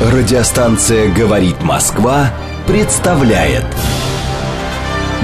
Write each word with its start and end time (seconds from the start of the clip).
Радиостанция 0.00 1.10
«Говорит 1.10 1.62
Москва» 1.62 2.30
представляет 2.66 3.64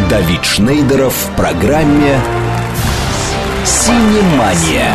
Давид 0.08 0.42
Шнейдеров 0.46 1.12
в 1.12 1.36
программе 1.36 2.18
«Синемания». 3.66 4.94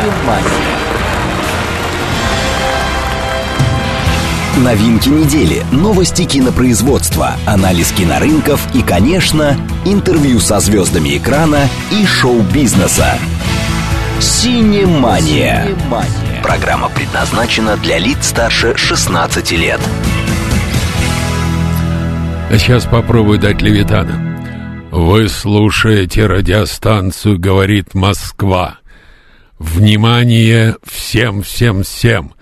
Новинки 4.57 5.09
недели, 5.09 5.63
новости 5.71 6.25
кинопроизводства, 6.25 7.35
анализ 7.45 7.91
кинорынков 7.91 8.59
и, 8.73 8.81
конечно, 8.81 9.55
интервью 9.85 10.39
со 10.39 10.59
звездами 10.59 11.17
экрана 11.17 11.69
и 11.91 12.03
шоу-бизнеса. 12.03 13.19
«Синемания». 14.19 15.67
Программа 16.43 16.89
предназначена 16.89 17.77
для 17.77 17.97
лиц 17.97 18.27
старше 18.27 18.75
16 18.75 19.51
лет. 19.53 19.79
Сейчас 22.51 22.85
попробую 22.85 23.39
дать 23.39 23.61
Левитана. 23.61 24.37
Вы 24.91 25.27
слушаете 25.27 26.25
радиостанцию 26.25 27.39
«Говорит 27.39 27.93
Москва». 27.93 28.79
Внимание 29.59 30.75
всем, 30.83 31.41
всем, 31.43 31.83
всем! 31.83 32.33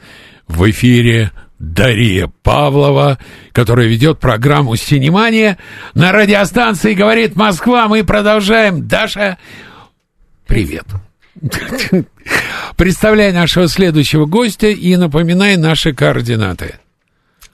В 0.48 0.70
эфире 0.70 1.31
Дарья 1.59 2.29
Павлова, 2.43 3.17
которая 3.51 3.87
ведет 3.87 4.20
программу 4.20 4.75
«Синемания» 4.75 5.57
на 5.93 6.12
радиостанции 6.12 6.93
«Говорит 6.93 7.35
Москва». 7.35 7.87
Мы 7.87 8.03
продолжаем. 8.03 8.87
Даша, 8.87 9.37
привет. 10.45 10.85
Представляй 12.77 13.31
нашего 13.31 13.70
следующего 13.70 14.25
гостя 14.25 14.67
и 14.67 14.97
напоминай 14.97 15.55
наши 15.55 15.93
координаты. 15.93 16.75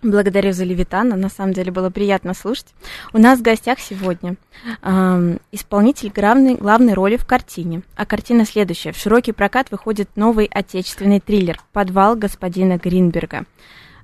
Благодарю 0.01 0.51
за 0.51 0.63
Левитана. 0.63 1.15
На 1.15 1.29
самом 1.29 1.53
деле 1.53 1.71
было 1.71 1.91
приятно 1.91 2.33
слушать. 2.33 2.65
У 3.13 3.19
нас 3.19 3.37
в 3.37 3.43
гостях 3.43 3.79
сегодня 3.79 4.35
э, 4.81 5.37
исполнитель 5.51 6.09
главной, 6.09 6.55
главной 6.55 6.95
роли 6.95 7.17
в 7.17 7.25
картине. 7.27 7.83
А 7.95 8.07
картина 8.07 8.45
следующая. 8.45 8.93
В 8.93 8.97
широкий 8.97 9.31
прокат 9.31 9.69
выходит 9.69 10.09
новый 10.15 10.49
отечественный 10.51 11.19
триллер 11.19 11.59
«Подвал 11.71 12.15
господина 12.15 12.77
Гринберга». 12.77 13.45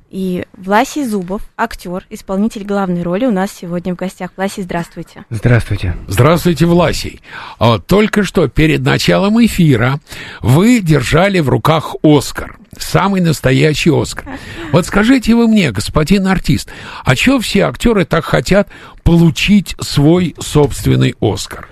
И 0.10 0.46
Власий 0.56 1.06
Зубов, 1.06 1.42
актер, 1.58 2.06
исполнитель 2.10 2.64
главной 2.64 3.04
роли 3.04 3.26
у 3.26 3.32
нас 3.32 3.52
сегодня 3.52 3.94
в 3.94 3.98
гостях. 3.98 4.32
Власий, 4.38 4.62
здравствуйте. 4.62 5.26
Здравствуйте. 5.30 5.96
Здравствуйте, 6.08 6.66
Власий. 6.66 7.22
А, 7.60 7.80
только 7.80 8.24
что 8.24 8.48
перед 8.48 8.82
началом 8.82 9.44
эфира 9.44 10.00
вы 10.42 10.80
держали 10.80 11.40
в 11.40 11.50
руках 11.50 11.96
Оскар. 12.04 12.58
Самый 12.78 13.20
настоящий 13.22 13.92
Оскар. 13.92 14.26
Вот 14.72 14.86
скажите 14.86 15.36
вы 15.36 15.48
мне, 15.48 15.72
господин 15.72 16.28
артист, 16.28 16.70
а 17.04 17.16
чего 17.16 17.40
все 17.40 17.64
актеры 17.64 18.06
так 18.06 18.24
хотят 18.24 18.70
получить 19.04 19.76
свой 19.82 20.36
собственный 20.40 21.16
Оскар? 21.20 21.68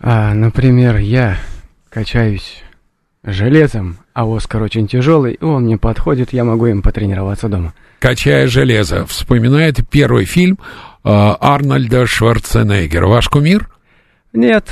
А, 0.00 0.32
например, 0.32 0.96
я 0.96 1.38
качаюсь 1.90 2.62
железом, 3.26 3.98
а 4.14 4.24
Оскар 4.24 4.62
очень 4.62 4.86
тяжелый, 4.88 5.34
и 5.34 5.44
он 5.44 5.64
мне 5.64 5.76
подходит, 5.76 6.32
я 6.32 6.44
могу 6.44 6.66
им 6.66 6.80
потренироваться 6.80 7.48
дома. 7.48 7.74
«Качая 7.98 8.46
железо» 8.46 9.04
вспоминает 9.06 9.86
первый 9.88 10.24
фильм 10.24 10.58
э, 11.04 11.08
Арнольда 11.08 12.06
Шварценеггера. 12.06 13.06
Ваш 13.06 13.28
кумир? 13.28 13.68
Нет. 14.32 14.70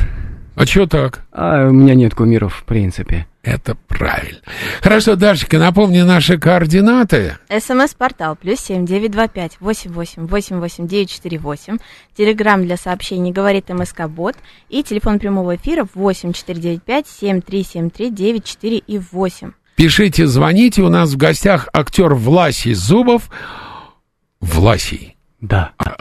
А 0.54 0.66
что 0.66 0.86
так? 0.86 1.24
А 1.32 1.66
у 1.66 1.72
меня 1.72 1.94
нет 1.94 2.14
кумиров, 2.14 2.54
в 2.54 2.64
принципе. 2.64 3.26
Это 3.44 3.74
правильно. 3.74 4.40
Хорошо, 4.80 5.16
Дашечка, 5.16 5.58
напомни 5.58 6.00
наши 6.00 6.38
координаты. 6.38 7.36
СМС-портал 7.50 8.36
плюс 8.36 8.58
семь 8.58 8.86
девять 8.86 9.10
два 9.10 9.28
пять 9.28 9.58
восемь 9.60 9.92
восемь 9.92 10.26
восемь 10.26 10.58
восемь 10.60 10.88
девять 10.88 11.10
четыре 11.10 11.38
восемь. 11.38 11.76
Телеграмм 12.16 12.64
для 12.64 12.78
сообщений 12.78 13.32
говорит 13.32 13.68
МСК 13.68 14.08
Бот. 14.08 14.34
И 14.70 14.82
телефон 14.82 15.18
прямого 15.18 15.56
эфира 15.56 15.86
восемь 15.92 16.32
четыре 16.32 16.60
девять 16.60 16.82
пять 16.84 17.06
семь 17.06 17.42
три 17.42 17.64
семь 17.64 17.90
три 17.90 18.08
девять 18.10 18.46
четыре 18.46 18.78
и 18.78 18.98
восемь. 18.98 19.50
Пишите, 19.76 20.26
звоните. 20.26 20.80
У 20.80 20.88
нас 20.88 21.10
в 21.12 21.18
гостях 21.18 21.68
актер 21.74 22.14
Власий 22.14 22.72
Зубов. 22.72 23.28
Власий. 24.40 25.16
Да. 25.42 25.72
А, 25.76 25.96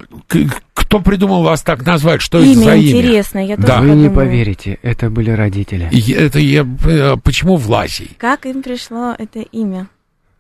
кто 0.94 1.02
придумал 1.02 1.42
вас 1.42 1.64
так 1.64 1.84
назвать? 1.86 2.22
Что 2.22 2.40
имя 2.40 2.52
это 2.52 2.62
за 2.62 2.76
имя? 2.76 3.00
интересное, 3.00 3.46
я 3.46 3.56
тоже 3.56 3.68
Да. 3.68 3.82
Вы 3.82 3.90
подумала. 3.90 4.04
не 4.04 4.16
поверите, 4.16 4.80
это 4.84 5.10
были 5.10 5.32
родители. 5.32 5.90
И 5.92 6.12
Это 6.12 6.40
я, 6.40 6.68
э, 6.86 7.16
почему 7.24 7.56
Власий? 7.56 8.12
Как 8.20 8.46
им 8.46 8.62
пришло 8.62 9.16
это 9.18 9.40
имя? 9.40 9.88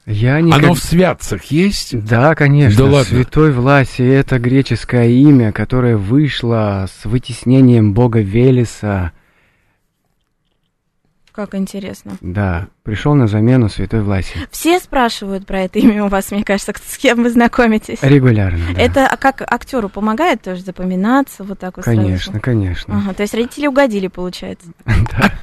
Я 0.05 0.39
не 0.41 0.51
Оно 0.51 0.75
в 0.75 0.79
святцах 0.79 1.45
есть? 1.45 1.99
Да, 2.05 2.35
конечно. 2.35 2.77
Да 2.77 2.83
ладно. 2.85 3.05
Святой 3.05 3.51
Власий– 3.51 4.05
это 4.05 4.37
греческое 4.37 5.07
имя, 5.07 5.51
которое 5.51 5.97
вышло 5.97 6.87
с 6.87 7.05
вытеснением 7.05 7.93
бога 7.93 8.19
Велеса. 8.19 9.11
Как 11.33 11.55
интересно. 11.55 12.17
Да, 12.21 12.67
пришел 12.83 13.15
на 13.15 13.25
замену 13.25 13.67
Святой 13.67 14.01
Власий. 14.01 14.37
Все 14.51 14.79
спрашивают 14.79 15.47
про 15.47 15.61
это 15.61 15.79
имя 15.79 16.05
у 16.05 16.07
вас, 16.07 16.29
мне 16.29 16.43
кажется, 16.43 16.73
с 16.85 16.97
кем 16.99 17.23
вы 17.23 17.31
знакомитесь. 17.31 18.03
Регулярно, 18.03 18.59
да. 18.75 18.79
Это 18.79 19.07
а 19.07 19.17
как 19.17 19.41
актеру 19.41 19.89
помогает 19.89 20.43
тоже 20.43 20.61
запоминаться 20.61 21.43
вот 21.43 21.57
так 21.57 21.77
вот 21.77 21.85
сразу? 21.85 21.99
Конечно, 21.99 22.39
конечно. 22.39 22.95
Ага, 22.95 23.15
то 23.15 23.23
есть 23.23 23.33
родители 23.33 23.65
угодили, 23.65 24.07
получается. 24.07 24.67
Да. 24.85 25.33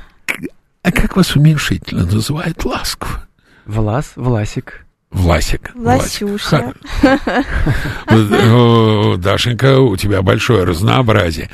А 0.83 0.93
как 0.93 1.17
вас 1.17 1.37
уменьшительно 1.37 2.07
называют 2.07 2.65
ласково? 2.65 3.27
Влас, 3.67 4.13
Власик. 4.15 4.87
Власик. 5.11 5.73
Власюша. 5.75 6.73
Ну, 8.09 9.17
Дашенька, 9.17 9.81
у 9.81 9.97
тебя 9.97 10.23
большое 10.23 10.65
разнообразие. 10.65 11.51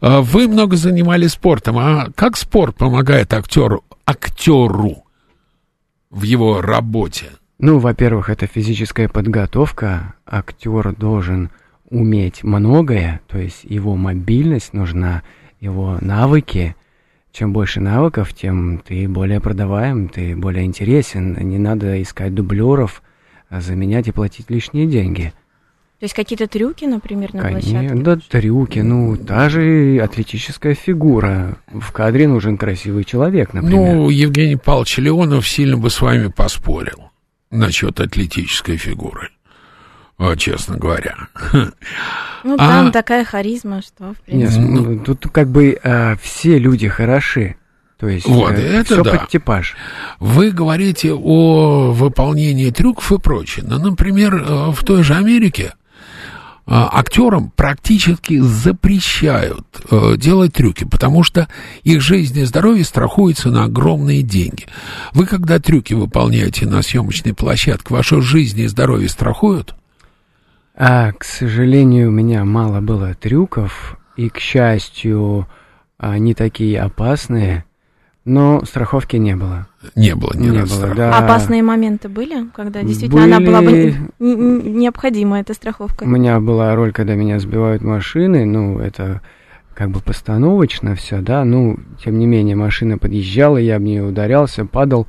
А 0.00 0.20
Вы 0.20 0.48
много 0.48 0.76
занимались 0.76 1.32
спортом. 1.32 1.78
А 1.78 2.08
как 2.14 2.36
спорт 2.36 2.76
помогает 2.76 3.32
актеру, 3.32 3.84
актеру 4.06 5.04
в 6.10 6.22
его 6.22 6.60
работе? 6.60 7.26
Ну, 7.58 7.78
во-первых, 7.78 8.30
это 8.30 8.46
физическая 8.46 9.08
подготовка. 9.08 10.14
Актер 10.26 10.94
должен 10.94 11.50
уметь 11.90 12.42
многое, 12.42 13.20
то 13.26 13.38
есть 13.38 13.64
его 13.64 13.96
мобильность 13.96 14.72
нужна, 14.72 15.22
его 15.60 15.98
навыки. 16.00 16.74
Чем 17.32 17.52
больше 17.52 17.80
навыков, 17.80 18.34
тем 18.34 18.82
ты 18.84 19.08
более 19.08 19.40
продаваем, 19.40 20.08
ты 20.08 20.34
более 20.36 20.64
интересен. 20.64 21.36
Не 21.40 21.58
надо 21.58 22.02
искать 22.02 22.34
дублеров, 22.34 23.02
а 23.48 23.60
заменять 23.60 24.08
и 24.08 24.12
платить 24.12 24.50
лишние 24.50 24.86
деньги. 24.86 25.32
То 26.00 26.04
есть 26.04 26.14
какие-то 26.14 26.46
трюки, 26.46 26.86
например, 26.86 27.34
на 27.34 27.42
площадке? 27.42 27.76
Конечно, 27.76 28.02
да, 28.02 28.16
трюки, 28.16 28.78
ну, 28.78 29.18
та 29.18 29.50
же 29.50 30.00
атлетическая 30.02 30.74
фигура. 30.74 31.58
В 31.70 31.92
кадре 31.92 32.26
нужен 32.26 32.56
красивый 32.56 33.04
человек, 33.04 33.52
например. 33.52 33.96
Ну, 33.96 34.08
Евгений 34.08 34.56
Павлович 34.56 34.96
Леонов 34.96 35.46
сильно 35.46 35.76
бы 35.76 35.90
с 35.90 36.00
вами 36.00 36.28
поспорил 36.28 37.10
насчет 37.50 38.00
атлетической 38.00 38.78
фигуры. 38.78 39.28
Вот, 40.20 40.38
честно 40.38 40.76
говоря. 40.76 41.16
Ну, 42.44 42.54
А- 42.58 42.68
там 42.68 42.92
такая 42.92 43.24
харизма, 43.24 43.80
что, 43.80 44.12
в 44.12 44.32
Нет, 44.32 44.50
принципе... 44.50 44.60
ну, 44.60 44.98
тут 44.98 45.26
как 45.32 45.48
бы 45.48 45.78
а, 45.82 46.14
все 46.20 46.58
люди 46.58 46.88
хороши. 46.88 47.56
То 47.98 48.06
есть 48.06 48.26
Вот, 48.26 48.52
это 48.52 48.84
все 48.84 49.02
да. 49.02 49.12
под 49.12 49.28
типаж. 49.30 49.76
Вы 50.18 50.50
говорите 50.50 51.14
о 51.14 51.92
выполнении 51.92 52.70
трюков 52.70 53.12
и 53.12 53.18
прочее. 53.18 53.64
Но, 53.66 53.78
например, 53.78 54.34
э, 54.36 54.70
в 54.72 54.84
той 54.84 55.02
же 55.02 55.14
Америке 55.14 55.72
э, 55.72 55.72
актерам 56.66 57.50
практически 57.56 58.40
запрещают 58.40 59.66
э, 59.90 60.16
делать 60.18 60.52
трюки, 60.52 60.84
потому 60.84 61.22
что 61.22 61.48
их 61.82 62.02
жизнь 62.02 62.38
и 62.38 62.44
здоровье 62.44 62.84
страхуются 62.84 63.50
на 63.50 63.64
огромные 63.64 64.20
деньги. 64.20 64.66
Вы, 65.14 65.24
когда 65.24 65.58
трюки 65.58 65.94
выполняете 65.94 66.66
на 66.66 66.82
съемочной 66.82 67.32
площадке, 67.32 67.94
вашу 67.94 68.20
жизнь 68.20 68.60
и 68.60 68.66
здоровье 68.66 69.08
страхуют? 69.08 69.74
А, 70.74 71.12
к 71.12 71.24
сожалению, 71.24 72.08
у 72.08 72.12
меня 72.12 72.44
мало 72.44 72.80
было 72.80 73.14
трюков, 73.14 73.98
и, 74.16 74.28
к 74.28 74.38
счастью, 74.38 75.46
они 75.98 76.34
такие 76.34 76.80
опасные, 76.80 77.64
но 78.24 78.64
страховки 78.64 79.16
не 79.16 79.36
было. 79.36 79.66
Не 79.94 80.14
было 80.14 80.32
ни 80.34 80.48
Не 80.48 80.58
разу 80.58 80.80
было, 80.80 80.94
да. 80.94 81.18
Опасные 81.18 81.62
моменты 81.62 82.08
были, 82.08 82.46
когда 82.54 82.82
действительно 82.82 83.24
она 83.24 83.40
была 83.40 83.60
бы 83.60 83.66
Были. 83.70 83.96
необходима, 84.18 85.40
эта 85.40 85.54
страховка? 85.54 86.04
У 86.04 86.08
меня 86.08 86.38
была 86.40 86.74
роль, 86.74 86.92
когда 86.92 87.14
меня 87.14 87.38
сбивают 87.38 87.82
машины, 87.82 88.44
ну, 88.44 88.78
это 88.78 89.22
как 89.80 89.88
бы 89.92 90.00
постановочно 90.00 90.94
все, 90.94 91.22
да, 91.22 91.42
ну, 91.42 91.78
тем 92.04 92.18
не 92.18 92.26
менее, 92.26 92.54
машина 92.54 92.98
подъезжала, 92.98 93.56
я 93.56 93.78
в 93.78 93.80
нее 93.80 94.02
ударялся, 94.02 94.66
падал, 94.66 95.06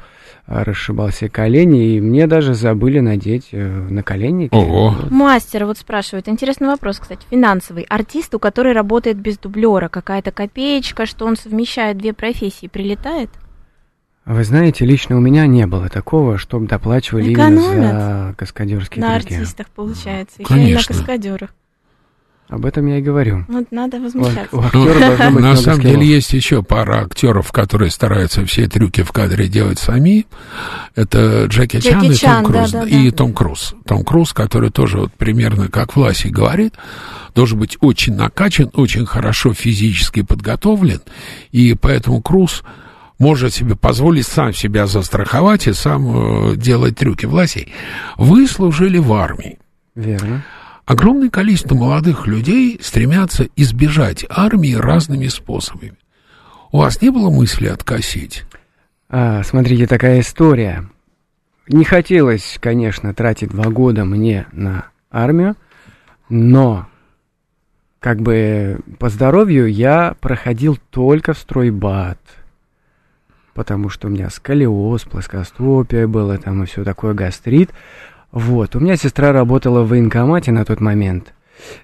а, 0.48 0.64
расшибал 0.64 1.10
себе 1.10 1.30
колени, 1.30 1.96
и 1.96 2.00
мне 2.00 2.26
даже 2.26 2.54
забыли 2.54 3.02
надеть 3.02 3.50
э, 3.52 3.68
наколенники. 3.68 4.54
Ого. 4.54 4.92
Вот. 4.92 5.12
Мастер 5.12 5.66
вот 5.66 5.78
спрашивает, 5.78 6.30
интересный 6.30 6.70
вопрос, 6.70 7.00
кстати, 7.00 7.20
финансовый. 7.30 7.84
Артисту, 7.84 8.40
который 8.40 8.72
работает 8.72 9.18
без 9.18 9.38
дублера, 9.38 9.90
какая-то 9.90 10.32
копеечка, 10.32 11.06
что 11.06 11.26
он 11.26 11.36
совмещает 11.36 11.98
две 11.98 12.14
профессии, 12.14 12.68
прилетает? 12.68 13.30
Вы 14.24 14.46
знаете, 14.46 14.86
лично 14.86 15.18
у 15.18 15.20
меня 15.20 15.48
не 15.48 15.68
было 15.68 15.90
такого, 15.90 16.38
чтобы 16.38 16.68
доплачивали 16.68 17.32
именно 17.32 17.60
Экономят. 17.60 17.92
за 17.92 18.36
каскадерские 18.38 19.04
На 19.04 19.20
трюки. 19.20 19.34
артистах 19.34 19.68
получается, 19.68 20.44
еще 20.44 20.54
и 20.54 20.58
на 20.58 20.64
Конечно. 20.64 20.96
каскадерах. 20.96 21.50
Об 22.52 22.66
этом 22.66 22.86
я 22.88 22.98
и 22.98 23.02
говорю. 23.02 23.46
Вот 23.48 23.72
надо 23.72 23.98
возмущаться. 24.02 24.50
у 24.52 24.62
Ну, 24.74 25.40
На 25.40 25.56
самом 25.56 25.80
скиллов. 25.80 25.82
деле 25.82 26.06
есть 26.06 26.34
еще 26.34 26.62
пара 26.62 27.06
актеров, 27.06 27.50
которые 27.54 27.90
стараются 27.92 28.46
все 28.46 28.68
трюки 28.68 29.04
в 29.04 29.14
кадре 29.14 29.48
делать 29.48 29.80
сами. 29.80 30.26
Это 30.94 31.46
Джеки, 31.46 31.78
Джеки 31.78 31.90
Чан 31.92 32.12
и 32.12 32.14
Чан, 32.14 32.44
Том 32.44 32.52
Круз. 32.54 32.72
да, 32.72 32.82
да, 32.82 32.88
и 32.90 33.10
да. 33.10 33.16
Том 33.16 33.34
Круз. 33.34 33.74
Том 33.88 34.04
Круз, 34.04 34.34
который 34.34 34.70
тоже 34.70 34.98
вот 34.98 35.14
примерно 35.14 35.70
как 35.70 35.96
Власий 35.96 36.30
говорит, 36.30 36.74
должен 37.34 37.58
быть 37.58 37.78
очень 37.80 38.16
накачан, 38.16 38.70
очень 38.74 39.06
хорошо 39.06 39.54
физически 39.54 40.22
подготовлен. 40.22 41.00
И 41.54 41.74
поэтому 41.74 42.22
Круз 42.22 42.64
может 43.18 43.54
себе 43.54 43.78
позволить 43.78 44.28
сам 44.28 44.54
себя 44.54 44.88
застраховать 44.88 45.68
и 45.68 45.74
сам 45.74 46.52
э, 46.52 46.56
делать 46.58 46.98
трюки. 46.98 47.26
Власий, 47.26 47.72
вы 48.18 48.46
служили 48.46 48.98
в 48.98 49.14
армии. 49.14 49.58
Верно. 49.96 50.44
Огромное 50.86 51.30
количество 51.30 51.76
молодых 51.76 52.28
людей 52.28 52.80
стремятся 52.82 53.48
избежать 53.56 54.26
армии 54.30 54.74
разными 54.74 55.28
способами. 55.28 55.94
У 56.72 56.80
вас 56.80 57.02
не 57.02 57.10
было 57.10 57.30
мысли 57.30 57.68
откосить? 57.68 58.46
А, 59.10 59.44
смотрите, 59.44 59.88
такая 59.88 60.22
история. 60.22 60.90
Не 61.68 61.84
хотелось, 61.84 62.58
конечно, 62.60 63.14
тратить 63.14 63.50
два 63.50 63.66
года 63.66 64.06
мне 64.06 64.48
на 64.52 64.88
армию, 65.12 65.56
но 66.30 66.88
как 68.00 68.20
бы 68.22 68.80
по 68.98 69.10
здоровью 69.10 69.72
я 69.72 70.16
проходил 70.20 70.78
только 70.90 71.34
в 71.34 71.38
стройбат, 71.38 72.20
потому 73.54 73.90
что 73.90 74.08
у 74.08 74.12
меня 74.12 74.30
сколиоз, 74.30 75.04
плоскостопие 75.04 76.08
было 76.08 76.38
там 76.38 76.64
и 76.64 76.66
все 76.66 76.84
такое, 76.84 77.14
гастрит. 77.14 77.72
Вот, 78.32 78.76
у 78.76 78.80
меня 78.80 78.96
сестра 78.96 79.32
работала 79.32 79.84
в 79.84 79.90
военкомате 79.90 80.52
на 80.52 80.64
тот 80.64 80.80
момент. 80.80 81.34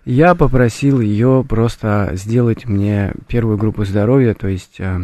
Я 0.06 0.34
попросил 0.34 1.02
ее 1.02 1.46
просто 1.48 2.12
сделать 2.14 2.66
мне 2.66 3.14
первую 3.28 3.58
группу 3.58 3.86
здоровья, 3.86 4.34
то 4.34 4.48
есть 4.48 4.80
э, 4.80 5.02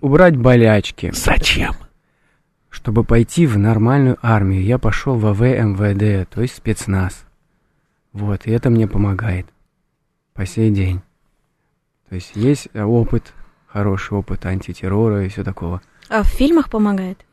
убрать 0.00 0.36
болячки 0.36 1.12
Зачем? 1.14 1.74
чтобы 2.72 3.04
пойти 3.04 3.46
в 3.46 3.58
нормальную 3.58 4.18
армию, 4.22 4.64
я 4.64 4.78
пошел 4.78 5.16
в 5.16 5.26
АВ 5.26 5.40
МВД, 5.40 6.28
то 6.28 6.40
есть 6.40 6.56
спецназ. 6.56 7.24
Вот, 8.12 8.46
и 8.46 8.50
это 8.50 8.70
мне 8.70 8.88
помогает 8.88 9.46
по 10.32 10.46
сей 10.46 10.70
день. 10.70 11.02
То 12.08 12.14
есть 12.14 12.32
есть 12.34 12.68
э, 12.72 12.82
опыт, 12.82 13.34
хороший 13.66 14.16
опыт 14.16 14.46
антитеррора 14.46 15.24
и 15.24 15.28
все 15.28 15.44
такого. 15.44 15.82
А 16.08 16.22
в 16.22 16.28
фильмах 16.28 16.70
помогает? 16.70 17.24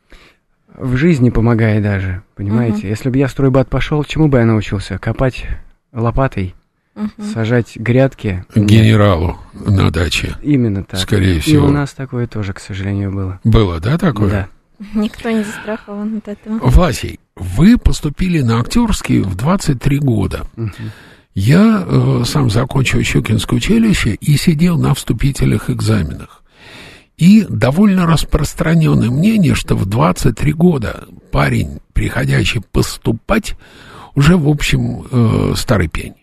В 0.76 0.96
жизни 0.96 1.30
помогает 1.30 1.82
даже, 1.82 2.22
понимаете? 2.36 2.88
Если 2.88 3.10
бы 3.10 3.18
я 3.18 3.26
в 3.26 3.30
стройбат 3.30 3.68
пошел, 3.68 4.02
чему 4.04 4.28
бы 4.28 4.38
я 4.38 4.46
научился? 4.46 4.98
Копать 4.98 5.46
лопатой, 5.92 6.54
Мгм. 6.94 7.10
сажать 7.34 7.76
грядки? 7.76 8.44
Нет, 8.54 8.66
Генералу 8.66 9.38
на 9.52 9.90
даче. 9.90 10.34
Именно 10.42 10.84
так. 10.84 11.00
Скорее 11.00 11.36
И 11.36 11.40
всего. 11.40 11.66
у 11.66 11.70
нас 11.70 11.92
такое 11.92 12.26
тоже, 12.26 12.52
к 12.52 12.60
сожалению, 12.60 13.12
было. 13.12 13.40
Было, 13.44 13.80
да, 13.80 13.98
такое? 13.98 14.30
Да. 14.30 14.48
Никто 14.94 15.30
не 15.30 15.44
застрахован 15.44 16.18
от 16.18 16.28
этого. 16.28 16.58
Власий, 16.62 17.20
вы 17.36 17.76
поступили 17.76 18.40
на 18.40 18.60
актерский 18.60 19.20
в 19.20 19.34
23 19.36 19.98
года. 19.98 20.46
Мгм. 20.56 20.72
Я 21.34 21.84
э, 21.86 22.22
сам 22.26 22.50
закончил 22.50 23.02
Щукинское 23.02 23.58
училище 23.58 24.14
и 24.14 24.36
сидел 24.36 24.78
на 24.78 24.94
вступительных 24.94 25.70
экзаменах. 25.70 26.39
И 27.20 27.44
довольно 27.48 28.06
распространенное 28.06 29.10
мнение, 29.10 29.54
что 29.54 29.76
в 29.76 29.84
23 29.86 30.52
года 30.54 31.04
парень, 31.30 31.80
приходящий 31.92 32.62
поступать, 32.72 33.56
уже, 34.14 34.36
в 34.38 34.48
общем, 34.48 35.04
э, 35.10 35.52
старый 35.54 35.88
пень. 35.88 36.14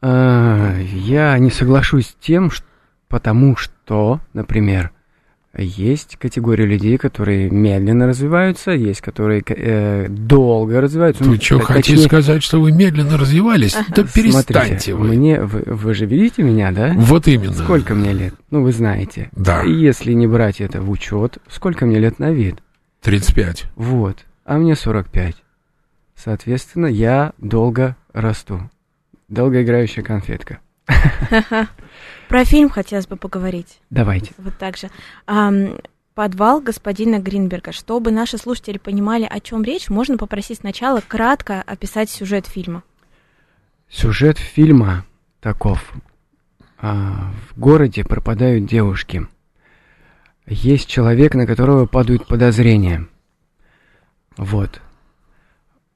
А, 0.00 0.78
Я 0.80 1.36
не 1.38 1.50
соглашусь 1.50 2.08
с 2.08 2.16
тем, 2.24 2.50
ш- 2.50 2.62
потому 3.08 3.56
что, 3.56 4.20
например, 4.32 4.92
есть 5.62 6.16
категория 6.16 6.66
людей, 6.66 6.98
которые 6.98 7.50
медленно 7.50 8.06
развиваются, 8.06 8.72
есть 8.72 9.00
которые 9.00 9.42
э, 9.46 10.08
долго 10.08 10.80
развиваются. 10.80 11.22
Вы 11.24 11.36
Ну, 11.36 11.40
что, 11.40 11.58
т- 11.58 11.64
хотите 11.64 11.92
точнее, 11.92 12.06
сказать, 12.06 12.42
что 12.42 12.60
вы 12.60 12.72
медленно 12.72 13.16
развивались? 13.16 13.76
Да 13.94 14.02
перестаньте 14.04 14.52
смотрите, 14.52 14.94
вы. 14.94 15.08
Мне, 15.08 15.40
вы, 15.40 15.62
вы 15.66 15.94
же 15.94 16.06
видите 16.06 16.42
меня, 16.42 16.72
да? 16.72 16.92
Вот 16.96 17.28
именно. 17.28 17.52
Сколько 17.52 17.94
мне 17.94 18.12
лет? 18.12 18.34
Ну, 18.50 18.62
вы 18.62 18.72
знаете. 18.72 19.28
Да. 19.32 19.62
И 19.62 19.72
если 19.72 20.12
не 20.12 20.26
брать 20.26 20.60
это 20.60 20.80
в 20.80 20.90
учет, 20.90 21.38
сколько 21.48 21.86
мне 21.86 21.98
лет 21.98 22.18
на 22.18 22.32
вид? 22.32 22.56
35. 23.02 23.66
Вот. 23.76 24.24
А 24.44 24.58
мне 24.58 24.74
45. 24.74 25.36
Соответственно, 26.16 26.86
я 26.86 27.32
долго 27.38 27.96
расту. 28.12 28.70
Долгоиграющая 29.28 30.02
конфетка. 30.02 30.58
Про 32.28 32.44
фильм 32.44 32.68
хотелось 32.68 33.06
бы 33.06 33.16
поговорить. 33.16 33.80
Давайте. 33.90 34.32
Вот 34.38 34.56
так 34.58 34.76
же. 34.76 34.90
Подвал 36.14 36.60
господина 36.60 37.18
Гринберга. 37.18 37.72
Чтобы 37.72 38.12
наши 38.12 38.38
слушатели 38.38 38.78
понимали, 38.78 39.26
о 39.28 39.40
чем 39.40 39.64
речь, 39.64 39.88
можно 39.88 40.16
попросить 40.16 40.60
сначала 40.60 41.00
кратко 41.00 41.62
описать 41.62 42.08
сюжет 42.08 42.46
фильма. 42.46 42.84
Сюжет 43.90 44.38
фильма 44.38 45.04
таков. 45.40 45.92
А, 46.78 47.32
в 47.48 47.58
городе 47.58 48.04
пропадают 48.04 48.66
девушки. 48.66 49.26
Есть 50.46 50.88
человек, 50.88 51.34
на 51.34 51.46
которого 51.46 51.86
падают 51.86 52.26
подозрения. 52.26 53.08
Вот. 54.36 54.80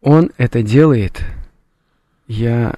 Он 0.00 0.30
это 0.36 0.62
делает. 0.62 1.22
Я... 2.26 2.76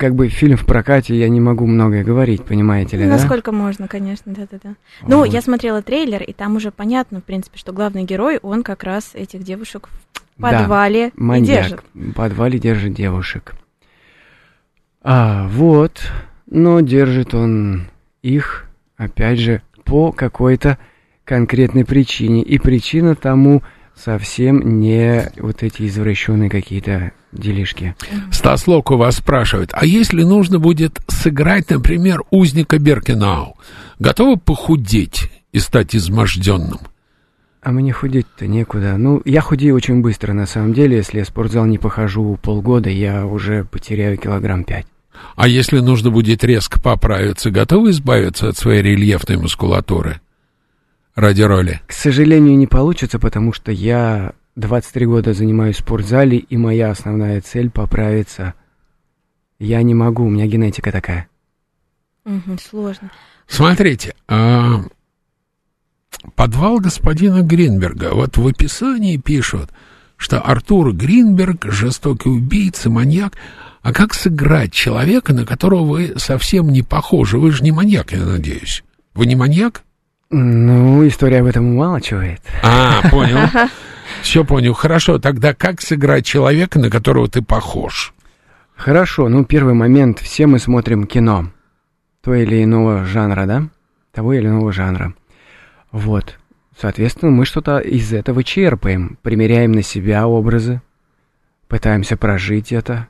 Как 0.00 0.16
бы 0.16 0.28
фильм 0.28 0.56
в 0.56 0.66
прокате, 0.66 1.14
я 1.16 1.28
не 1.28 1.40
могу 1.40 1.64
многое 1.64 2.02
говорить, 2.02 2.42
понимаете 2.44 2.96
ли, 2.96 3.04
да? 3.04 3.10
Насколько 3.10 3.52
можно, 3.52 3.86
конечно, 3.86 4.32
да-да-да. 4.34 4.74
Ну, 5.06 5.18
Вот. 5.18 5.26
я 5.26 5.40
смотрела 5.40 5.80
трейлер, 5.80 6.22
и 6.24 6.32
там 6.32 6.56
уже 6.56 6.72
понятно, 6.72 7.20
в 7.20 7.24
принципе, 7.24 7.56
что 7.56 7.72
главный 7.72 8.02
герой, 8.02 8.38
он 8.42 8.64
как 8.64 8.82
раз 8.82 9.12
этих 9.14 9.44
девушек 9.44 9.88
в 10.36 10.42
Да, 10.42 10.58
подвале 10.60 11.08
и 11.08 11.12
Маньяк. 11.14 11.46
держит. 11.62 11.80
В 11.94 12.12
подвале 12.14 12.58
держит 12.58 12.94
девушек. 12.94 13.54
А, 15.02 15.46
вот. 15.48 16.00
Но 16.50 16.80
держит 16.80 17.32
он 17.34 17.86
их, 18.22 18.66
опять 18.96 19.38
же, 19.38 19.62
по 19.84 20.10
какой-то 20.10 20.78
конкретной 21.24 21.84
причине. 21.84 22.42
И 22.42 22.58
причина 22.58 23.14
тому 23.14 23.62
совсем 23.96 24.80
не 24.80 25.30
вот 25.38 25.62
эти 25.62 25.86
извращенные 25.86 26.50
какие-то 26.50 27.12
делишки. 27.32 27.94
Стас 28.30 28.66
Локу 28.66 28.96
вас 28.96 29.16
спрашивает, 29.16 29.70
а 29.72 29.86
если 29.86 30.22
нужно 30.22 30.58
будет 30.58 31.00
сыграть, 31.08 31.70
например, 31.70 32.22
узника 32.30 32.78
Беркинау, 32.78 33.56
готовы 33.98 34.36
похудеть 34.36 35.30
и 35.52 35.58
стать 35.58 35.96
изможденным? 35.96 36.78
А 37.62 37.72
мне 37.72 37.92
худеть-то 37.92 38.46
некуда. 38.46 38.96
Ну, 38.96 39.20
я 39.24 39.40
худею 39.40 39.74
очень 39.74 40.00
быстро, 40.00 40.32
на 40.32 40.46
самом 40.46 40.72
деле. 40.72 40.98
Если 40.98 41.18
я 41.18 41.24
в 41.24 41.28
спортзал 41.28 41.66
не 41.66 41.78
похожу 41.78 42.38
полгода, 42.40 42.90
я 42.90 43.26
уже 43.26 43.64
потеряю 43.64 44.18
килограмм 44.18 44.62
пять. 44.62 44.86
А 45.34 45.48
если 45.48 45.80
нужно 45.80 46.10
будет 46.10 46.44
резко 46.44 46.80
поправиться, 46.80 47.50
готовы 47.50 47.90
избавиться 47.90 48.48
от 48.48 48.56
своей 48.56 48.82
рельефной 48.82 49.38
мускулатуры? 49.38 50.20
Ради 51.16 51.40
роли. 51.40 51.80
К 51.86 51.92
сожалению, 51.92 52.58
не 52.58 52.66
получится, 52.66 53.18
потому 53.18 53.54
что 53.54 53.72
я 53.72 54.34
23 54.56 55.06
года 55.06 55.32
занимаюсь 55.32 55.76
в 55.76 55.80
спортзале, 55.80 56.36
и 56.36 56.56
моя 56.58 56.90
основная 56.90 57.40
цель 57.40 57.70
поправиться. 57.70 58.52
Я 59.58 59.82
не 59.82 59.94
могу, 59.94 60.26
у 60.26 60.28
меня 60.28 60.46
генетика 60.46 60.92
такая. 60.92 61.28
Мгм, 62.26 62.58
сложно. 62.58 63.10
Смотрите, 63.46 64.14
а, 64.28 64.82
подвал 66.34 66.80
господина 66.80 67.40
Гринберга. 67.40 68.10
Вот 68.12 68.36
в 68.36 68.46
описании 68.46 69.16
пишут, 69.16 69.70
что 70.18 70.42
Артур 70.42 70.92
Гринберг 70.92 71.64
жестокий 71.72 72.28
убийца, 72.28 72.90
маньяк. 72.90 73.38
А 73.80 73.94
как 73.94 74.12
сыграть 74.12 74.74
человека, 74.74 75.32
на 75.32 75.46
которого 75.46 75.84
вы 75.84 76.14
совсем 76.18 76.68
не 76.68 76.82
похожи? 76.82 77.38
Вы 77.38 77.52
же 77.52 77.64
не 77.64 77.72
маньяк, 77.72 78.12
я 78.12 78.22
надеюсь. 78.22 78.84
Вы 79.14 79.24
не 79.24 79.34
маньяк? 79.34 79.85
Ну, 80.30 81.06
история 81.06 81.40
об 81.40 81.46
этом 81.46 81.70
умалчивает. 81.70 82.40
А, 82.62 83.08
понял. 83.10 83.38
Все 84.22 84.44
понял. 84.44 84.74
Хорошо, 84.74 85.18
тогда 85.18 85.54
как 85.54 85.80
сыграть 85.80 86.26
человека, 86.26 86.78
на 86.78 86.90
которого 86.90 87.28
ты 87.28 87.42
похож? 87.42 88.12
Хорошо, 88.74 89.28
ну, 89.28 89.44
первый 89.44 89.74
момент. 89.74 90.18
Все 90.18 90.46
мы 90.46 90.58
смотрим 90.58 91.06
кино. 91.06 91.50
То 92.22 92.34
или 92.34 92.64
иного 92.64 93.04
жанра, 93.04 93.46
да? 93.46 93.68
Того 94.12 94.32
или 94.32 94.46
иного 94.46 94.72
жанра. 94.72 95.14
Вот. 95.92 96.38
Соответственно, 96.78 97.30
мы 97.30 97.46
что-то 97.46 97.78
из 97.78 98.12
этого 98.12 98.42
черпаем. 98.42 99.18
Примеряем 99.22 99.72
на 99.72 99.82
себя 99.82 100.26
образы. 100.26 100.82
Пытаемся 101.68 102.16
прожить 102.16 102.72
это. 102.72 103.08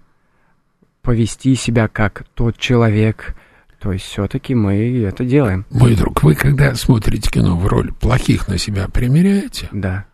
Повести 1.02 1.54
себя 1.54 1.88
как 1.88 2.24
тот 2.34 2.58
человек, 2.58 3.35
То 3.78 3.92
есть 3.92 4.06
все-таки 4.06 4.54
мы 4.54 5.02
это 5.02 5.24
делаем. 5.24 5.66
Мой 5.70 5.94
друг, 5.94 6.22
вы 6.22 6.34
когда 6.34 6.74
смотрите 6.74 7.30
кино 7.30 7.56
в 7.56 7.66
роль 7.66 7.92
плохих 7.92 8.48
на 8.48 8.58
себя 8.58 8.88
примеряете? 8.88 9.68
Да. 9.72 10.06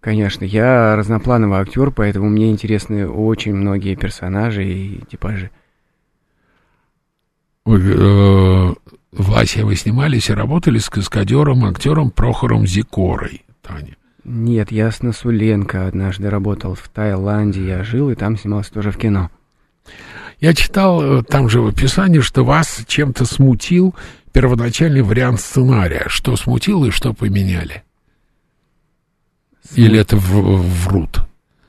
Конечно, 0.00 0.44
я 0.44 0.96
разноплановый 0.96 1.60
актер, 1.60 1.90
поэтому 1.90 2.28
мне 2.28 2.50
интересны 2.50 3.08
очень 3.08 3.54
многие 3.54 3.94
персонажи 3.94 4.64
и 4.64 5.00
типажи. 5.10 5.50
Вы, 7.64 7.80
э, 7.80 8.74
Вася, 9.12 9.64
вы 9.64 9.76
снимались 9.76 10.28
и 10.28 10.34
работали 10.34 10.78
с 10.78 10.90
каскадером, 10.90 11.64
актером 11.64 12.10
Прохором 12.10 12.66
Зикорой, 12.66 13.44
Таня? 13.62 13.96
Нет, 14.24 14.72
я 14.72 14.90
с 14.90 15.02
Насуленко 15.02 15.86
однажды 15.86 16.28
работал 16.28 16.74
в 16.74 16.88
Таиланде, 16.88 17.66
я 17.66 17.84
жил 17.84 18.10
и 18.10 18.14
там 18.14 18.36
снимался 18.36 18.72
тоже 18.72 18.90
в 18.90 18.98
кино. 18.98 19.30
Я 20.44 20.52
читал 20.52 21.02
э, 21.02 21.22
там 21.22 21.48
же 21.48 21.62
в 21.62 21.68
описании, 21.68 22.20
что 22.20 22.44
вас 22.44 22.82
чем-то 22.86 23.24
смутил 23.24 23.94
первоначальный 24.30 25.00
вариант 25.00 25.40
сценария. 25.40 26.04
Что 26.08 26.36
смутило 26.36 26.84
и 26.84 26.90
что 26.90 27.14
поменяли? 27.14 27.82
Или 29.74 29.98
это 29.98 30.18
в- 30.18 30.84
врут? 30.84 31.22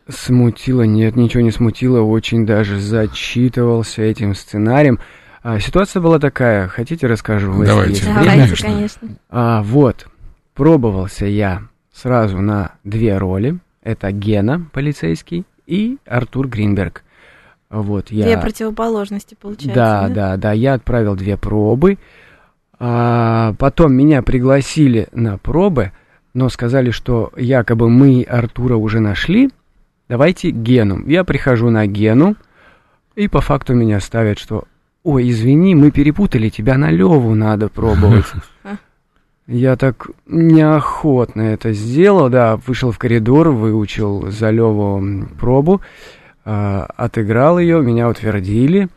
Смутило? 0.10 0.82
Нет, 0.82 1.15
ничего 1.15 1.41
не 1.41 1.51
смутило, 1.51 2.01
очень 2.01 2.46
даже 2.46 2.77
зачитывался 2.77 4.01
этим 4.01 4.36
сценарием. 4.36 5.00
А, 5.41 5.62
ситуация 5.62 6.01
была 6.01 6.20
такая, 6.20 6.67
хотите 6.67 7.08
расскажу? 7.08 7.53
Давайте. 7.63 8.03
Давайте, 8.03 8.29
Конечно. 8.29 8.67
конечно. 8.67 9.08
А, 9.29 9.63
вот, 9.63 10.08
пробовался 10.53 11.25
я 11.25 11.62
сразу 11.94 12.39
на 12.41 12.74
две 12.84 13.17
роли. 13.17 13.58
Это 13.84 14.12
Гена, 14.12 14.67
полицейский, 14.74 15.46
и 15.65 15.98
Артур 16.05 16.50
Гринберг. 16.50 17.05
Вот, 17.82 18.10
я... 18.10 18.25
Две 18.25 18.38
противоположности, 18.38 19.36
получается. 19.39 19.75
Да, 19.75 20.08
да, 20.08 20.38
да, 20.38 20.51
я 20.53 20.75
отправил 20.75 21.15
две 21.15 21.36
пробы. 21.36 21.98
А, 22.79 23.53
потом 23.60 23.94
меня 23.94 24.22
пригласили 24.22 25.08
на 25.12 25.38
пробы, 25.38 25.91
но 26.34 26.48
сказали, 26.50 26.91
что 26.91 27.32
якобы 27.36 27.89
мы 27.89 28.24
Артура 28.24 28.75
уже 28.77 29.00
нашли. 29.01 29.50
Давайте 30.08 30.51
Гену. 30.51 31.05
Я 31.05 31.24
прихожу 31.24 31.70
на 31.70 31.86
Гену, 31.86 32.36
и 33.15 33.27
по 33.27 33.41
факту 33.41 33.74
меня 33.74 34.00
ставят, 34.00 34.39
что 34.39 34.63
«Ой, 35.03 35.29
извини, 35.29 35.75
мы 35.75 35.91
перепутали, 35.91 36.50
тебя 36.50 36.77
на 36.77 36.91
Леву 36.91 37.36
надо 37.36 37.67
пробовать». 37.70 38.25
Я 39.48 39.75
так 39.75 40.08
неохотно 40.25 41.41
это 41.41 41.72
сделал, 41.72 42.29
да, 42.29 42.58
вышел 42.65 42.91
в 42.91 42.98
коридор, 42.98 43.50
выучил 43.50 44.32
за 44.32 44.50
Леву 44.50 45.27
пробу, 45.39 45.82
отыграл 46.46 47.60
ее, 47.60 47.82
меня 47.82 48.08
утвердили, 48.08 48.88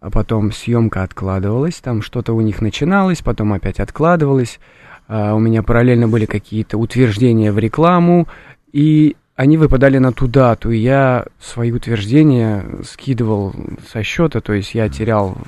а 0.00 0.10
потом 0.10 0.52
съемка 0.52 1.02
откладывалась, 1.02 1.76
там 1.76 2.02
что-то 2.02 2.34
у 2.34 2.40
них 2.40 2.60
начиналось, 2.60 3.22
потом 3.22 3.52
опять 3.52 3.80
откладывалось, 3.80 4.60
а, 5.08 5.34
у 5.34 5.38
меня 5.38 5.62
параллельно 5.62 6.06
были 6.06 6.26
какие-то 6.26 6.78
утверждения 6.78 7.50
в 7.50 7.58
рекламу, 7.58 8.28
и 8.72 9.16
они 9.34 9.56
выпадали 9.56 9.98
на 9.98 10.12
ту 10.12 10.28
дату, 10.28 10.70
и 10.70 10.78
я 10.78 11.26
свои 11.40 11.72
утверждения 11.72 12.64
скидывал 12.84 13.54
со 13.90 14.02
счета, 14.02 14.40
то 14.40 14.52
есть 14.52 14.74
я 14.74 14.88
терял 14.88 15.38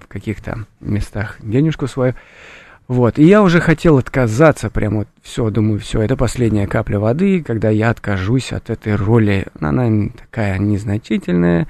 в 0.00 0.06
каких-то 0.08 0.64
местах 0.80 1.36
денежку 1.40 1.86
свою. 1.86 2.14
Вот, 2.88 3.18
и 3.18 3.24
я 3.24 3.42
уже 3.42 3.60
хотел 3.60 3.98
отказаться, 3.98 4.68
прям 4.68 4.96
вот, 4.98 5.08
все, 5.22 5.48
думаю, 5.50 5.78
все, 5.78 6.02
это 6.02 6.16
последняя 6.16 6.66
капля 6.66 6.98
воды, 6.98 7.42
когда 7.42 7.70
я 7.70 7.90
откажусь 7.90 8.52
от 8.52 8.70
этой 8.70 8.96
роли. 8.96 9.46
Она 9.60 10.08
такая 10.18 10.58
незначительная, 10.58 11.68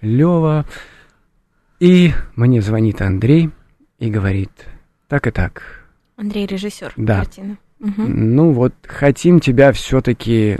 Лева. 0.00 0.66
И 1.80 2.12
мне 2.36 2.62
звонит 2.62 3.00
Андрей 3.02 3.50
и 3.98 4.10
говорит, 4.10 4.50
так 5.08 5.26
и 5.26 5.30
так, 5.30 5.62
Андрей 6.16 6.46
режиссер 6.46 6.92
Да. 6.96 7.18
картины. 7.20 7.58
Мгм. 7.80 8.36
ну 8.36 8.52
вот, 8.52 8.74
хотим 8.86 9.40
тебя 9.40 9.72
все-таки 9.72 10.58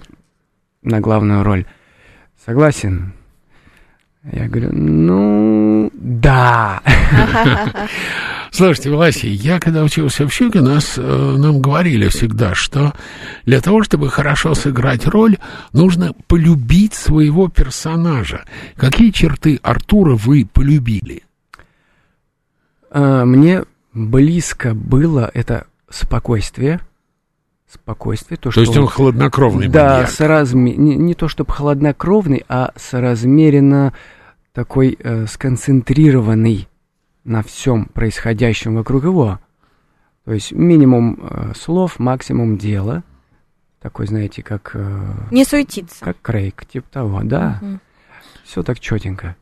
на 0.82 1.00
главную 1.00 1.44
роль. 1.44 1.66
Согласен? 2.44 3.12
Я 4.30 4.46
говорю, 4.46 4.70
ну, 4.72 5.90
да. 5.94 6.80
Слушайте, 8.52 8.90
Вася, 8.90 9.26
я 9.26 9.58
когда 9.58 9.82
учился 9.82 10.28
в 10.28 10.32
Щуке, 10.32 10.60
нас, 10.60 10.94
э, 10.96 11.00
нам 11.02 11.60
говорили 11.60 12.06
всегда, 12.08 12.54
что 12.54 12.92
для 13.46 13.60
того, 13.60 13.82
чтобы 13.82 14.10
хорошо 14.10 14.54
сыграть 14.54 15.06
роль, 15.06 15.38
нужно 15.72 16.12
полюбить 16.28 16.94
своего 16.94 17.48
персонажа. 17.48 18.44
Какие 18.76 19.10
черты 19.10 19.58
Артура 19.60 20.14
вы 20.14 20.46
полюбили? 20.46 21.24
А, 22.90 23.24
Мне 23.24 23.64
близко 23.92 24.72
было 24.74 25.30
это 25.34 25.66
спокойствие. 25.90 26.80
Спокойствие, 27.72 28.36
то, 28.36 28.44
То 28.44 28.50
что... 28.50 28.60
есть 28.60 28.76
он 28.76 28.86
хладнокровный 28.86 29.68
Да, 29.68 29.94
маньяк. 29.94 30.10
соразме... 30.10 30.76
не, 30.76 30.94
не 30.96 31.14
то 31.14 31.26
чтобы 31.28 31.52
хладнокровный, 31.52 32.44
а 32.48 32.72
соразмеренно 32.76 33.94
такой 34.52 34.98
э, 34.98 35.26
сконцентрированный 35.26 36.68
на 37.24 37.42
всем 37.42 37.86
происходящем 37.86 38.74
вокруг 38.74 39.04
его. 39.04 39.40
То 40.26 40.32
есть 40.32 40.52
минимум 40.52 41.18
э, 41.22 41.52
слов, 41.58 41.98
максимум 41.98 42.58
дела. 42.58 43.04
Такой, 43.80 44.06
знаете, 44.06 44.42
как, 44.42 44.72
э, 44.74 45.12
Не 45.30 45.44
суетиться. 45.46 46.04
как 46.04 46.20
Крейг, 46.20 46.66
типа 46.66 46.86
того, 46.90 47.20
да. 47.24 47.58
Мгм. 47.62 47.80
Все 48.44 48.62
так 48.62 48.80
четенько. 48.80 49.36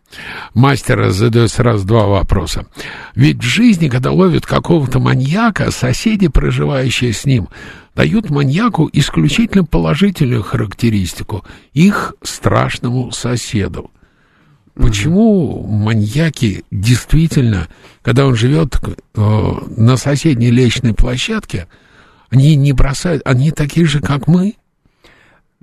Мастер 0.54 1.10
задает 1.10 1.50
сразу 1.50 1.84
два 1.87 2.06
вопроса. 2.06 2.66
Ведь 3.14 3.38
в 3.38 3.46
жизни, 3.46 3.88
когда 3.88 4.12
ловят 4.12 4.46
какого-то 4.46 5.00
маньяка, 5.00 5.70
соседи, 5.72 6.28
проживающие 6.28 7.12
с 7.12 7.25
ним, 7.25 7.49
дают 7.94 8.30
маньяку 8.30 8.88
исключительно 8.92 9.64
положительную 9.64 10.42
характеристику 10.42 11.44
их 11.73 12.14
страшному 12.23 13.11
соседу. 13.12 13.90
Почему 14.75 15.62
маньяки 15.66 16.64
действительно, 16.70 17.68
когда 18.02 18.26
он 18.26 18.35
живет 18.35 18.76
э, 19.14 19.52
на 19.76 19.97
соседней 19.97 20.50
лестничной 20.50 20.94
площадке, 20.94 21.66
они 22.30 22.54
не 22.54 22.73
бросают, 22.73 23.23
они 23.26 23.50
такие 23.50 23.87
же, 23.87 24.00
как 24.00 24.26
мы? 24.26 24.54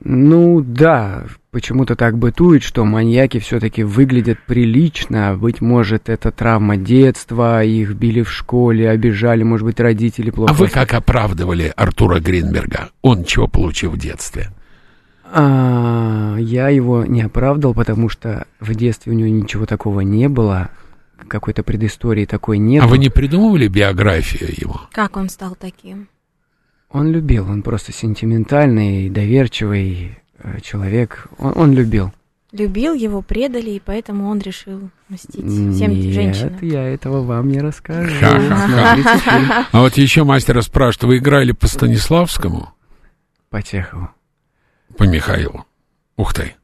Ну 0.03 0.61
да, 0.61 1.25
почему-то 1.51 1.95
так 1.95 2.17
бытует, 2.17 2.61
что 2.61 2.85
маньяки 2.85 3.39
все-таки 3.39 3.83
выглядят 3.83 4.37
прилично. 4.45 5.35
Быть 5.35 5.59
может, 5.59 6.07
это 6.07 6.31
травма 6.31 6.77
детства, 6.77 7.63
их 7.63 7.93
били 7.93 8.21
в 8.21 8.31
школе, 8.31 8.89
обижали, 8.89 9.41
может 9.43 9.65
быть, 9.65 9.79
родители 9.79 10.29
плохо. 10.29 10.53
А 10.53 10.55
вы 10.55 10.67
как 10.67 10.93
оправдывали 10.93 11.73
Артура 11.75 12.19
Гринберга? 12.19 12.89
Он 13.01 13.23
чего 13.23 13.47
получил 13.47 13.91
в 13.91 13.97
детстве? 13.97 14.49
А, 15.33 16.37
я 16.37 16.69
его 16.69 17.03
не 17.03 17.23
оправдал, 17.23 17.73
потому 17.73 18.07
что 18.07 18.45
в 18.59 18.73
детстве 18.75 19.11
у 19.11 19.15
него 19.15 19.29
ничего 19.29 19.65
такого 19.65 20.01
не 20.01 20.29
было, 20.29 20.69
какой-то 21.27 21.63
предыстории 21.63 22.25
такой 22.25 22.59
нет. 22.59 22.83
А 22.83 22.87
вы 22.87 22.97
не 22.99 23.09
придумывали 23.09 23.67
биографию 23.67 24.53
его? 24.55 24.81
Как 24.91 25.17
он 25.17 25.29
стал 25.29 25.57
таким? 25.59 26.07
Он 26.89 27.11
любил, 27.11 27.49
он 27.49 27.61
просто 27.63 27.91
сентиментальный, 27.91 29.09
доверчивый 29.09 30.17
э, 30.39 30.59
человек. 30.61 31.27
Он, 31.37 31.53
он 31.55 31.73
любил. 31.73 32.13
Любил 32.53 32.93
его, 32.93 33.21
предали, 33.21 33.71
и 33.71 33.81
поэтому 33.83 34.29
он 34.29 34.39
решил 34.39 34.89
мстить 35.09 35.43
всем 35.43 35.91
Нет, 35.91 36.13
женщинам. 36.13 36.57
я 36.61 36.81
этого 36.83 37.21
вам 37.23 37.49
не 37.49 37.59
расскажу. 37.59 38.15
А 39.71 39.81
вот 39.81 39.97
еще 39.97 40.23
мастера 40.23 40.61
спрашивают, 40.61 41.03
вы 41.03 41.17
играли 41.17 41.51
по 41.51 41.67
Станиславскому? 41.67 42.73
по 43.49 43.63
Чехову. 43.63 44.09
По 44.97 45.03
Михаилу? 45.03 45.65
Ух 46.15 46.33
ты. 46.33 46.55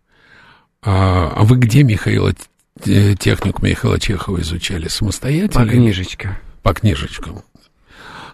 А, 0.82 1.32
а 1.36 1.44
вы 1.44 1.58
где 1.58 1.84
Михаила, 1.84 2.34
э, 2.86 3.15
технику 3.15 3.65
Михаила 3.65 4.00
Чехова 4.00 4.42
изучали? 4.42 4.88
Самостоятельно? 4.88 5.65
По 5.65 5.70
или 5.70 5.77
книжечке. 5.77 6.38
По 6.62 6.74
книжечкам. 6.74 7.44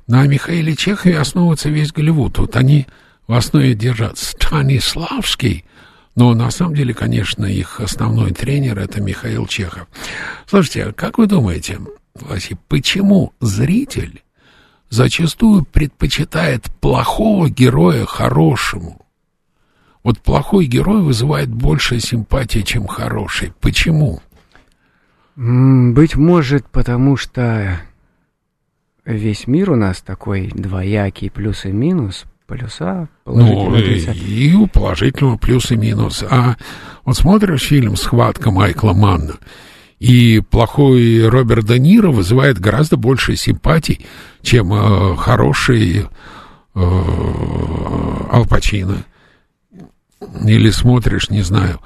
На 0.09 0.25
Михаиле 0.25 0.75
Чехове 0.75 1.19
основывается 1.19 1.69
весь 1.69 1.91
Голливуд. 1.91 2.39
Вот 2.39 2.55
они 2.55 2.87
в 3.27 3.33
основе 3.33 3.75
держат 3.75 4.17
Станиславский, 4.17 5.65
но 6.15 6.33
на 6.33 6.49
самом 6.49 6.73
деле, 6.73 6.95
конечно, 6.95 7.45
их 7.45 7.79
основной 7.79 8.31
тренер 8.31 8.79
это 8.79 9.01
Михаил 9.01 9.45
Чехов. 9.45 9.87
Слушайте, 10.47 10.85
а 10.85 10.93
как 10.93 11.19
вы 11.19 11.27
думаете, 11.27 11.79
Вася, 12.15 12.57
почему 12.67 13.33
зритель 13.39 14.23
зачастую 14.89 15.63
предпочитает 15.63 16.63
плохого 16.81 17.47
героя 17.47 18.07
хорошему? 18.07 19.05
Вот 20.03 20.17
плохой 20.21 20.65
герой 20.65 21.03
вызывает 21.03 21.49
больше 21.49 21.99
симпатии, 21.99 22.61
чем 22.61 22.87
хороший. 22.87 23.53
Почему? 23.61 24.23
Быть 25.35 26.15
может, 26.15 26.67
потому 26.67 27.15
что 27.15 27.79
весь 29.13 29.47
мир 29.47 29.71
у 29.71 29.75
нас 29.75 30.01
такой 30.01 30.51
двоякий, 30.53 31.29
плюс 31.31 31.65
и 31.65 31.71
минус, 31.71 32.25
плюса, 32.45 33.09
Ну, 33.25 33.75
и, 33.75 33.99
и 33.99 34.53
у 34.53 34.67
положительного 34.67 35.37
плюс 35.37 35.71
и 35.71 35.75
минус. 35.75 36.23
А 36.29 36.55
вот 37.05 37.17
смотришь 37.17 37.63
фильм 37.63 37.95
«Схватка» 37.95 38.51
Майкла 38.51 38.93
Манна, 38.93 39.35
И 39.99 40.41
плохой 40.49 41.27
Роберт 41.27 41.65
Де 41.65 41.79
Ниро 41.79 42.11
вызывает 42.11 42.59
гораздо 42.59 42.97
больше 42.97 43.35
симпатий, 43.35 44.05
чем 44.41 44.73
э, 44.73 45.15
хороший 45.17 46.05
э, 46.05 46.05
Ал 46.75 48.45
Пачино. 48.47 49.03
Или 50.45 50.69
смотришь, 50.69 51.29
не 51.29 51.41
знаю, 51.41 51.79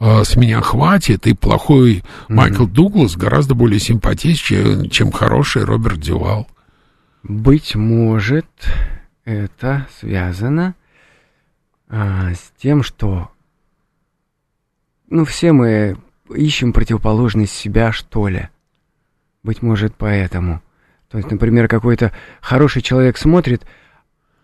э, 0.00 0.24
с 0.24 0.36
меня 0.36 0.60
хватит, 0.60 1.26
и 1.26 1.34
плохой 1.34 2.02
Майкл 2.28 2.66
Дуглас 2.66 3.16
гораздо 3.16 3.54
более 3.54 3.80
симпатичен, 3.80 4.90
чем 4.90 5.12
хороший 5.12 5.64
Роберт 5.64 6.00
Дювал. 6.00 6.46
Быть 7.22 7.74
может, 7.74 8.46
это 9.24 9.86
связано 9.98 10.74
а, 11.88 12.32
с 12.32 12.52
тем, 12.58 12.82
что 12.82 13.30
ну, 15.08 15.24
все 15.24 15.52
мы 15.52 15.96
ищем 16.34 16.72
противоположность 16.72 17.54
себя, 17.54 17.92
что 17.92 18.28
ли. 18.28 18.48
Быть 19.42 19.62
может, 19.62 19.94
поэтому. 19.96 20.62
То 21.08 21.18
есть, 21.18 21.30
например, 21.30 21.68
какой-то 21.68 22.12
хороший 22.40 22.82
человек 22.82 23.16
смотрит, 23.16 23.64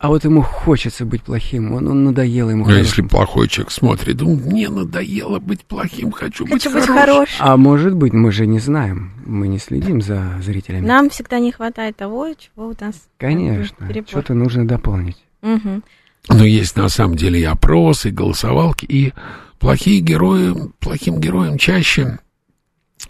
а 0.04 0.08
вот 0.08 0.23
ему 0.23 0.42
хочется 0.42 1.06
быть 1.06 1.23
плохим, 1.23 1.73
он, 1.73 1.88
он 1.88 2.04
надоело 2.04 2.50
ему. 2.50 2.58
Но 2.58 2.73
хорошим. 2.73 2.84
если 2.84 3.00
плохой 3.00 3.49
человек 3.49 3.70
смотрит, 3.70 4.20
ну, 4.20 4.37
мне 4.37 4.68
надоело 4.68 5.38
быть 5.38 5.64
плохим, 5.64 6.12
хочу, 6.12 6.44
Хочу 6.46 6.70
быть, 6.70 6.78
быть 6.78 6.87
хорошим. 6.87 7.37
А 7.38 7.56
может 7.56 7.94
быть, 7.94 8.12
мы 8.12 8.30
же 8.30 8.46
не 8.46 8.58
знаем, 8.58 9.12
мы 9.25 9.49
не 9.49 9.58
следим 9.58 10.02
за 10.02 10.42
зрителями. 10.42 10.84
Нам 10.84 11.08
всегда 11.08 11.38
не 11.38 11.52
хватает 11.52 11.96
того, 11.96 12.28
чего 12.34 12.68
у 12.68 12.75
нас... 12.78 13.08
Конечно, 13.16 13.88
что-то 14.06 14.34
нужно 14.34 14.68
дополнить. 14.68 15.16
Угу. 15.40 15.80
Но 16.28 16.44
есть 16.44 16.76
на 16.76 16.90
самом 16.90 17.16
деле 17.16 17.40
и 17.40 17.44
опросы, 17.44 18.11
и 18.11 18.12
голосовалки, 18.12 18.84
и 18.84 19.14
плохие 19.58 20.00
герои, 20.00 20.54
плохим 20.80 21.18
героям 21.18 21.56
чаще 21.56 22.18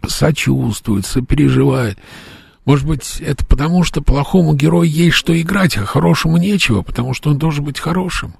сочувствуют, 0.06 1.06
сопереживают. 1.06 1.98
Может 2.64 2.86
быть, 2.86 3.20
это 3.20 3.44
потому, 3.44 3.84
что 3.84 4.02
плохому 4.02 4.54
герою 4.54 4.88
есть 4.88 5.16
что 5.16 5.38
играть, 5.38 5.76
а 5.76 5.84
хорошему 5.84 6.38
нечего, 6.38 6.82
потому 6.82 7.12
что 7.12 7.30
он 7.30 7.38
должен 7.38 7.64
быть 7.64 7.78
хорошим. 7.78 8.34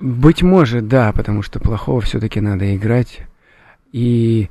Быть 0.00 0.42
может, 0.42 0.88
да, 0.88 1.12
потому 1.12 1.42
что 1.42 1.60
плохого 1.60 2.00
все-таки 2.00 2.40
надо 2.40 2.74
играть. 2.74 3.20
И, 3.92 4.48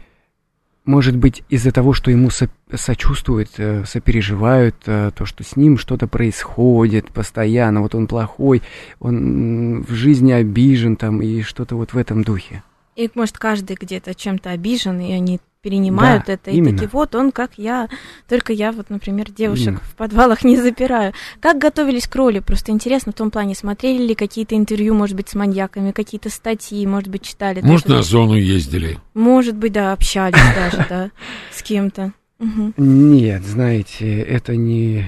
может 0.85 1.17
быть, 1.17 1.43
из-за 1.49 1.71
того, 1.71 1.93
что 1.93 2.11
ему 2.11 2.29
со 2.29 2.49
сочувствуют, 2.73 3.49
э, 3.57 3.83
сопереживают, 3.85 4.75
э, 4.85 5.11
то, 5.15 5.25
что 5.25 5.43
с 5.43 5.55
ним 5.55 5.77
что-то 5.79 6.07
происходит 6.07 7.11
постоянно, 7.11 7.81
вот 7.81 7.95
он 7.95 8.05
плохой, 8.05 8.61
он 8.99 9.81
в 9.81 9.91
жизни 9.91 10.31
обижен 10.31 10.95
там 10.95 11.21
и 11.21 11.41
что-то 11.41 11.75
вот 11.75 11.93
в 11.93 11.97
этом 11.97 12.23
духе. 12.23 12.63
И, 12.95 13.09
может, 13.15 13.37
каждый 13.37 13.75
где-то 13.79 14.13
чем-то 14.13 14.51
обижен, 14.51 14.99
и 14.99 15.11
они 15.13 15.39
перенимают 15.61 16.25
Да, 16.27 16.33
это. 16.33 16.51
И 16.51 16.57
именно. 16.57 16.73
такие, 16.73 16.89
вот 16.91 17.15
он 17.15 17.31
как 17.31 17.51
я. 17.57 17.89
Только 18.27 18.53
я, 18.53 18.71
вот, 18.71 18.89
например, 18.89 19.31
девушек 19.31 19.67
Именно. 19.67 19.79
в 19.79 19.95
подвалах 19.95 20.43
не 20.43 20.57
запираю. 20.57 21.13
Как 21.39 21.57
готовились 21.57 22.07
к 22.07 22.15
роли? 22.15 22.39
Просто 22.39 22.71
интересно 22.71 23.11
в 23.11 23.15
том 23.15 23.31
плане, 23.31 23.55
смотрели 23.55 24.03
ли 24.03 24.15
какие-то 24.15 24.55
интервью, 24.55 24.93
может 24.93 25.15
быть, 25.15 25.29
с 25.29 25.35
маньяками, 25.35 25.91
какие-то 25.91 26.29
статьи, 26.29 26.85
может 26.87 27.09
быть, 27.09 27.23
читали. 27.23 27.61
Может, 27.61 27.87
тоже? 27.87 27.97
на 27.97 28.03
зону 28.03 28.33
ездили. 28.35 28.99
Может 29.13 29.55
быть, 29.55 29.73
да, 29.73 29.91
общались 29.91 30.35
даже, 30.55 30.85
да, 30.89 31.11
с 31.51 31.61
кем-то. 31.61 32.13
Нет, 32.77 33.43
знаете, 33.43 34.21
это 34.21 34.55
не 34.55 35.05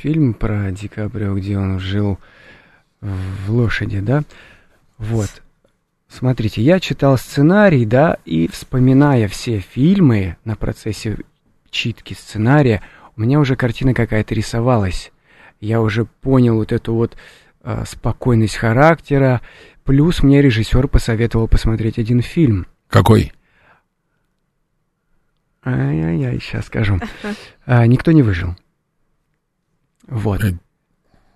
фильм 0.00 0.32
про 0.32 0.70
Ди 0.70 0.88
Каприо, 0.88 1.34
где 1.34 1.58
он 1.58 1.78
жил 1.78 2.18
в 3.02 3.50
лошади, 3.50 4.00
да? 4.00 4.22
Вот. 4.96 5.28
Смотрите, 6.10 6.60
я 6.60 6.80
читал 6.80 7.16
сценарий, 7.16 7.86
да, 7.86 8.18
и 8.24 8.48
вспоминая 8.48 9.28
все 9.28 9.60
фильмы 9.60 10.36
на 10.44 10.56
процессе 10.56 11.18
читки 11.70 12.14
сценария, 12.14 12.82
у 13.16 13.20
меня 13.20 13.38
уже 13.38 13.54
картина 13.54 13.94
какая-то 13.94 14.34
рисовалась. 14.34 15.12
Я 15.60 15.80
уже 15.80 16.06
понял 16.06 16.56
вот 16.56 16.72
эту 16.72 16.94
вот 16.94 17.16
э, 17.62 17.84
спокойность 17.86 18.56
характера. 18.56 19.40
Плюс 19.84 20.22
мне 20.22 20.42
режиссер 20.42 20.88
посоветовал 20.88 21.46
посмотреть 21.46 21.98
один 21.98 22.22
фильм. 22.22 22.66
Какой? 22.88 23.32
Ай-яй-яй, 25.64 26.40
сейчас 26.40 26.66
скажу. 26.66 26.98
А, 27.66 27.86
никто 27.86 28.10
не 28.10 28.22
выжил. 28.22 28.56
Вот. 30.08 30.42
Э. 30.42 30.58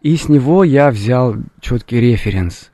И 0.01 0.17
с 0.17 0.29
него 0.29 0.65
я 0.65 0.91
взял 0.91 1.37
четкий 1.61 2.01
референс. 2.01 2.73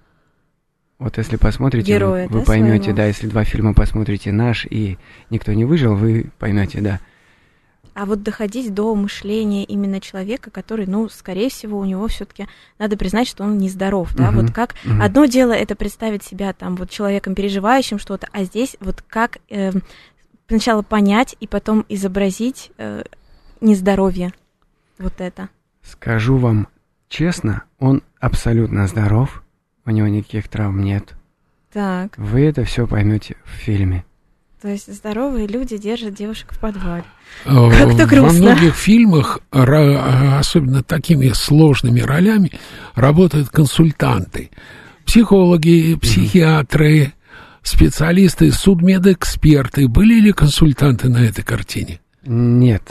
Вот 1.00 1.16
если 1.16 1.36
посмотрите, 1.36 1.94
Героя, 1.94 2.28
вы, 2.28 2.34
вы 2.34 2.40
да, 2.40 2.44
поймете, 2.44 2.84
своего? 2.84 2.96
да, 2.98 3.06
если 3.06 3.26
два 3.26 3.42
фильма 3.44 3.72
посмотрите 3.72 4.32
наш 4.32 4.66
и 4.66 4.98
никто 5.30 5.50
не 5.54 5.64
выжил, 5.64 5.96
вы 5.96 6.30
поймете, 6.38 6.82
да. 6.82 7.00
А 7.94 8.04
вот 8.04 8.22
доходить 8.22 8.72
до 8.74 8.94
мышления 8.94 9.64
именно 9.64 9.98
человека, 10.00 10.50
который, 10.50 10.86
ну, 10.86 11.08
скорее 11.08 11.48
всего, 11.48 11.78
у 11.78 11.86
него 11.86 12.06
все-таки 12.08 12.46
надо 12.78 12.98
признать, 12.98 13.28
что 13.28 13.44
он 13.44 13.56
нездоров, 13.56 14.14
да, 14.14 14.30
Мгм, 14.30 14.42
вот 14.42 14.52
как 14.52 14.74
мгм. 14.84 15.00
одно 15.00 15.24
дело 15.24 15.52
это 15.52 15.74
представить 15.74 16.22
себя 16.22 16.52
там 16.52 16.76
вот 16.76 16.90
человеком 16.90 17.34
переживающим 17.34 17.98
что-то, 17.98 18.28
а 18.32 18.44
здесь 18.44 18.76
вот 18.80 19.02
как 19.08 19.38
э, 19.48 19.72
сначала 20.48 20.82
понять 20.82 21.34
и 21.40 21.46
потом 21.46 21.86
изобразить 21.88 22.72
э, 22.76 23.04
нездоровье, 23.62 24.34
вот 24.98 25.14
это. 25.18 25.48
Скажу 25.82 26.36
вам 26.36 26.68
честно, 27.08 27.64
он 27.78 28.02
абсолютно 28.20 28.86
здоров, 28.86 29.42
у 29.90 29.92
него 29.92 30.08
никаких 30.08 30.48
травм 30.48 30.82
нет. 30.82 31.14
Так, 31.72 32.16
Вы 32.16 32.46
это 32.46 32.64
все 32.64 32.86
поймете 32.86 33.36
в 33.44 33.50
фильме. 33.50 34.04
то 34.60 34.68
есть 34.68 34.92
здоровые 34.92 35.46
люди 35.46 35.76
держат 35.78 36.14
девушек 36.14 36.52
в 36.52 36.58
подвале. 36.58 37.04
Э, 37.44 37.70
Как-то 37.70 38.04
Во 38.04 38.06
грустно. 38.06 38.40
многих 38.40 38.74
фильмах, 38.74 39.38
особенно 39.50 40.82
такими 40.82 41.28
сложными 41.28 42.00
ролями, 42.00 42.50
работают 42.94 43.48
консультанты. 43.50 44.50
Психологи, 45.06 45.94
психиатры, 45.96 47.12
специалисты, 47.62 48.50
судмедэксперты. 48.52 49.88
Были 49.88 50.20
ли 50.20 50.32
консультанты 50.32 51.08
на 51.08 51.18
этой 51.18 51.42
картине? 51.44 52.00
Нет, 52.24 52.82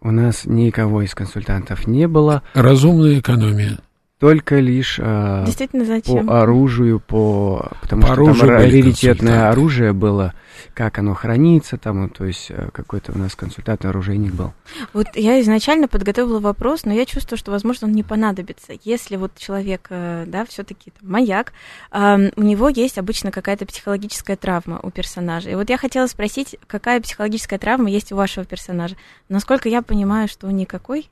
у 0.00 0.10
нас 0.10 0.44
никого 0.44 1.02
из 1.02 1.14
консультантов 1.14 1.86
не 1.86 2.06
было, 2.08 2.42
Разумная 2.54 3.18
экономия. 3.20 3.78
Только 4.24 4.58
лишь 4.58 4.98
а, 5.02 5.44
Действительно, 5.44 5.84
зачем? 5.84 6.26
по 6.26 6.40
оружию, 6.40 6.98
по 6.98 7.70
потому 7.82 8.00
По 8.00 8.06
что 8.06 8.12
оружию 8.14 8.40
там 8.40 8.48
раритетное 8.48 9.50
оружие 9.50 9.92
было, 9.92 10.32
как 10.72 10.98
оно 10.98 11.12
хранится, 11.12 11.76
там, 11.76 12.00
ну, 12.00 12.08
то 12.08 12.24
есть 12.24 12.46
э, 12.48 12.70
какой-то 12.72 13.12
у 13.12 13.18
нас 13.18 13.34
консультант 13.34 13.84
оружейник 13.84 14.32
был. 14.32 14.54
Вот 14.94 15.08
я 15.14 15.42
изначально 15.42 15.88
подготовила 15.88 16.40
вопрос, 16.40 16.86
но 16.86 16.94
я 16.94 17.04
чувствую, 17.04 17.36
что, 17.36 17.50
возможно, 17.50 17.86
он 17.86 17.92
не 17.92 18.02
понадобится. 18.02 18.72
Если 18.82 19.16
вот 19.16 19.32
человек, 19.36 19.88
э, 19.90 20.24
да, 20.26 20.46
все-таки 20.46 20.90
маяк, 21.02 21.52
ам, 21.90 22.30
у 22.36 22.42
него 22.42 22.70
есть 22.70 22.96
обычно 22.96 23.30
какая-то 23.30 23.66
психологическая 23.66 24.36
травма 24.36 24.80
у 24.82 24.90
персонажа. 24.90 25.50
И 25.50 25.54
вот 25.54 25.68
я 25.68 25.76
хотела 25.76 26.06
спросить, 26.06 26.56
какая 26.66 27.02
психологическая 27.02 27.58
травма 27.58 27.90
есть 27.90 28.10
у 28.10 28.16
вашего 28.16 28.46
персонажа? 28.46 28.96
Насколько 29.28 29.68
я 29.68 29.82
понимаю, 29.82 30.28
что 30.28 30.50
никакой. 30.50 31.10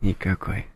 Никакой. 0.00 0.68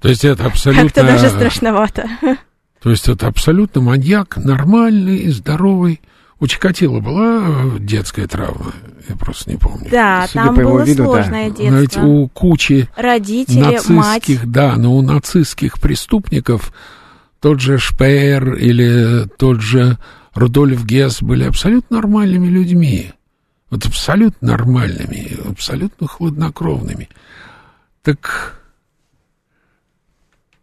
То 0.00 0.08
есть 0.08 0.24
это 0.24 0.46
абсолютно... 0.46 0.84
Как-то 0.84 1.02
даже 1.04 1.28
страшновато. 1.30 2.08
То 2.82 2.90
есть 2.90 3.08
это 3.08 3.26
абсолютно 3.26 3.80
маньяк, 3.80 4.36
нормальный, 4.36 5.28
здоровый. 5.30 6.00
У 6.40 6.46
Чикатило 6.46 7.00
была 7.00 7.42
э, 7.48 7.78
детская 7.80 8.28
травма? 8.28 8.72
Я 9.08 9.16
просто 9.16 9.50
не 9.50 9.56
помню. 9.56 9.88
Да, 9.90 10.26
Судя 10.28 10.44
там 10.44 10.54
по 10.54 10.60
его 10.60 10.72
было 10.74 10.82
виду, 10.84 11.04
да. 11.04 11.08
сложное 11.10 11.50
Знаете, 11.50 11.80
детство. 11.80 12.02
у 12.04 12.28
кучи 12.28 12.88
Родители, 12.96 13.60
мать. 13.60 13.88
нацистских, 13.88 14.46
да, 14.50 14.76
но 14.76 14.96
у 14.96 15.02
нацистских 15.02 15.80
преступников 15.80 16.72
тот 17.40 17.60
же 17.60 17.78
Шпеер 17.78 18.54
или 18.54 19.26
тот 19.36 19.60
же 19.60 19.98
Рудольф 20.34 20.84
Гесс 20.84 21.22
были 21.22 21.44
абсолютно 21.44 21.96
нормальными 21.96 22.46
людьми. 22.46 23.12
Вот 23.70 23.84
абсолютно 23.86 24.48
нормальными, 24.48 25.36
абсолютно 25.50 26.06
хладнокровными. 26.06 27.08
Так 28.02 28.57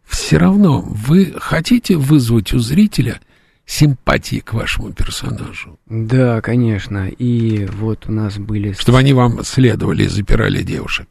все 0.06 0.38
равно 0.38 0.80
вы 0.80 1.34
хотите 1.38 1.96
вызвать 1.96 2.52
у 2.54 2.58
зрителя 2.58 3.20
симпатии 3.66 4.38
к 4.38 4.52
вашему 4.54 4.92
персонажу, 4.92 5.78
Да, 5.86 6.40
конечно. 6.40 7.08
И 7.08 7.66
вот 7.66 8.04
у 8.08 8.12
нас 8.12 8.38
были... 8.38 8.72
чтобы 8.72 8.98
они 8.98 9.12
вам 9.12 9.42
следовали 9.42 10.04
и 10.04 10.08
запирали 10.08 10.62
девушек. 10.62 11.08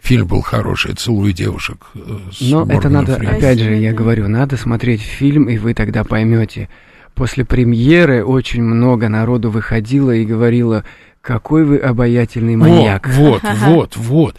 Фильм 0.00 0.28
был 0.28 0.40
хороший, 0.42 0.94
«Целую 0.94 1.32
девушек». 1.32 1.86
э, 1.94 1.98
Но 2.42 2.62
это 2.62 2.74
Морганом 2.74 2.92
надо, 2.92 3.16
Фриманом. 3.16 3.38
опять 3.38 3.58
же, 3.58 3.74
я 3.74 3.92
говорю, 3.92 4.28
надо 4.28 4.56
смотреть 4.56 5.00
фильм, 5.00 5.48
и 5.48 5.58
вы 5.58 5.74
тогда 5.74 6.04
поймете. 6.04 6.68
После 7.16 7.44
премьеры 7.44 8.24
очень 8.24 8.62
много 8.62 9.08
народу 9.08 9.50
выходило 9.50 10.12
и 10.12 10.24
говорило, 10.24 10.84
какой 11.20 11.64
вы 11.64 11.78
обаятельный 11.78 12.54
маньяк. 12.54 13.08
Вот, 13.08 13.42
вот, 13.42 13.56
вот, 13.56 13.96
вот. 13.96 14.36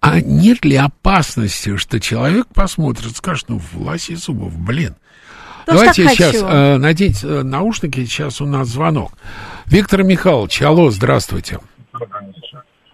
А 0.00 0.20
нет 0.20 0.64
ли 0.64 0.76
опасности, 0.76 1.76
что 1.76 2.00
человек 2.00 2.46
посмотрит, 2.54 3.16
скажет, 3.16 3.46
ну, 3.48 3.60
Власий 3.72 4.14
Зубов, 4.14 4.56
блин, 4.58 4.94
Тоже 5.66 5.78
Давайте 5.78 6.04
так 6.04 6.12
сейчас 6.12 6.42
э, 6.42 6.76
надеть 6.78 7.22
э, 7.22 7.42
наушники, 7.42 8.04
сейчас 8.06 8.40
у 8.40 8.46
нас 8.46 8.68
звонок. 8.68 9.12
Виктор 9.66 10.02
Михайлович, 10.02 10.62
алло, 10.62 10.90
здравствуйте. 10.90 11.58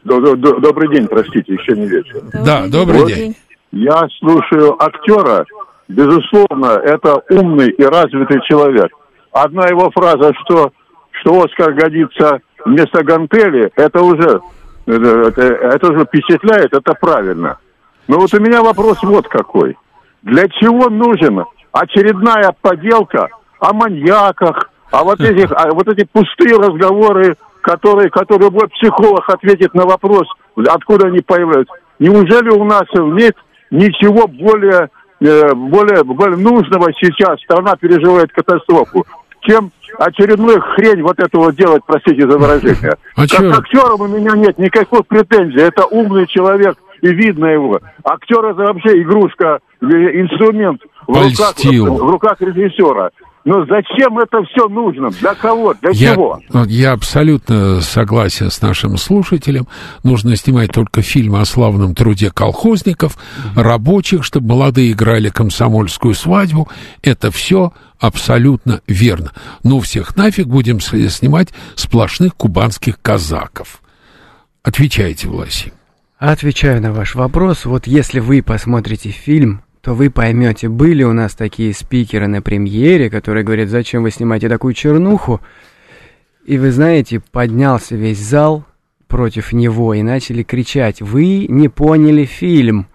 Добрый 0.03 0.95
день, 0.95 1.07
простите, 1.07 1.55
еще 1.55 1.77
не 1.77 1.87
вечер. 1.87 2.23
Да, 2.45 2.67
добрый 2.67 3.07
день. 3.07 3.37
Я 3.71 4.07
слушаю 4.19 4.83
актера. 4.83 5.45
Безусловно, 5.89 6.81
это 6.83 7.23
умный 7.31 7.71
и 7.71 7.83
развитый 7.85 8.41
человек. 8.49 8.91
Одна 9.31 9.67
его 9.69 9.91
фраза, 9.93 10.33
что, 10.45 10.73
что 11.21 11.45
Оскар 11.45 11.73
годится 11.75 12.41
вместо 12.65 13.05
гантели, 13.05 13.71
это 13.77 14.03
уже, 14.03 14.41
это, 14.87 15.29
это- 15.29 15.43
это 15.43 15.93
уже 15.93 16.05
впечатляет, 16.05 16.73
это 16.73 16.95
правильно. 16.95 17.59
Но 18.09 18.19
вот 18.19 18.33
у 18.35 18.41
меня 18.41 18.63
вопрос 18.63 19.03
вот 19.03 19.27
какой. 19.29 19.77
Для 20.23 20.49
чего 20.49 20.89
нужен 20.89 21.45
очередная 21.73 22.55
поделка 22.61 23.29
о 23.59 23.73
маньяках, 23.73 24.71
о 24.91 25.05
вот 25.05 25.21
этих, 25.21 25.51
а 25.53 25.71
вот 25.73 25.89
эти 25.89 26.05
пустые 26.11 26.57
разговоры, 26.57 27.37
которые, 27.61 28.11
которые 28.11 28.49
любой 28.49 28.69
психолог 28.69 29.29
ответит 29.29 29.75
на 29.75 29.85
вопрос, 29.87 30.29
откуда 30.69 31.09
они 31.09 31.21
появляются. 31.21 31.75
Неужели 31.99 32.51
у 32.51 32.65
нас 32.65 32.85
нет 32.95 33.35
ничего 33.71 34.29
более, 34.29 34.89
э, 35.21 35.55
более, 35.55 36.05
более 36.05 36.37
нужного 36.37 36.93
сейчас? 37.01 37.41
Страна 37.41 37.75
переживает 37.77 38.31
катастрофу. 38.33 39.05
Чем 39.41 39.71
очередную 39.99 40.61
хрень 40.61 41.03
вот 41.03 41.19
эту 41.19 41.41
вот 41.41 41.57
делать, 41.57 41.83
простите 41.87 42.29
за 42.29 42.39
выражение. 42.39 42.95
А 43.15 43.27
как 43.27 43.59
актерам 43.59 44.01
у 44.01 44.07
меня 44.07 44.33
нет 44.37 44.59
никаких 44.59 45.07
претензий. 45.07 45.61
Это 45.61 45.87
умный 45.87 46.27
человек, 46.27 46.77
и 47.03 47.09
видно 47.09 47.47
его. 47.47 47.81
Актер 48.05 48.45
это 48.45 48.63
вообще 48.63 49.03
игрушка, 49.03 49.59
э, 49.81 49.85
инструмент 49.85 50.83
в 51.07 51.13
руках, 51.13 51.55
в 51.57 52.11
руках 52.11 52.41
режиссера. 52.41 53.11
Но 53.47 53.65
зачем 53.65 54.19
это 54.19 54.43
все 54.43 54.69
нужно? 54.69 55.11
Для 55.11 55.35
кого? 55.35 55.73
Для 55.75 55.91
Я, 55.93 56.15
чего? 56.15 56.41
я 56.67 56.93
абсолютно 56.93 57.81
согласен 57.81 58.51
с 58.51 58.61
нашим 58.61 58.97
слушателем. 58.97 59.69
Нужно 60.03 60.35
снимать 60.35 60.73
только 60.73 61.01
фильмы 61.01 61.41
о 61.41 61.45
славном 61.45 61.95
труде 61.95 62.33
колхозников, 62.33 63.17
рабочих, 63.55 64.25
чтобы 64.25 64.49
молодые 64.49 64.91
играли 64.91 65.29
комсомольскую 65.29 66.15
свадьбу. 66.15 66.69
Это 67.05 67.31
все 67.31 67.73
абсолютно 67.99 68.81
верно. 68.87 69.33
Ну, 69.63 69.81
всех 69.81 70.17
нафиг 70.17 70.47
будем 70.47 70.81
снимать 70.81 71.49
сплошных 71.75 72.35
кубанских 72.35 73.01
казаков. 73.01 73.83
Отвечайте, 74.63 75.29
Власий. 75.29 75.73
Отвечаю 76.19 76.81
на 76.81 76.93
ваш 76.93 77.15
вопрос. 77.15 77.67
Вот 77.67 77.87
если 77.87 78.21
вы 78.21 78.43
посмотрите 78.43 79.11
фильм, 79.11 79.63
то 79.83 79.95
вы 79.95 80.11
поймете, 80.11 80.69
были 80.69 81.05
у 81.05 81.13
нас 81.13 81.35
такие 81.35 81.73
спикеры 81.73 82.27
на 82.27 82.43
премьере, 82.43 83.09
которые 83.09 83.45
говорят, 83.45 83.69
зачем 83.69 84.03
вы 84.03 84.11
снимаете 84.11 84.49
такую 84.49 84.75
чернуху. 84.75 85.41
И 86.45 86.59
вы 86.59 86.73
знаете, 86.73 87.21
поднялся 87.21 87.95
весь 87.95 88.19
зал 88.19 88.65
против 89.07 89.53
него 89.53 89.95
и 89.95 90.03
начали 90.03 90.43
кричать, 90.43 91.01
вы 91.01 91.47
не 91.49 91.69
поняли 91.69 92.25
фильм. 92.25 92.89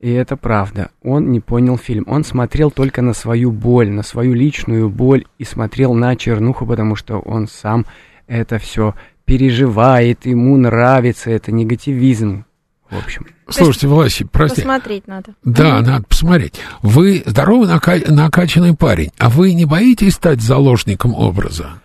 И 0.00 0.10
это 0.10 0.36
правда. 0.36 0.90
Он 1.02 1.32
не 1.32 1.40
понял 1.40 1.76
фильм. 1.76 2.04
Он 2.06 2.22
смотрел 2.24 2.70
только 2.70 3.02
на 3.02 3.14
свою 3.14 3.50
боль, 3.50 3.90
на 3.90 4.02
свою 4.04 4.32
личную 4.34 4.88
боль 4.88 5.24
и 5.38 5.44
смотрел 5.44 5.92
на 5.94 6.14
чернуху, 6.14 6.66
потому 6.66 6.94
что 6.94 7.18
он 7.18 7.48
сам 7.48 7.84
это 8.28 8.58
все 8.58 8.94
переживает, 9.24 10.24
ему 10.24 10.56
нравится, 10.56 11.30
это 11.30 11.50
негативизм. 11.52 12.44
В 12.90 12.96
общем, 12.96 13.26
Слушайте, 13.50 13.88
Власий, 13.88 14.24
прости. 14.24 14.62
Посмотреть 14.62 15.06
надо. 15.08 15.34
Да, 15.42 15.80
надо 15.82 16.04
посмотреть. 16.06 16.60
Вы 16.82 17.22
здоровый, 17.26 17.68
нака- 17.68 18.10
накачанный 18.10 18.74
парень, 18.76 19.10
а 19.18 19.28
вы 19.30 19.52
не 19.52 19.64
боитесь 19.64 20.14
стать 20.14 20.40
заложником 20.40 21.14
образа? 21.14 21.80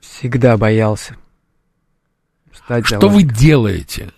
всегда 0.00 0.56
боялся. 0.56 1.14
Стать 2.52 2.86
Что 2.86 2.96
вы 2.96 3.00
заложником. 3.20 3.36
делаете? 3.36 4.10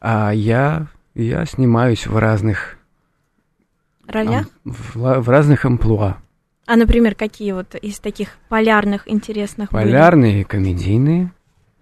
А 0.00 0.32
я, 0.32 0.88
я 1.24 1.44
снимаюсь 1.46 2.06
в 2.06 2.16
разных, 2.18 2.76
Ролях? 4.06 4.46
в, 4.64 4.96
ла- 4.96 5.20
в 5.20 5.28
разных 5.28 5.64
амплуа. 5.64 6.18
А, 6.66 6.76
например, 6.76 7.14
какие 7.14 7.52
вот 7.52 7.74
из 7.76 7.98
таких 8.00 8.30
полярных, 8.48 9.02
интересных 9.08 9.70
были? 9.70 9.84
Полярные, 9.84 10.44
комедийные, 10.44 11.32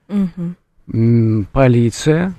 Мгм. 0.08 0.56
м, 0.92 1.48
полиция. 1.52 2.34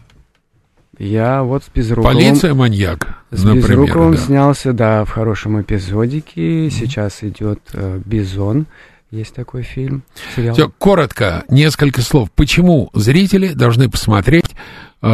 Я 0.97 1.43
вот 1.43 1.63
с 1.65 1.69
Безруковым... 1.69 2.15
Полиция 2.15 2.53
маньяк, 2.53 3.19
С 3.31 3.43
например. 3.43 3.67
Безруковым 3.69 4.11
да. 4.13 4.17
снялся, 4.17 4.71
да, 4.73 5.03
в 5.03 5.09
хорошем 5.09 5.61
эпизодике. 5.61 6.69
Сейчас 6.69 7.21
идет 7.23 7.59
э, 7.73 7.99
Бизон. 8.05 8.65
Есть 9.11 9.33
такой 9.35 9.63
фильм, 9.63 10.03
сериал. 10.35 10.53
Всё, 10.55 10.69
коротко, 10.77 11.43
несколько 11.49 12.01
слов. 12.01 12.31
Почему 12.31 12.89
зрители 12.93 13.49
должны 13.53 13.89
посмотреть 13.89 14.55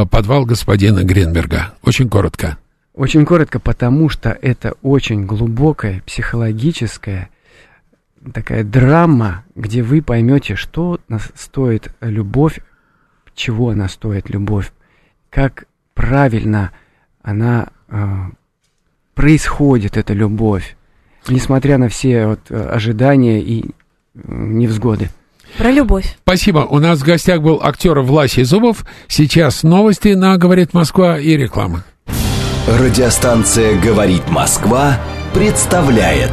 подвал 0.10 0.46
господина 0.46 1.04
Гринберга? 1.04 1.74
Очень 1.84 2.10
коротко. 2.10 2.58
Очень 2.94 3.26
коротко, 3.26 3.60
потому 3.60 4.10
что 4.10 4.38
это 4.42 4.74
очень 4.82 5.26
глубокая 5.26 6.02
психологическая 6.06 7.30
такая 8.34 8.64
драма, 8.64 9.44
где 9.56 9.82
вы 9.82 10.02
поймете, 10.02 10.56
что 10.56 11.00
стоит 11.36 11.92
любовь, 12.02 12.60
чего 13.34 13.70
она 13.70 13.88
стоит 13.88 14.30
любовь, 14.30 14.72
как 15.30 15.66
правильно 15.94 16.72
она 17.22 17.70
э, 17.88 17.98
происходит 19.16 19.98
эта 19.98 20.14
любовь, 20.14 20.76
несмотря 21.28 21.78
на 21.78 21.90
все 21.90 22.28
вот, 22.28 22.40
э, 22.50 22.56
ожидания 22.56 23.42
и 23.42 23.66
э, 23.66 23.70
невзгоды. 24.14 25.10
Про 25.58 25.72
любовь. 25.72 26.18
Спасибо. 26.24 26.60
У 26.60 26.80
нас 26.80 27.00
в 27.00 27.04
гостях 27.04 27.42
был 27.42 27.60
актер 27.64 28.00
Власий 28.02 28.44
Зубов. 28.44 28.86
Сейчас 29.08 29.64
новости 29.64 30.10
на 30.10 30.38
«Говорит 30.38 30.74
Москва» 30.74 31.20
и 31.20 31.36
реклама. 31.38 31.84
Радиостанция 32.68 33.80
«Говорит 33.80 34.30
Москва» 34.30 34.98
представляет 35.34 36.32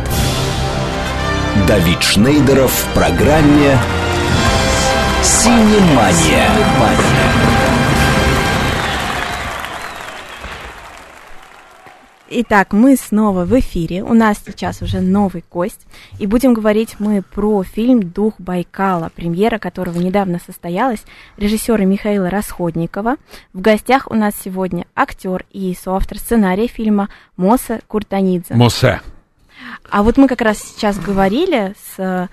Давид 1.66 2.02
Шнейдеров 2.02 2.70
в 2.70 2.94
программе 2.94 3.78
«Синемания». 5.22 6.48
Итак, 12.30 12.74
мы 12.74 12.96
снова 12.96 13.46
в 13.46 13.58
эфире. 13.58 14.02
У 14.02 14.12
нас 14.12 14.42
сейчас 14.44 14.82
уже 14.82 15.00
новый 15.00 15.42
гость. 15.50 15.86
И 16.18 16.26
будем 16.26 16.52
говорить 16.52 16.96
мы 16.98 17.22
про 17.22 17.62
фильм 17.62 18.02
«Дух 18.02 18.34
Байкала», 18.38 19.10
премьера 19.14 19.58
которого 19.58 19.98
недавно 19.98 20.38
состоялась, 20.44 21.02
режиссера 21.38 21.84
Михаила 21.86 22.28
Расходникова. 22.28 23.16
В 23.54 23.60
гостях 23.62 24.10
у 24.10 24.14
нас 24.14 24.34
сегодня 24.44 24.84
актер 24.94 25.46
и 25.52 25.74
соавтор 25.74 26.18
сценария 26.18 26.66
фильма 26.66 27.08
Моса 27.38 27.80
Куртанидзе. 27.86 28.54
Мосе. 28.54 29.00
А 29.90 30.02
вот 30.02 30.18
мы 30.18 30.28
как 30.28 30.42
раз 30.42 30.58
сейчас 30.58 30.98
говорили 30.98 31.74
с 31.96 31.98
э, 31.98 32.28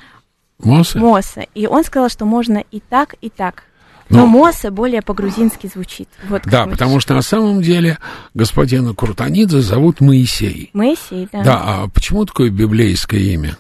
Мосе? 0.60 1.00
Моса, 1.00 1.46
и 1.54 1.68
он 1.68 1.86
сказал, 1.86 2.10
что 2.10 2.26
можно 2.26 2.62
и 2.70 2.82
так, 2.82 3.16
и 3.22 3.30
так. 3.30 3.64
Но 4.10 4.26
Ну. 4.26 4.28
Моса 4.28 4.70
более 4.72 5.02
по-грузински 5.02 5.68
звучит. 5.68 6.08
Вот 6.30 6.44
Да, 6.46 6.68
потому 6.68 7.00
что 7.00 7.14
на 7.14 7.22
самом 7.22 7.62
деле 7.62 7.98
господина 8.34 8.94
Куртанидзе 8.94 9.62
зовут 9.62 10.00
Моисей. 10.00 10.70
Моисей, 10.74 11.28
да. 11.32 11.44
Да, 11.44 11.64
а 11.64 11.88
почему 11.88 12.26
такое 12.26 12.50
библейское 12.52 13.20
имя? 13.20 13.58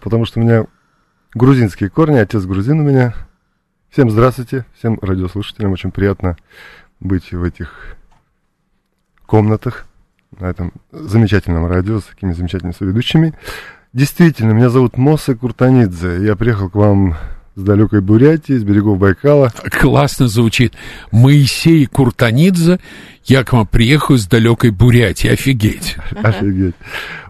Потому 0.00 0.24
что 0.24 0.40
у 0.40 0.42
меня 0.42 0.64
грузинские 1.34 1.90
корни, 1.90 2.16
отец 2.16 2.44
грузин 2.44 2.80
у 2.80 2.84
меня. 2.84 3.14
Всем 3.90 4.10
здравствуйте, 4.10 4.64
всем 4.78 4.98
радиослушателям. 5.02 5.72
Очень 5.72 5.90
приятно 5.90 6.36
быть 7.00 7.32
в 7.32 7.42
этих 7.42 7.96
комнатах, 9.26 9.86
на 10.38 10.46
этом 10.46 10.72
замечательном 10.92 11.66
радио 11.66 12.00
с 12.00 12.04
такими 12.04 12.32
замечательными 12.32 12.74
соведущими. 12.74 13.34
Действительно, 13.92 14.52
меня 14.52 14.70
зовут 14.70 14.96
Моса 14.96 15.34
Куртанидзе. 15.34 16.24
Я 16.24 16.36
приехал 16.36 16.70
к 16.70 16.74
вам 16.76 17.16
с 17.60 17.62
далекой 17.62 18.00
Бурятии, 18.00 18.54
с 18.54 18.64
берегов 18.64 18.98
Байкала. 18.98 19.52
Классно 19.70 20.28
звучит. 20.28 20.72
Моисей 21.12 21.86
Куртанидзе. 21.86 22.80
Я 23.24 23.44
к 23.44 23.52
вам 23.52 23.66
приехал 23.66 24.14
из 24.14 24.26
далекой 24.26 24.70
Бурятии. 24.70 25.28
Офигеть. 25.28 25.96
Офигеть. 26.22 26.74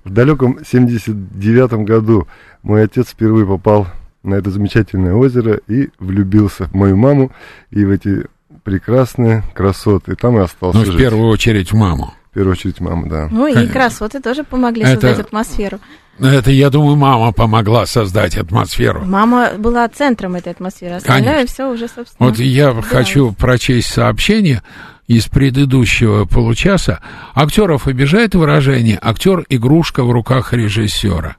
В 0.04 0.10
далеком 0.10 0.58
79 0.64 1.72
году 1.84 2.28
мой 2.62 2.84
отец 2.84 3.08
впервые 3.08 3.46
попал 3.46 3.88
на 4.22 4.34
это 4.34 4.50
замечательное 4.50 5.14
озеро 5.14 5.60
и 5.66 5.88
влюбился 5.98 6.64
в 6.66 6.74
мою 6.74 6.96
маму 6.96 7.32
и 7.70 7.84
в 7.84 7.90
эти 7.90 8.26
прекрасные 8.62 9.42
красоты. 9.54 10.14
Там 10.14 10.38
и 10.38 10.42
остался 10.42 10.78
Ну, 10.78 10.84
в 10.84 10.86
жить. 10.86 10.98
первую 10.98 11.28
очередь 11.28 11.72
маму. 11.72 12.14
В 12.30 12.34
первую 12.34 12.52
очередь 12.52 12.80
маму, 12.80 13.08
да. 13.08 13.28
Ну 13.30 13.46
и 13.46 13.52
Конечно. 13.54 13.72
красоты 13.72 14.20
тоже 14.20 14.44
помогли 14.44 14.82
Это- 14.82 14.92
создать 14.92 15.18
атмосферу. 15.18 15.80
Это, 16.18 16.50
я 16.50 16.68
думаю, 16.70 16.96
мама 16.96 17.32
помогла 17.32 17.86
создать 17.86 18.36
атмосферу. 18.36 19.04
Мама 19.04 19.52
была 19.56 19.88
центром 19.88 20.34
этой 20.34 20.52
атмосферы, 20.52 20.96
остальное 20.96 21.46
все 21.46 21.68
уже, 21.70 21.88
собственно. 21.88 22.28
Вот 22.28 22.38
я 22.38 22.72
да. 22.74 22.82
хочу 22.82 23.32
прочесть 23.32 23.92
сообщение. 23.92 24.62
из 25.06 25.26
предыдущего 25.26 26.24
получаса. 26.24 27.00
Актеров 27.34 27.88
обижает 27.88 28.36
выражение 28.36 28.96
«актер– 29.02 29.44
игрушка 29.48 30.04
в 30.04 30.12
руках 30.12 30.52
режиссера». 30.52 31.36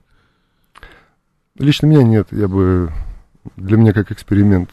Лично 1.57 1.85
меня 1.85 2.03
нет, 2.03 2.27
я 2.31 2.49
бы... 2.49 2.91
Для 3.55 3.77
меня 3.77 3.93
как 3.93 4.11
эксперимент. 4.11 4.71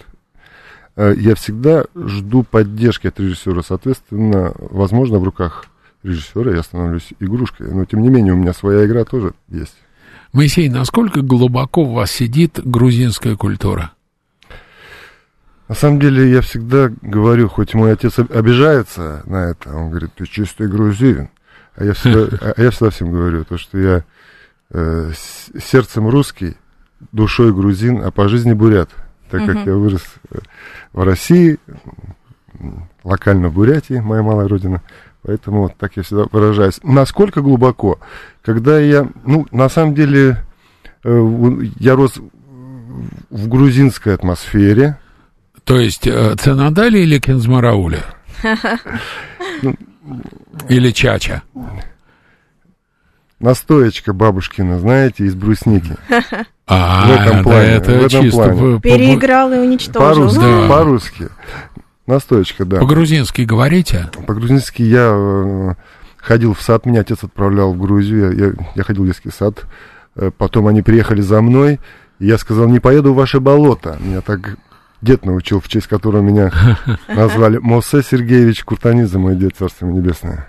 Э, 0.97 1.15
Я 1.17 1.37
всегда 1.37 1.85
жду 1.95 2.43
поддержки 2.43 3.07
от 3.07 3.21
режиссера. 3.21 3.63
Соответственно, 3.63 4.53
возможно, 4.59 5.21
в 5.21 5.23
руках 5.25 5.67
режиссера 6.09 6.53
я 6.53 6.63
становлюсь 6.63 7.13
игрушкой. 7.21 7.73
Но, 7.73 7.85
тем 7.85 8.03
не 8.03 8.09
менее, 8.09 8.33
у 8.33 8.37
меня 8.37 8.53
своя 8.53 8.85
игра 8.87 9.05
тоже 9.05 9.35
есть. 9.49 9.77
Моисей, 10.33 10.69
насколько 10.69 11.23
глубоко 11.23 11.85
в 11.85 11.93
вас 11.93 12.11
сидит 12.11 12.61
грузинская 12.63 13.37
культура? 13.37 13.93
На 15.69 15.75
самом 15.75 16.01
деле, 16.01 16.31
я 16.31 16.41
всегда 16.41 16.91
говорю, 17.03 17.49
хоть 17.49 17.75
мой 17.75 17.93
отец 17.93 18.19
об- 18.19 18.33
обижается 18.33 19.23
на 19.27 19.51
это, 19.51 19.75
он 19.75 19.91
говорит, 19.91 20.11
ты 20.15 20.27
чистый 20.27 20.67
грузин. 20.67 21.29
А 21.77 21.85
я 21.85 21.93
всегда, 21.93 22.37
а 22.57 22.61
я 22.61 22.71
всегда 22.71 22.91
всем 22.91 23.11
говорю, 23.11 23.45
то, 23.45 23.59
что 23.59 23.79
я 23.79 24.05
э, 24.71 25.13
сердцем 25.63 26.09
русский, 26.09 26.57
душой 27.13 27.53
грузин, 27.53 28.03
а 28.03 28.11
по 28.11 28.29
жизни 28.29 28.53
бурят. 28.55 28.91
Так 29.31 29.45
как 29.45 29.67
я 29.67 29.75
вырос 29.75 30.03
э, 30.31 30.39
в 30.93 31.05
России, 31.05 31.59
локально 33.05 33.49
в 33.49 33.55
Бурятии, 33.55 34.01
моя 34.01 34.23
малая 34.23 34.49
родина. 34.49 34.83
Поэтому 35.23 35.63
вот 35.63 35.77
так 35.77 35.97
я 35.97 36.03
всегда 36.03 36.25
выражаюсь. 36.31 36.81
Насколько 36.83 37.41
глубоко? 37.43 37.99
Когда 38.43 38.79
я, 38.79 39.09
ну, 39.25 39.47
на 39.51 39.69
самом 39.69 39.95
деле, 39.95 40.45
э, 41.05 41.29
я 41.79 41.97
рос 41.97 42.15
в 43.31 43.49
грузинской 43.49 44.15
атмосфере, 44.15 44.99
То 45.65 45.79
есть 45.79 46.07
э, 46.07 46.35
Ценадали 46.37 47.01
или 47.01 47.19
Кензмарауля? 47.19 48.05
Или 50.69 50.91
Чача? 50.93 51.43
Настоечка 53.41 54.13
бабушкина, 54.13 54.79
знаете, 54.81 55.25
из 55.25 55.35
брусники. 55.35 55.97
А, 56.71 57.07
В 57.07 57.11
этом 57.13 57.37
да, 57.39 57.43
плане, 57.45 57.69
это 57.71 57.93
в 57.93 58.05
этом 58.05 58.23
чисто 58.23 58.43
плане. 58.53 58.81
Переиграл 58.81 59.51
и 59.55 59.57
уничтожил. 59.57 60.01
По-русски, 60.03 60.39
Да. 60.41 60.69
по-русски. 60.69 61.29
Настоечка, 62.09 62.65
да. 62.65 62.79
по-грузински 62.79 63.43
говорите? 63.43 64.09
По-грузински 64.27 64.81
я 64.81 65.11
э, 65.13 65.75
ходил 66.17 66.55
в 66.55 66.63
сад, 66.63 66.87
меня 66.87 67.03
отец 67.03 67.23
отправлял 67.23 67.75
в 67.75 67.79
Грузию, 67.79 68.35
я, 68.35 68.65
я, 68.75 68.83
ходил 68.83 69.05
в 69.05 69.07
детский 69.07 69.31
сад. 69.31 69.67
Э, 70.17 70.31
Потом 70.37 70.67
они 70.69 70.81
приехали 70.81 71.21
за 71.21 71.43
мной, 71.43 71.81
и 72.19 72.27
я 72.27 72.39
сказал, 72.39 72.67
не 72.67 72.81
поеду 72.81 73.13
в 73.13 73.17
ваше 73.17 73.41
болото. 73.41 73.99
Меня 74.01 74.23
так 74.23 74.57
дед 75.03 75.27
научил, 75.27 75.61
в 75.61 75.69
честь 75.69 75.87
которого 75.87 76.23
меня 76.23 76.51
назвали 77.09 77.59
Мосе 77.59 78.03
Сергеевич 78.03 78.65
Куртанидзе, 78.65 79.19
мой 79.19 79.37
дед, 79.37 79.57
царство 79.59 79.85
небесное. 79.85 80.49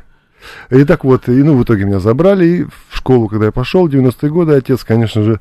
И 0.69 0.85
так 0.85 1.03
вот, 1.03 1.27
и, 1.27 1.43
ну, 1.43 1.57
в 1.57 1.63
итоге 1.63 1.83
меня 1.83 1.99
забрали, 1.99 2.45
и 2.45 2.63
в 2.63 2.95
школу, 2.95 3.27
когда 3.27 3.47
я 3.47 3.51
пошел, 3.51 3.85
в 3.85 3.91
90-е 3.91 4.29
годы, 4.31 4.53
отец, 4.53 4.85
конечно 4.85 5.23
же, 5.23 5.39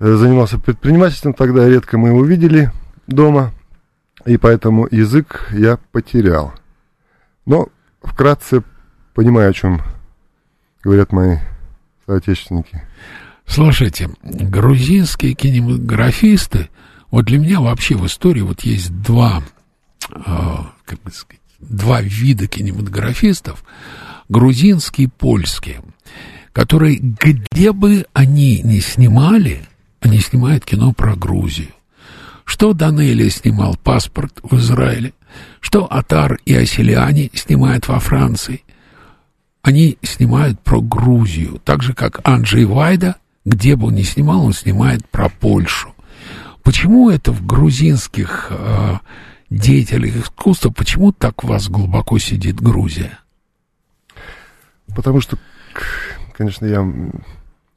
э, 0.00 0.16
занимался 0.16 0.58
предпринимательством, 0.58 1.32
тогда 1.32 1.66
редко 1.66 1.96
мы 1.96 2.08
его 2.08 2.22
видели 2.22 2.70
дома, 3.06 3.52
и 4.26 4.36
поэтому 4.36 4.88
язык 4.90 5.48
я 5.52 5.78
потерял. 5.92 6.52
Но 7.46 7.68
вкратце 8.02 8.62
понимаю, 9.14 9.50
о 9.50 9.52
чем 9.52 9.80
говорят 10.82 11.12
мои 11.12 11.36
соотечественники. 12.06 12.82
Слушайте, 13.46 14.10
грузинские 14.22 15.34
кинематографисты, 15.34 16.68
вот 17.10 17.26
для 17.26 17.38
меня 17.38 17.60
вообще 17.60 17.96
в 17.96 18.04
истории 18.06 18.40
вот 18.40 18.62
есть 18.62 18.90
два, 19.02 19.42
э, 20.10 20.56
как 20.84 21.00
бы 21.02 21.10
сказать, 21.12 21.40
два 21.60 22.02
вида 22.02 22.48
кинематографистов, 22.48 23.64
грузинский 24.28 25.04
и 25.04 25.08
польский, 25.08 25.76
которые, 26.52 26.98
где 26.98 27.72
бы 27.72 28.06
они 28.12 28.60
ни 28.62 28.80
снимали, 28.80 29.62
они 30.00 30.18
снимают 30.18 30.64
кино 30.64 30.92
про 30.92 31.14
Грузию. 31.14 31.68
Что 32.46 32.72
Данелия 32.72 33.28
снимал 33.28 33.76
«Паспорт» 33.76 34.38
в 34.42 34.56
Израиле, 34.56 35.12
что 35.60 35.84
Атар 35.84 36.38
и 36.46 36.54
Аселиани 36.54 37.30
снимают 37.34 37.88
во 37.88 37.98
Франции. 37.98 38.62
Они 39.62 39.98
снимают 40.00 40.60
про 40.60 40.80
Грузию, 40.80 41.60
так 41.64 41.82
же, 41.82 41.92
как 41.92 42.20
Анджей 42.26 42.64
Вайда, 42.64 43.16
где 43.44 43.74
бы 43.74 43.88
он 43.88 43.96
ни 43.96 44.02
снимал, 44.02 44.46
он 44.46 44.52
снимает 44.52 45.06
про 45.08 45.28
Польшу. 45.28 45.92
Почему 46.62 47.10
это 47.10 47.32
в 47.32 47.44
грузинских 47.44 48.46
э, 48.50 48.94
деятелях 49.50 50.16
искусства, 50.16 50.70
почему 50.70 51.10
так 51.10 51.42
у 51.42 51.48
вас 51.48 51.68
глубоко 51.68 52.18
сидит 52.18 52.60
Грузия? 52.60 53.18
Потому 54.94 55.20
что, 55.20 55.36
конечно, 56.32 56.64
я 56.64 56.88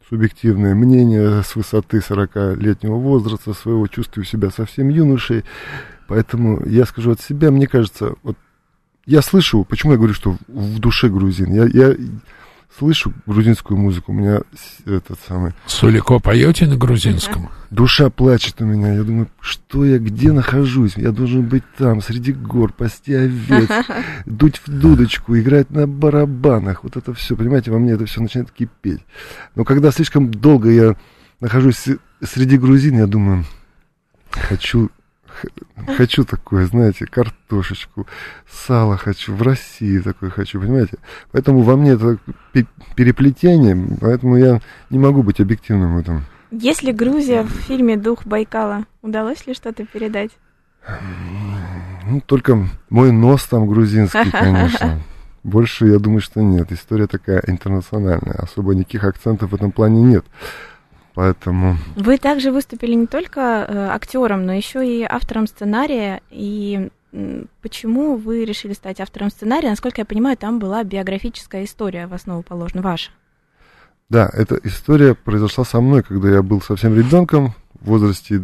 субъективное 0.10 0.74
мнение 0.74 1.44
с 1.44 1.56
высоты 1.56 2.00
40-летнего 2.00 2.96
возраста 2.96 3.54
своего 3.54 3.88
чувствую 3.88 4.26
себя 4.26 4.50
совсем 4.50 4.90
юношей. 4.90 5.46
Поэтому 6.08 6.66
я 6.66 6.86
скажу 6.86 7.12
от 7.12 7.22
себя, 7.22 7.52
мне 7.52 7.68
кажется, 7.68 8.16
вот 8.24 8.36
я 9.06 9.22
слышу, 9.22 9.64
почему 9.64 9.94
я 9.94 9.98
говорю, 9.98 10.14
что 10.14 10.36
в 10.48 10.80
душе 10.80 11.10
грузин. 11.10 11.52
Я, 11.52 11.66
я 11.66 11.96
слышу 12.78 13.14
грузинскую 13.26 13.78
музыку, 13.78 14.12
у 14.12 14.16
меня 14.16 14.42
этот 14.86 15.20
самый 15.28 15.54
Сулико 15.66 16.20
поете 16.20 16.68
на 16.68 16.78
грузинском? 16.78 17.50
Душа 17.70 18.10
плачет 18.10 18.62
у 18.62 18.66
меня. 18.66 18.94
Я 18.94 19.04
думаю, 19.04 19.28
что 19.42 19.86
я 19.86 20.00
где 20.00 20.32
нахожусь? 20.32 20.96
Я 20.96 21.12
должен 21.12 21.44
быть 21.44 21.64
там, 21.78 22.02
среди 22.02 22.32
гор, 22.32 22.72
пасти 22.74 23.14
овец, 23.14 23.70
дуть 24.26 24.62
в 24.66 24.70
дудочку, 24.70 25.38
играть 25.38 25.70
на 25.72 25.88
барабанах. 25.88 26.84
Вот 26.84 26.98
это 26.98 27.14
все, 27.14 27.36
понимаете, 27.36 27.72
во 27.72 27.80
мне 27.80 27.94
это 27.94 28.06
все 28.06 28.22
начинает 28.22 28.52
кипеть. 28.52 29.02
Но 29.56 29.64
когда 29.66 29.92
слишком 29.92 30.32
долго 30.32 30.70
я 30.70 30.96
нахожусь 31.40 31.86
среди 32.22 32.58
грузин, 32.58 32.98
я 32.98 33.08
думаю, 33.08 33.46
хочу, 34.32 34.90
хочу 35.96 36.24
такое, 36.24 36.66
знаете, 36.66 37.06
картошечку, 37.06 38.08
сало 38.50 38.98
хочу, 38.98 39.34
в 39.36 39.42
России 39.42 40.00
такое 40.00 40.30
хочу, 40.30 40.60
понимаете? 40.60 40.98
Поэтому 41.32 41.62
во 41.62 41.76
мне 41.76 41.92
это 41.92 42.18
пе- 42.52 42.68
переплетение, 42.96 43.98
поэтому 44.00 44.38
я 44.38 44.62
не 44.90 45.00
могу 45.00 45.24
быть 45.24 45.40
объективным 45.40 45.96
в 45.96 46.00
этом. 46.00 46.24
Если 46.52 46.92
Грузия 46.92 47.44
в 47.44 47.50
фильме 47.50 47.96
«Дух 47.96 48.26
Байкала», 48.26 48.86
удалось 49.02 49.46
ли 49.46 49.54
что-то 49.54 49.86
передать? 49.86 50.32
Ну, 52.06 52.22
только 52.22 52.68
мой 52.90 53.12
нос 53.12 53.44
там 53.46 53.68
грузинский, 53.68 54.32
конечно. 54.32 55.00
Больше, 55.44 55.88
я 55.88 56.00
думаю, 56.00 56.22
что 56.22 56.42
нет. 56.42 56.72
История 56.72 57.08
такая 57.08 57.42
интернациональная. 57.48 58.36
Особо 58.40 58.76
никаких 58.76 59.04
акцентов 59.04 59.52
в 59.52 59.56
этом 59.56 59.72
плане 59.72 60.02
нет. 60.02 60.26
Поэтому... 61.16 61.78
Вы 61.96 62.18
также 62.18 62.52
выступили 62.52 62.94
не 62.94 63.08
только 63.08 63.42
э, 63.42 63.88
актером, 63.92 64.46
но 64.46 64.54
еще 64.54 64.88
и 64.88 65.04
автором 65.04 65.48
сценария. 65.48 66.22
И 66.30 66.90
почему 67.62 68.16
вы 68.16 68.46
решили 68.46 68.74
стать 68.74 69.00
автором 69.00 69.30
сценария? 69.30 69.70
Насколько 69.70 70.02
я 70.02 70.06
понимаю, 70.06 70.38
там 70.38 70.60
была 70.60 70.84
биографическая 70.84 71.66
история 71.66 72.08
в 72.08 72.14
основу 72.14 72.44
положена, 72.44 72.82
ваша. 72.82 73.12
Да, 74.10 74.30
эта 74.34 74.60
история 74.64 75.14
произошла 75.14 75.64
со 75.64 75.82
мной, 75.82 76.04
когда 76.04 76.30
я 76.30 76.42
был 76.42 76.62
совсем 76.62 76.96
ребенком, 76.96 77.54
в 77.80 77.86
возрасте 77.86 78.44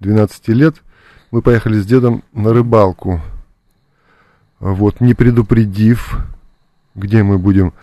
12 0.00 0.48
лет. 0.48 0.76
Мы 1.30 1.42
поехали 1.42 1.78
с 1.78 1.86
дедом 1.86 2.22
на 2.32 2.52
рыбалку. 2.52 3.20
Вот, 4.60 5.00
не 5.00 5.14
предупредив, 5.14 6.16
где 6.94 7.22
мы 7.22 7.38
будем 7.38 7.74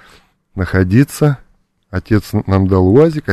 находиться. 0.56 1.38
Отец 1.90 2.32
нам 2.48 2.68
дал 2.68 2.88
УАЗик. 2.88 3.26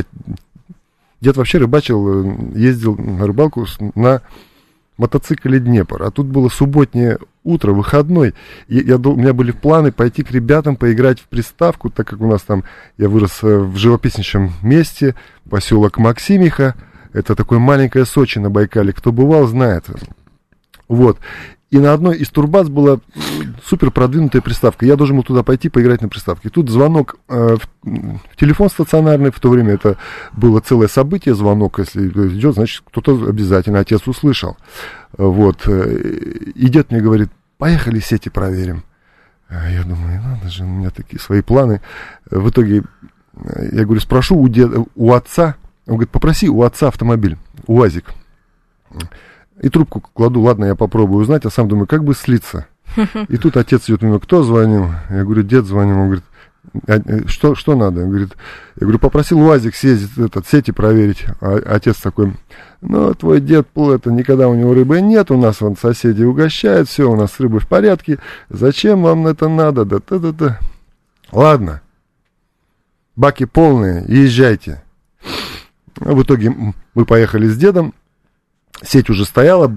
Дед 1.21 1.37
вообще 1.37 1.59
рыбачил, 1.59 2.25
э, 2.25 2.59
ездил 2.59 2.97
на 2.97 3.27
рыбалку 3.27 3.67
на 3.95 4.23
мотоцикле 4.97 5.61
Днепр. 5.61 6.03
А 6.03 6.11
тут 6.11 6.27
было 6.27 6.49
субботнее 6.49 7.19
утро, 7.45 7.73
выходной. 7.73 8.35
И 8.69 8.79
я, 8.79 8.97
у 8.97 9.17
меня 9.17 9.33
были 9.33 9.53
планы 9.53 9.91
пойти 9.91 10.23
к 10.23 10.31
ребятам, 10.31 10.77
поиграть 10.77 11.21
в 11.21 11.29
приставку, 11.29 11.91
так 11.91 12.07
как 12.07 12.21
у 12.21 12.27
нас 12.27 12.43
там, 12.43 12.65
я 12.99 13.09
вырос 13.09 13.39
э, 13.43 13.59
в 13.59 13.77
живописнейшем 13.77 14.53
месте, 14.63 15.15
поселок 15.49 15.99
Максимиха. 15.99 16.75
Это 17.13 17.35
такое 17.35 17.59
маленькое 17.59 18.05
Сочи 18.05 18.39
на 18.39 18.51
Байкале. 18.51 18.93
Кто 18.93 19.13
бывал, 19.13 19.47
знает. 19.47 19.87
Вот. 20.89 21.19
И 21.71 21.79
на 21.79 21.93
одной 21.93 22.17
из 22.17 22.31
турбаз 22.31 22.69
была 22.71 22.93
м, 22.93 23.01
супер 23.63 23.91
продвинутая 23.91 24.41
приставка. 24.41 24.87
Я 24.87 24.97
должен 24.97 25.17
был 25.17 25.23
туда 25.23 25.43
пойти 25.43 25.69
поиграть 25.69 26.01
на 26.01 26.09
приставке. 26.09 26.49
Тут 26.49 26.71
звонок 26.71 27.17
э, 27.29 27.57
в, 27.57 27.87
в 27.87 28.37
телефон 28.37 28.71
стационарный. 28.71 29.31
В 29.31 29.39
то 29.39 29.51
время 29.51 29.75
это 29.75 29.99
было 30.33 30.61
целое 30.61 30.89
событие, 30.89 31.35
звонок. 31.35 31.79
Если 31.79 32.09
идет, 32.09 32.55
значит, 32.55 32.83
кто-то 32.87 33.29
обязательно, 33.29 33.81
отец 33.81 34.07
услышал. 34.07 34.57
Э, 35.19 35.25
Вот. 35.25 35.65
э, 35.67 35.99
И 36.55 36.69
дед 36.69 36.91
мне 36.91 37.01
говорит, 37.03 37.29
поехали 37.59 38.01
сети 38.01 38.31
проверим. 38.31 38.83
А 39.51 39.69
Я 39.71 39.83
думаю, 39.83 40.23
надо 40.23 40.49
же, 40.49 40.65
у 40.65 40.69
меня 40.69 40.89
такие 40.91 41.21
свои 41.21 41.43
планы. 41.43 41.83
Э, 42.31 42.39
В 42.39 42.49
итоге, 42.49 42.85
э, 43.45 43.69
я 43.73 43.85
говорю, 43.85 44.01
спрошу 44.01 44.39
у, 44.39 44.49
деда, 44.49 44.85
у 44.95 45.13
отца. 45.13 45.57
Он 45.87 45.95
говорит, 45.97 46.11
попроси 46.11 46.49
у 46.49 46.63
отца 46.63 46.89
автомобиль, 46.89 47.37
УАЗик. 47.67 48.07
И 49.61 49.69
трубку 49.69 50.01
кладу, 50.01 50.41
ладно, 50.41 50.67
я 50.67 50.75
попробую 50.75 51.23
узнать, 51.23 51.45
а 51.45 51.51
сам 51.51 51.69
думаю, 51.69 51.87
как 51.87 52.05
бы 52.05 52.15
слиться. 52.15 52.67
И 53.29 53.37
тут 53.37 53.57
отец 53.57 53.85
идет 53.89 54.03
мимо, 54.03 54.21
кто 54.21 54.43
звонил? 54.43 54.89
Я 55.11 55.25
говорю, 55.25 55.43
дед 55.43 55.67
звонил. 55.67 55.99
Он 55.99 56.07
говорит, 56.07 56.25
«А, 56.87 56.99
э, 57.05 57.27
что, 57.27 57.55
что 57.55 57.75
надо? 57.75 58.03
Он 58.03 58.11
говорит, 58.11 58.37
я 58.77 58.81
говорю, 58.81 58.99
попросил 58.99 59.41
УАЗик 59.41 59.75
съездить, 59.75 60.17
этот, 60.17 60.47
сети 60.47 60.71
проверить. 60.71 61.25
А 61.41 61.61
отец 61.67 61.97
такой, 61.97 62.35
ну, 62.81 63.15
твой 63.15 63.41
дед, 63.41 63.69
это 63.75 64.11
никогда 64.11 64.49
у 64.49 64.55
него 64.55 64.75
рыбы 64.75 65.01
нет, 65.01 65.31
у 65.31 65.37
нас 65.37 65.61
вон 65.61 65.77
соседи 65.77 66.23
угощают, 66.23 66.89
все, 66.89 67.11
у 67.11 67.17
нас 67.17 67.33
с 67.33 67.41
рыбой 67.41 67.61
в 67.61 67.69
порядке. 67.69 68.19
Зачем 68.49 69.03
вам 69.03 69.27
это 69.27 69.49
надо? 69.49 69.85
Да, 69.85 69.99
да, 70.09 70.19
да, 70.19 70.33
да. 70.33 70.61
Ладно, 71.33 71.83
баки 73.17 73.45
полные, 73.45 74.05
езжайте. 74.07 74.83
В 75.97 76.23
итоге 76.23 76.55
мы 76.95 77.05
поехали 77.05 77.49
с 77.49 77.57
дедом, 77.57 77.93
сеть 78.83 79.11
уже 79.11 79.25
стояла, 79.25 79.75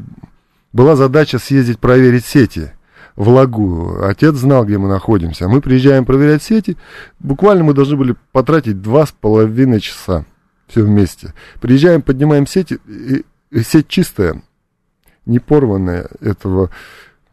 была 0.73 0.95
задача 0.95 1.39
съездить 1.39 1.79
проверить 1.79 2.25
сети 2.25 2.71
в 3.15 3.29
лагу. 3.29 4.03
Отец 4.03 4.35
знал, 4.35 4.65
где 4.65 4.77
мы 4.77 4.87
находимся. 4.87 5.47
Мы 5.47 5.61
приезжаем 5.61 6.05
проверять 6.05 6.43
сети. 6.43 6.77
Буквально 7.19 7.63
мы 7.63 7.73
должны 7.73 7.97
были 7.97 8.15
потратить 8.31 8.81
два 8.81 9.05
с 9.05 9.11
половиной 9.11 9.79
часа. 9.79 10.25
Все 10.67 10.83
вместе. 10.83 11.33
Приезжаем, 11.59 12.01
поднимаем 12.01 12.47
сети. 12.47 12.79
И, 12.87 13.25
и 13.51 13.63
сеть 13.63 13.89
чистая, 13.89 14.41
не 15.25 15.39
порванная. 15.39 16.07
Этого 16.21 16.69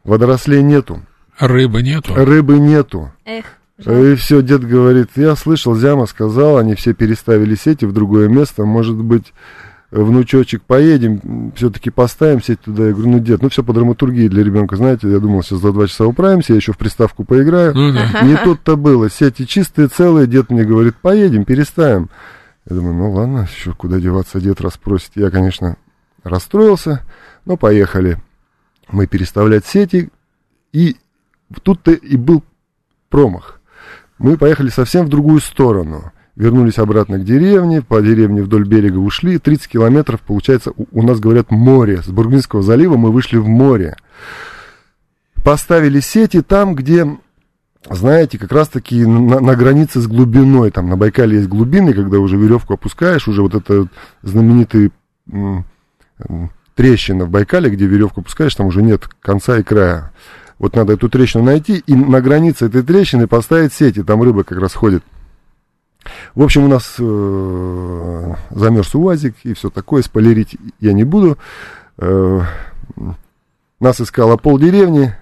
водорослей 0.03 0.61
нету. 0.61 1.01
Рыбы 1.39 1.81
нету? 1.81 2.13
Рыбы 2.13 2.59
нету. 2.59 3.13
Эх, 3.23 3.45
И 3.77 4.15
все, 4.15 4.41
дед 4.41 4.67
говорит, 4.67 5.11
я 5.15 5.37
слышал, 5.37 5.73
Зяма 5.73 6.05
сказал, 6.05 6.57
они 6.57 6.75
все 6.75 6.93
переставили 6.93 7.55
сети 7.55 7.85
в 7.85 7.93
другое 7.93 8.27
место, 8.27 8.65
может 8.65 8.97
быть, 8.97 9.33
внучочек, 9.91 10.61
поедем, 10.63 11.51
все-таки 11.55 11.89
поставим 11.89 12.41
сеть 12.41 12.61
туда. 12.61 12.87
Я 12.87 12.93
говорю, 12.93 13.09
ну, 13.09 13.19
дед, 13.19 13.41
ну, 13.41 13.49
все 13.49 13.63
по 13.63 13.73
драматургии 13.73 14.27
для 14.27 14.43
ребенка, 14.43 14.75
знаете, 14.75 15.09
я 15.09 15.19
думал, 15.19 15.41
сейчас 15.41 15.59
за 15.59 15.71
два 15.71 15.87
часа 15.87 16.05
управимся, 16.05 16.53
я 16.53 16.57
еще 16.57 16.73
в 16.73 16.77
приставку 16.77 17.23
поиграю. 17.23 17.73
Ну 17.73 17.93
да. 17.93 18.21
Не 18.21 18.37
тут-то 18.37 18.77
было, 18.77 19.09
сети 19.09 19.47
чистые, 19.47 19.87
целые, 19.87 20.27
дед 20.27 20.49
мне 20.49 20.63
говорит, 20.63 20.95
поедем, 20.97 21.45
переставим. 21.45 22.09
Я 22.69 22.75
думаю, 22.75 22.93
ну, 22.93 23.11
ладно, 23.11 23.47
еще 23.51 23.73
куда 23.73 23.99
деваться, 23.99 24.39
дед 24.39 24.61
расспросит. 24.61 25.11
Я, 25.15 25.31
конечно, 25.31 25.77
расстроился, 26.23 27.03
но 27.45 27.57
поехали. 27.57 28.17
Мы 28.91 29.07
переставлять 29.07 29.65
сети, 29.65 30.09
и 30.71 30.97
тут-то 31.63 31.91
и 31.91 32.15
был 32.15 32.43
промах. 33.09 33.59
Мы 34.19 34.37
поехали 34.37 34.69
совсем 34.69 35.05
в 35.05 35.09
другую 35.09 35.39
сторону. 35.39 36.11
Вернулись 36.39 36.77
обратно 36.77 37.19
к 37.19 37.25
деревне, 37.25 37.81
по 37.81 38.01
деревне 38.01 38.41
вдоль 38.41 38.65
берега 38.65 38.97
ушли. 38.97 39.39
30 39.39 39.67
километров, 39.67 40.21
получается, 40.21 40.71
у, 40.71 40.85
у 40.93 41.01
нас 41.01 41.19
говорят 41.19 41.51
море. 41.51 42.01
С 42.01 42.07
Бургинского 42.07 42.61
залива 42.61 42.95
мы 42.95 43.11
вышли 43.11 43.35
в 43.35 43.49
море. 43.49 43.97
Поставили 45.43 45.99
сети 45.99 46.41
там, 46.41 46.75
где, 46.75 47.05
знаете, 47.89 48.37
как 48.37 48.53
раз-таки 48.53 49.05
на, 49.05 49.41
на 49.41 49.55
границе 49.57 49.99
с 49.99 50.07
глубиной. 50.07 50.71
Там 50.71 50.87
на 50.87 50.95
Байкале 50.95 51.35
есть 51.35 51.49
глубины, 51.49 51.93
когда 51.93 52.19
уже 52.19 52.37
веревку 52.37 52.75
опускаешь, 52.75 53.27
уже 53.27 53.41
вот 53.41 53.53
это 53.53 53.89
знаменитый 54.21 54.93
трещина 56.73 57.25
в 57.25 57.29
Байкале, 57.29 57.69
где 57.69 57.85
веревку 57.85 58.21
опускаешь, 58.21 58.55
там 58.55 58.67
уже 58.67 58.81
нет 58.81 59.09
конца 59.19 59.57
и 59.57 59.63
края. 59.63 60.13
Вот 60.57 60.73
надо 60.73 60.93
эту 60.93 61.09
трещину 61.09 61.43
найти 61.43 61.83
и 61.85 61.93
на 61.93 62.21
границе 62.21 62.67
этой 62.67 62.81
трещины 62.81 63.27
поставить 63.27 63.73
сети, 63.73 64.03
там 64.03 64.23
рыба 64.23 64.45
как 64.45 64.59
раз 64.59 64.73
ходит. 64.73 65.03
В 66.35 66.43
общем, 66.43 66.65
у 66.65 66.67
нас 66.67 66.95
э, 66.97 68.33
замерз 68.51 68.95
УАЗик 68.95 69.35
и 69.43 69.53
все 69.53 69.69
такое, 69.69 70.01
спойлерить 70.01 70.57
я 70.79 70.93
не 70.93 71.03
буду. 71.03 71.37
Э, 71.97 72.41
нас 73.79 74.01
искала 74.01 74.37
полдеревни, 74.37 75.13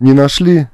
не 0.00 0.12
нашли. 0.12 0.68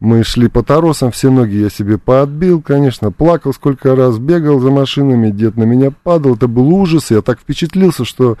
Мы 0.00 0.22
шли 0.22 0.48
по 0.48 0.62
торосам, 0.62 1.10
все 1.10 1.28
ноги 1.28 1.56
я 1.56 1.70
себе 1.70 1.98
поотбил, 1.98 2.62
конечно, 2.62 3.10
плакал 3.10 3.52
сколько 3.52 3.96
раз, 3.96 4.18
бегал 4.18 4.60
за 4.60 4.70
машинами, 4.70 5.30
дед 5.30 5.56
на 5.56 5.64
меня 5.64 5.90
падал, 5.90 6.36
это 6.36 6.46
был 6.46 6.72
ужас, 6.72 7.10
я 7.10 7.20
так 7.20 7.40
впечатлился, 7.40 8.04
что 8.04 8.38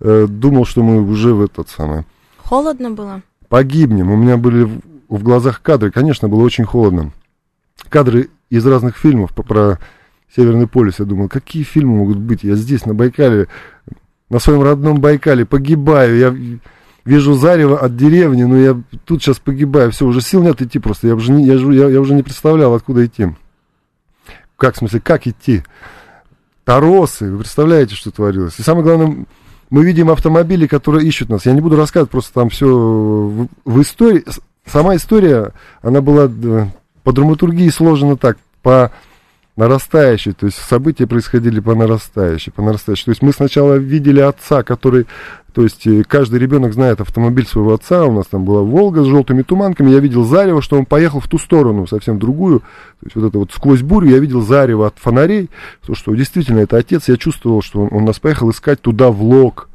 э, 0.00 0.26
думал, 0.28 0.66
что 0.66 0.82
мы 0.82 1.00
уже 1.00 1.32
в 1.32 1.42
этот 1.42 1.70
самый 1.70 2.04
холодно 2.48 2.90
было? 2.90 3.22
погибнем. 3.48 4.10
У 4.10 4.16
меня 4.16 4.36
были 4.36 4.64
в, 4.64 4.80
в 5.08 5.22
глазах 5.22 5.62
кадры, 5.62 5.90
конечно, 5.90 6.28
было 6.28 6.42
очень 6.42 6.64
холодно. 6.64 7.12
Кадры 7.88 8.30
из 8.50 8.66
разных 8.66 8.96
фильмов 8.96 9.34
по- 9.34 9.42
про 9.42 9.78
Северный 10.34 10.66
полюс. 10.66 10.98
Я 10.98 11.04
думал, 11.04 11.28
какие 11.28 11.62
фильмы 11.62 11.96
могут 11.96 12.18
быть? 12.18 12.42
Я 12.42 12.54
здесь, 12.54 12.84
на 12.84 12.94
Байкале, 12.94 13.48
на 14.28 14.38
своем 14.38 14.62
родном 14.62 15.00
Байкале 15.00 15.46
погибаю. 15.46 16.18
Я 16.18 16.36
вижу 17.04 17.34
зарево 17.34 17.78
от 17.78 17.96
деревни, 17.96 18.42
но 18.44 18.56
я 18.58 18.80
тут 19.04 19.22
сейчас 19.22 19.38
погибаю. 19.38 19.90
Все, 19.90 20.06
уже 20.06 20.20
сил 20.20 20.42
нет 20.42 20.60
идти 20.60 20.78
просто. 20.78 21.08
Я 21.08 21.14
уже 21.14 21.32
не, 21.32 21.44
я, 21.46 21.54
я, 21.54 21.88
я 21.88 22.00
уже 22.00 22.14
не 22.14 22.22
представлял, 22.22 22.74
откуда 22.74 23.06
идти. 23.06 23.28
Как, 24.56 24.74
в 24.74 24.78
смысле, 24.78 25.00
как 25.00 25.26
идти? 25.26 25.62
Торосы, 26.64 27.30
вы 27.30 27.38
представляете, 27.38 27.94
что 27.94 28.10
творилось? 28.10 28.58
И 28.58 28.62
самое 28.62 28.84
главное, 28.84 29.24
мы 29.70 29.84
видим 29.84 30.10
автомобили, 30.10 30.66
которые 30.66 31.06
ищут 31.06 31.30
нас. 31.30 31.46
Я 31.46 31.52
не 31.52 31.62
буду 31.62 31.76
рассказывать, 31.76 32.10
просто 32.10 32.34
там 32.34 32.50
все 32.50 32.66
в, 32.66 33.48
в 33.64 33.80
истории. 33.80 34.24
Сама 34.66 34.96
история, 34.96 35.52
она 35.80 36.02
была 36.02 36.28
по 37.08 37.12
драматургии 37.12 37.70
сложена 37.70 38.18
так, 38.18 38.36
по 38.60 38.92
нарастающей, 39.56 40.34
то 40.34 40.44
есть 40.44 40.58
события 40.58 41.06
происходили 41.06 41.58
по 41.58 41.74
нарастающей, 41.74 42.52
по 42.52 42.60
нарастающей. 42.60 43.06
То 43.06 43.12
есть 43.12 43.22
мы 43.22 43.32
сначала 43.32 43.76
видели 43.76 44.20
отца, 44.20 44.62
который, 44.62 45.06
то 45.54 45.62
есть 45.62 45.86
э, 45.86 46.04
каждый 46.06 46.38
ребенок 46.38 46.74
знает 46.74 47.00
автомобиль 47.00 47.46
своего 47.46 47.72
отца, 47.72 48.04
у 48.04 48.12
нас 48.12 48.26
там 48.26 48.44
была 48.44 48.60
Волга 48.60 49.04
с 49.04 49.06
желтыми 49.06 49.40
туманками, 49.40 49.90
я 49.90 50.00
видел 50.00 50.24
зарево, 50.24 50.60
что 50.60 50.76
он 50.76 50.84
поехал 50.84 51.20
в 51.20 51.28
ту 51.28 51.38
сторону, 51.38 51.86
совсем 51.86 52.18
другую, 52.18 52.60
то 52.60 53.06
есть 53.06 53.16
вот 53.16 53.24
это 53.24 53.38
вот 53.38 53.52
сквозь 53.52 53.80
бурю 53.80 54.10
я 54.10 54.18
видел 54.18 54.42
зарево 54.42 54.86
от 54.86 54.98
фонарей, 54.98 55.48
то, 55.86 55.94
что 55.94 56.14
действительно 56.14 56.58
это 56.58 56.76
отец, 56.76 57.08
я 57.08 57.16
чувствовал, 57.16 57.62
что 57.62 57.84
он, 57.84 57.88
он 57.90 58.04
нас 58.04 58.18
поехал 58.18 58.50
искать 58.50 58.82
туда 58.82 59.10
в 59.10 59.22
лог, 59.22 59.70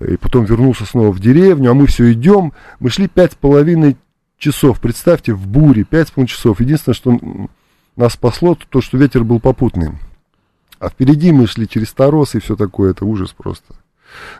и 0.00 0.16
потом 0.16 0.46
вернулся 0.46 0.86
снова 0.86 1.12
в 1.12 1.20
деревню, 1.20 1.72
а 1.72 1.74
мы 1.74 1.86
все 1.88 2.10
идем, 2.10 2.54
мы 2.80 2.88
шли 2.88 3.06
пять 3.06 3.32
с 3.32 3.36
половиной 3.36 3.98
часов, 4.44 4.80
представьте, 4.80 5.32
в 5.32 5.46
буре, 5.46 5.84
пять 5.84 6.08
с 6.08 6.10
половиной 6.10 6.28
часов, 6.28 6.60
единственное, 6.60 6.94
что 6.94 7.18
нас 7.96 8.12
спасло, 8.12 8.56
то, 8.68 8.80
что 8.80 8.98
ветер 8.98 9.24
был 9.24 9.40
попутный. 9.40 9.92
А 10.78 10.90
впереди 10.90 11.32
мы 11.32 11.46
шли 11.46 11.68
через 11.68 11.92
Тарос 11.92 12.34
и 12.34 12.40
все 12.40 12.56
такое, 12.56 12.90
это 12.90 13.04
ужас 13.04 13.32
просто. 13.32 13.74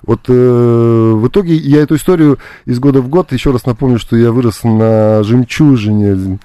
Вот 0.03 0.29
э, 0.29 0.33
в 0.33 1.27
итоге 1.27 1.55
я 1.55 1.81
эту 1.81 1.97
историю 1.97 2.39
из 2.65 2.79
года 2.79 3.01
в 3.01 3.09
год, 3.09 3.33
еще 3.33 3.51
раз 3.51 3.65
напомню, 3.65 3.99
что 3.99 4.17
я 4.17 4.31
вырос 4.31 4.63
на 4.63 5.23
жемчужине 5.25 6.39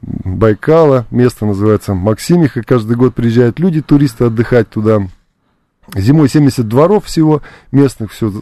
Байкала, 0.00 1.06
место 1.10 1.44
называется 1.44 1.94
Максимиха, 1.94 2.62
каждый 2.62 2.96
год 2.96 3.14
приезжают 3.14 3.58
люди, 3.58 3.82
туристы 3.82 4.24
отдыхать 4.24 4.70
туда. 4.70 5.02
Зимой 5.94 6.28
70 6.28 6.66
дворов 6.66 7.04
всего 7.04 7.42
местных, 7.70 8.12
все 8.12 8.32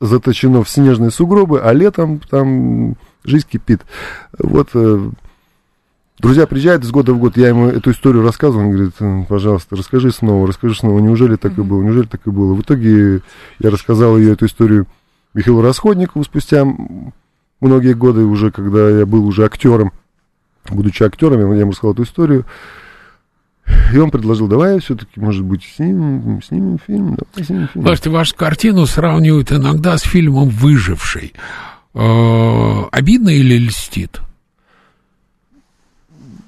заточено 0.00 0.64
в 0.64 0.68
снежные 0.68 1.10
сугробы, 1.10 1.60
а 1.60 1.72
летом 1.72 2.20
там 2.20 2.96
жизнь 3.24 3.46
кипит. 3.50 3.82
Вот 4.38 4.70
э, 4.74 5.10
Друзья 6.20 6.46
приезжают 6.46 6.84
из 6.84 6.90
года 6.90 7.14
в 7.14 7.18
год, 7.18 7.38
я 7.38 7.48
ему 7.48 7.68
эту 7.68 7.92
историю 7.92 8.22
рассказываю, 8.22 8.66
он 8.66 8.72
говорит, 8.72 8.92
«М, 9.00 9.24
пожалуйста, 9.24 9.74
расскажи 9.74 10.10
снова, 10.12 10.46
расскажи 10.46 10.74
снова, 10.74 10.98
неужели 10.98 11.36
так 11.36 11.56
и 11.56 11.62
было, 11.62 11.82
неужели 11.82 12.04
так 12.04 12.26
и 12.26 12.30
было. 12.30 12.52
В 12.52 12.60
итоге 12.60 13.22
я 13.58 13.70
рассказал 13.70 14.18
ее, 14.18 14.34
эту 14.34 14.44
историю 14.44 14.86
Михаилу 15.32 15.62
Расходникову 15.62 16.22
спустя 16.22 16.66
многие 17.60 17.94
годы 17.94 18.24
уже, 18.24 18.50
когда 18.50 18.90
я 18.90 19.06
был 19.06 19.26
уже 19.26 19.46
актером, 19.46 19.92
будучи 20.68 21.02
актером, 21.02 21.40
я 21.54 21.60
ему 21.60 21.70
рассказал 21.70 21.94
эту 21.94 22.02
историю, 22.02 22.44
и 23.92 23.98
он 23.98 24.10
предложил, 24.10 24.46
давай 24.46 24.78
все-таки, 24.80 25.20
может 25.20 25.44
быть, 25.44 25.64
снимем, 25.64 26.42
снимем 26.42 26.78
фильм, 26.86 27.16
давай 27.16 27.46
снимем 27.46 27.68
фильм. 27.68 27.84
Слушайте, 27.84 28.10
вашу 28.10 28.36
картину 28.36 28.86
сравнивают 28.86 29.52
иногда 29.52 29.98
с 29.98 30.02
фильмом 30.02 30.48
«Выживший». 30.48 31.34
Э, 31.94 32.82
Обидно 32.92 33.30
или 33.30 33.58
льстит? 33.58 34.20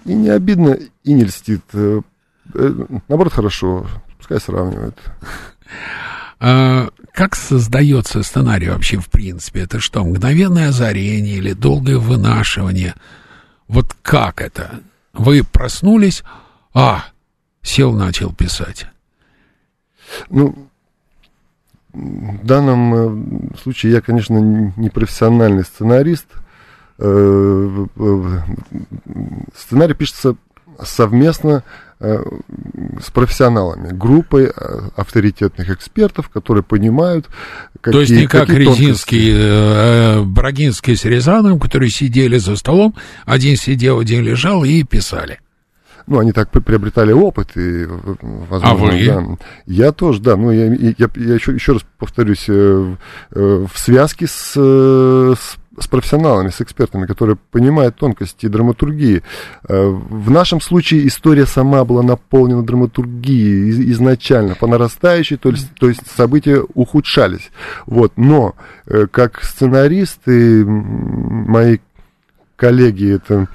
И 0.04 0.14
не 0.14 0.28
обидно, 0.28 0.76
и 1.04 1.12
не 1.12 1.24
льстит. 1.24 1.62
Э, 1.72 2.00
э, 2.54 2.74
Наоборот, 3.08 3.32
хорошо, 3.32 3.86
пускай 4.18 4.40
сравнивают. 4.40 4.98
А 6.44 6.88
как 7.12 7.36
создается 7.36 8.22
сценарий 8.24 8.68
вообще 8.68 8.98
в 8.98 9.08
принципе? 9.08 9.60
Это 9.60 9.78
что, 9.78 10.04
мгновенное 10.04 10.70
озарение 10.70 11.36
или 11.36 11.52
долгое 11.52 11.98
вынашивание? 11.98 12.94
Вот 13.68 13.94
как 14.02 14.40
это? 14.40 14.80
Вы 15.12 15.44
проснулись, 15.44 16.24
а, 16.74 17.04
сел, 17.62 17.92
начал 17.92 18.32
писать. 18.32 18.86
Ну, 20.28 20.68
в 21.92 22.44
данном 22.44 23.52
э, 23.52 23.56
случае 23.62 23.92
я, 23.92 24.00
конечно, 24.00 24.38
не 24.38 24.90
профессиональный 24.90 25.64
сценарист. 25.64 26.26
Э, 26.98 27.86
Сценарий 29.54 29.94
пишется 29.94 30.36
совместно 30.82 31.64
э, 32.00 32.22
с 33.00 33.10
профессионалами, 33.10 33.92
группой 33.92 34.50
авторитетных 34.96 35.70
экспертов, 35.70 36.28
которые 36.30 36.62
понимают, 36.62 37.28
какие 37.80 37.92
То 37.92 38.00
есть 38.00 38.12
не 38.12 38.26
как. 38.26 38.48
Резинский, 38.48 39.30
э, 39.34 40.22
Брагинский 40.22 40.96
с 40.96 41.04
Рязаном, 41.04 41.60
которые 41.60 41.90
сидели 41.90 42.38
за 42.38 42.56
столом, 42.56 42.94
один 43.26 43.56
сидел, 43.56 44.00
один 44.00 44.24
лежал 44.24 44.64
и 44.64 44.82
писали. 44.82 45.40
Ну, 46.06 46.18
они 46.18 46.32
так 46.32 46.50
при- 46.50 46.60
приобретали 46.60 47.12
опыт, 47.12 47.56
и, 47.56 47.84
возможно, 47.86 48.70
А 48.70 48.74
вы? 48.74 49.06
да. 49.06 49.24
Я 49.66 49.92
тоже, 49.92 50.20
да, 50.20 50.36
ну, 50.36 50.50
я, 50.50 50.66
я, 50.66 50.94
я 50.98 51.34
еще, 51.34 51.52
еще 51.52 51.72
раз 51.74 51.82
повторюсь, 51.98 52.46
э, 52.48 52.94
э, 53.32 53.66
в 53.72 53.78
связке 53.78 54.26
с, 54.26 54.54
э, 54.56 55.34
с, 55.38 55.58
с 55.82 55.86
профессионалами, 55.88 56.48
с 56.50 56.60
экспертами, 56.60 57.06
которые 57.06 57.36
понимают 57.50 57.96
тонкости 57.96 58.46
драматургии. 58.46 59.22
В 59.66 60.30
нашем 60.30 60.60
случае 60.60 61.06
история 61.06 61.46
сама 61.46 61.84
была 61.84 62.02
наполнена 62.02 62.62
драматургией 62.62 63.70
из- 63.70 63.80
изначально, 63.92 64.54
по 64.54 64.66
нарастающей, 64.66 65.36
то 65.38 65.48
есть, 65.50 65.72
то 65.78 65.88
есть 65.88 66.02
события 66.14 66.62
ухудшались. 66.74 67.50
Вот, 67.86 68.12
но 68.16 68.54
как 69.12 69.42
сценаристы, 69.42 70.64
мои 70.66 71.78
коллеги, 72.56 73.14
это 73.14 73.48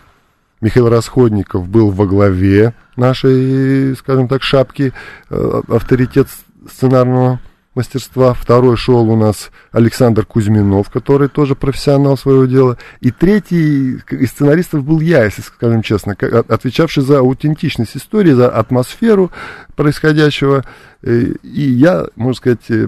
Михаил 0.62 0.89
Расходников 0.89 1.68
был 1.68 1.91
во 1.91 2.05
главе 2.05 2.74
нашей, 2.95 3.95
скажем 3.95 4.28
так, 4.28 4.41
шапки, 4.41 4.91
э, 5.30 5.62
авторитет 5.68 6.28
сценарного 6.70 7.39
мастерства. 7.76 8.34
Второй 8.34 8.76
шел 8.76 9.10
у 9.10 9.16
нас 9.16 9.51
Александр 9.72 10.26
Кузьминов, 10.26 10.89
который 10.89 11.30
тоже 11.30 11.53
профессионал 11.53 12.18
своего 12.18 12.45
дела. 12.45 12.78
И 13.01 13.12
третий 13.12 13.99
из 14.10 14.30
сценаристов 14.32 14.84
был 14.84 14.99
я, 14.99 15.24
если 15.26 15.43
скажем 15.43 15.84
честно, 15.84 16.14
отвечавший 16.14 17.03
за 17.03 17.20
аутентичность 17.20 17.95
истории, 17.95 18.32
за 18.32 18.49
атмосферу 18.49 19.32
происходящего. 19.76 20.66
Э, 21.03 21.34
И 21.43 21.62
я, 21.62 22.08
можно 22.16 22.34
сказать, 22.38 22.70
э, 22.70 22.88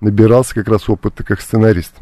набирался 0.00 0.54
как 0.54 0.68
раз 0.68 0.88
опыта 0.88 1.22
как 1.22 1.40
сценарист. 1.40 1.94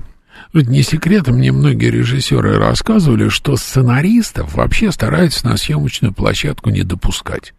Ну, 0.53 0.61
Это 0.61 0.70
не 0.70 0.82
секрет, 0.82 1.28
мне 1.28 1.53
многие 1.53 1.91
режиссеры 1.91 2.57
рассказывали, 2.57 3.28
что 3.28 3.57
сценаристов 3.57 4.55
вообще 4.55 4.93
стараются 4.93 5.47
на 5.47 5.57
съемочную 5.57 6.14
площадку 6.14 6.70
не 6.70 6.82
допускать. 6.82 7.55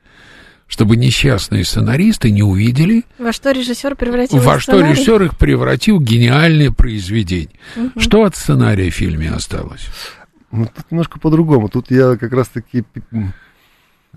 Чтобы 0.68 0.98
несчастные 0.98 1.66
сценаристы 1.66 2.30
не 2.30 2.44
увидели, 2.44 3.04
Во 3.18 3.34
что 3.34 3.52
режиссер 3.52 3.96
превратился 3.96 4.46
во 4.46 4.60
что 4.60 4.80
режиссер 4.80 5.24
их 5.24 5.38
превратил 5.38 5.98
в 6.00 6.04
гениальное 6.04 6.72
произведение. 6.72 7.50
Что 7.98 8.24
от 8.24 8.36
сценария 8.36 8.92
в 8.92 8.94
фильме 8.94 9.32
осталось? 9.32 9.88
Ну, 10.52 10.66
тут 10.66 10.92
немножко 10.92 11.20
по-другому. 11.20 11.70
Тут 11.70 11.90
я 11.90 12.18
как 12.18 12.34
раз-таки 12.34 12.84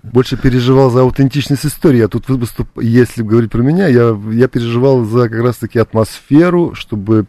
больше 0.03 0.37
переживал 0.37 0.89
за 0.89 1.01
аутентичность 1.01 1.65
истории. 1.65 1.99
Я 1.99 2.07
тут 2.07 2.27
выступ... 2.29 2.67
если 2.79 3.23
говорить 3.23 3.51
про 3.51 3.61
меня, 3.61 3.87
я, 3.87 4.17
я 4.31 4.47
переживал 4.47 5.05
за 5.05 5.29
как 5.29 5.41
раз-таки 5.41 5.79
атмосферу, 5.79 6.75
чтобы 6.75 7.25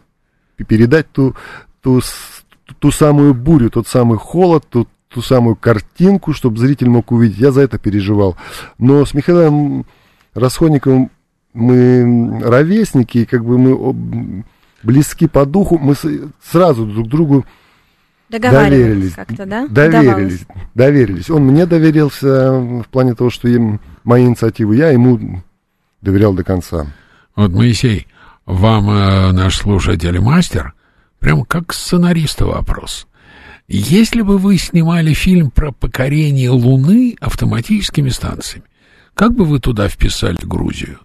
передать 0.63 1.11
ту, 1.11 1.35
ту, 1.81 2.01
ту 2.79 2.91
самую 2.91 3.33
бурю, 3.33 3.69
тот 3.69 3.87
самый 3.87 4.17
холод, 4.17 4.65
ту, 4.69 4.87
ту 5.09 5.21
самую 5.21 5.55
картинку, 5.55 6.33
чтобы 6.33 6.57
зритель 6.59 6.89
мог 6.89 7.11
увидеть. 7.11 7.37
Я 7.37 7.51
за 7.51 7.61
это 7.61 7.77
переживал. 7.77 8.35
Но 8.77 9.05
с 9.05 9.13
Михаилом 9.13 9.85
Расходниковым 10.33 11.11
мы 11.53 12.41
ровесники, 12.43 13.19
и 13.19 13.25
как 13.25 13.45
бы 13.45 13.57
мы 13.57 14.43
близки 14.83 15.27
по 15.27 15.45
духу, 15.45 15.77
мы 15.77 15.95
сразу 16.43 16.85
друг 16.85 17.07
другу 17.07 17.45
доверились. 18.29 19.13
как-то, 19.13 19.45
да? 19.45 19.67
Доверились, 19.67 20.45
доверились. 20.73 21.29
Он 21.29 21.43
мне 21.43 21.65
доверился 21.65 22.51
в 22.59 22.87
плане 22.91 23.15
того, 23.15 23.29
что 23.29 23.47
им, 23.47 23.79
мои 24.03 24.25
инициативы, 24.25 24.75
я 24.75 24.89
ему 24.89 25.41
доверял 26.01 26.33
до 26.33 26.43
конца. 26.43 26.87
Вот, 27.35 27.51
Моисей, 27.51 28.07
вам 28.45 28.89
э, 28.89 29.31
наш 29.31 29.57
слушатель 29.57 30.19
мастер, 30.19 30.73
прям 31.19 31.43
как 31.45 31.73
сценариста 31.73 32.45
вопрос. 32.45 33.07
Если 33.67 34.21
бы 34.21 34.37
вы 34.37 34.57
снимали 34.57 35.13
фильм 35.13 35.49
про 35.49 35.71
покорение 35.71 36.51
Луны 36.51 37.15
автоматическими 37.19 38.09
станциями, 38.09 38.65
как 39.15 39.33
бы 39.33 39.45
вы 39.45 39.59
туда 39.59 39.89
вписали 39.89 40.37
Грузию? 40.43 40.99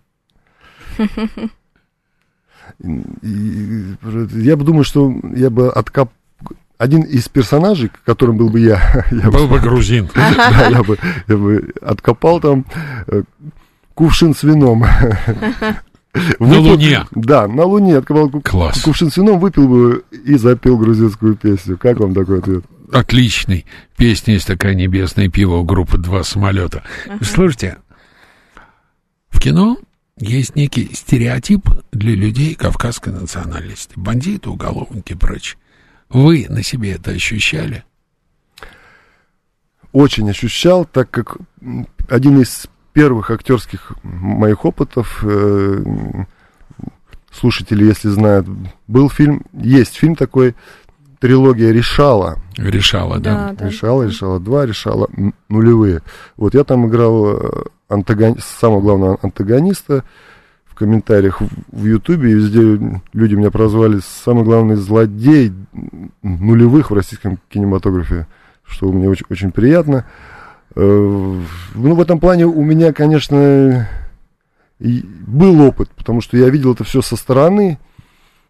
Я 2.79 4.57
бы 4.57 4.65
думаю, 4.65 4.85
что 4.85 5.13
я 5.35 5.51
бы 5.51 5.71
откоп... 5.71 6.11
Один 6.79 7.03
из 7.03 7.29
персонажей, 7.29 7.91
которым 8.07 8.39
был 8.39 8.49
бы 8.49 8.61
я, 8.61 9.05
я 9.11 9.31
Был 9.31 9.49
бы 9.49 9.59
грузин. 9.61 10.09
да, 10.15 10.69
я 10.69 10.83
бы, 10.83 10.99
я 11.29 11.37
бы 11.37 11.75
откопал 11.83 12.41
там 12.41 12.65
э, 13.07 13.23
кувшин 13.95 14.35
с 14.35 14.43
вином. 14.45 14.87
На 16.39 16.59
Луне. 16.59 17.07
Да, 17.13 17.47
на 17.47 17.65
Луне 17.65 18.01
ку- 18.03 18.41
Класс. 18.43 18.83
кувшин 18.83 19.11
с 19.11 19.17
вином, 19.17 19.39
выпил 19.39 19.69
бы 19.69 20.05
и 20.25 20.37
запел 20.37 20.77
грузинскую 20.77 21.37
песню. 21.37 21.77
Как 21.79 22.01
вам 22.01 22.15
такой 22.15 22.41
ответ? 22.41 22.65
Отличный. 22.93 23.65
Песня 23.97 24.35
есть 24.35 24.47
такая 24.49 24.75
«Небесное 24.75 25.29
пиво» 25.29 25.57
у 25.59 25.65
группы 25.65 25.97
«Два 25.99 26.25
самолета». 26.25 26.83
Слушайте, 27.23 27.79
в 29.29 29.39
кино 29.39 29.79
есть 30.19 30.57
некий 30.57 30.91
стереотип 30.93 31.69
для 31.93 32.15
людей 32.17 32.55
кавказской 32.57 33.11
национальности. 33.13 33.93
Бандиты, 33.95 34.51
уголовники 34.51 35.13
и 35.13 35.17
прочее. 35.17 35.57
Вы 36.09 36.47
на 36.49 36.63
себе 36.65 36.93
это 36.93 37.13
ощущали? 37.13 37.85
очень 39.93 40.31
ощущал, 40.31 40.85
так 40.85 41.11
как 41.11 41.37
один 42.09 42.41
из 42.41 42.67
первых 42.93 43.31
актерских 43.31 43.93
моих 44.03 44.65
опытов, 44.65 45.21
э, 45.25 45.83
слушатели, 47.33 47.85
если 47.85 48.09
знают, 48.09 48.47
был 48.89 49.09
фильм, 49.09 49.43
есть 49.53 49.97
фильм 49.97 50.17
такой, 50.17 50.55
трилогия 51.21 51.71
«Решала». 51.71 52.39
Решала, 52.57 53.19
да? 53.19 53.49
Да, 53.51 53.55
да. 53.59 53.69
«Решала», 53.69 54.05
«Решала 54.05 54.39
2», 54.39 54.67
«Решала 54.67 55.09
нулевые». 55.49 56.01
Вот 56.37 56.55
я 56.55 56.65
там 56.65 56.89
играл 56.89 57.37
э, 57.37 57.51
антагони- 57.89 58.41
самого 58.41 58.81
главного 58.81 59.19
антагониста, 59.23 60.05
в 60.67 60.75
комментариях 60.75 61.41
в- 61.41 61.85
Ютубе, 61.85 62.31
и 62.31 62.35
везде 62.35 63.01
люди 63.13 63.35
меня 63.35 63.51
прозвали 63.51 64.01
самый 64.25 64.45
главный 64.45 64.77
злодей 64.77 65.53
нулевых 66.23 66.91
в 66.91 66.95
российском 66.95 67.39
кинематографе, 67.51 68.27
что 68.67 68.91
мне 68.91 69.09
очень, 69.09 69.27
очень 69.29 69.53
приятно. 69.53 70.07
Ну, 70.77 71.45
в 71.75 72.01
этом 72.01 72.21
плане 72.21 72.47
у 72.47 72.63
меня, 72.63 72.93
конечно, 72.93 73.89
был 74.81 75.61
опыт, 75.61 75.91
потому 75.91 76.21
что 76.21 76.37
я 76.37 76.49
видел 76.49 76.73
это 76.73 76.85
все 76.85 77.03
со 77.03 77.17
стороны. 77.17 77.79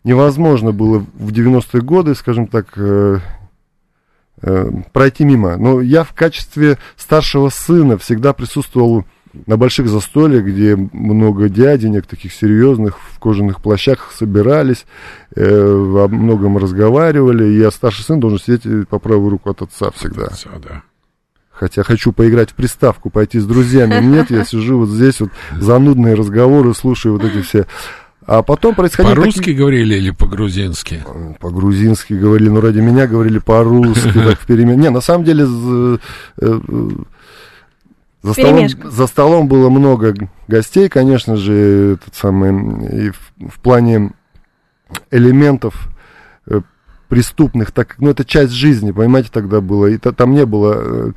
Невозможно 0.04 0.72
было 0.72 1.04
в 1.14 1.30
90-е 1.30 1.82
годы, 1.82 2.14
скажем 2.14 2.46
так, 2.46 2.72
э, 2.76 3.18
э, 4.40 4.70
пройти 4.92 5.24
мимо. 5.24 5.56
Но 5.56 5.80
я 5.80 6.04
в 6.04 6.14
качестве 6.14 6.78
старшего 6.96 7.50
сына 7.50 7.98
всегда 7.98 8.32
присутствовал 8.32 9.04
на 9.46 9.56
больших 9.56 9.88
застольях, 9.88 10.44
где 10.44 10.74
много 10.74 11.48
дяденек 11.48 12.06
таких 12.06 12.32
серьезных 12.32 12.98
в 12.98 13.18
кожаных 13.18 13.60
плащах 13.60 14.10
собирались, 14.16 14.86
э, 15.36 15.44
о 15.44 16.08
многом 16.08 16.56
разговаривали. 16.56 17.44
Я 17.44 17.70
старший 17.70 18.04
сын 18.04 18.20
должен 18.20 18.38
сидеть 18.38 18.88
по 18.88 18.98
правую 18.98 19.30
руку 19.30 19.50
от 19.50 19.62
отца 19.62 19.90
всегда. 19.90 20.26
Отца, 20.26 20.50
да. 20.62 20.82
Хотя 21.60 21.82
хочу 21.82 22.12
поиграть 22.12 22.52
в 22.52 22.54
приставку, 22.54 23.10
пойти 23.10 23.38
с 23.38 23.44
друзьями. 23.44 24.02
Нет, 24.02 24.30
я 24.30 24.46
сижу 24.46 24.78
вот 24.78 24.88
здесь 24.88 25.20
вот 25.20 25.28
занудные 25.58 26.14
разговоры, 26.14 26.72
слушаю 26.74 27.18
вот 27.18 27.24
эти 27.24 27.42
все. 27.42 27.66
А 28.26 28.42
потом 28.42 28.74
происходили 28.74 29.14
По-русски 29.14 29.38
такие- 29.40 29.56
говорили 29.58 29.94
или 29.96 30.10
по-грузински? 30.10 31.04
по-грузински 31.38 32.14
говорили, 32.14 32.48
но 32.48 32.62
ради 32.62 32.80
меня 32.80 33.06
говорили 33.06 33.38
по-русски, 33.38 34.10
так 34.14 34.40
в 34.40 34.46
перемен. 34.46 34.80
Не, 34.80 34.88
на 34.88 35.02
самом 35.02 35.24
деле 35.24 35.44
за, 35.44 36.00
э, 36.40 36.60
за 38.22 38.32
столом, 38.32 38.68
за 38.84 39.06
столом 39.06 39.48
было 39.48 39.68
много 39.68 40.14
гостей, 40.48 40.88
конечно 40.88 41.36
же, 41.36 41.98
этот 42.00 42.14
самый, 42.14 43.06
и 43.06 43.10
в, 43.10 43.50
в 43.50 43.60
плане 43.60 44.12
элементов 45.10 45.74
э, 46.46 46.60
преступных, 47.08 47.72
так 47.72 47.88
как, 47.88 47.98
ну, 48.00 48.08
это 48.10 48.24
часть 48.24 48.52
жизни, 48.52 48.92
понимаете, 48.92 49.28
тогда 49.32 49.60
было, 49.60 49.86
и 49.86 49.98
та- 49.98 50.12
там 50.12 50.32
не 50.32 50.46
было 50.46 50.74
э, 50.78 51.12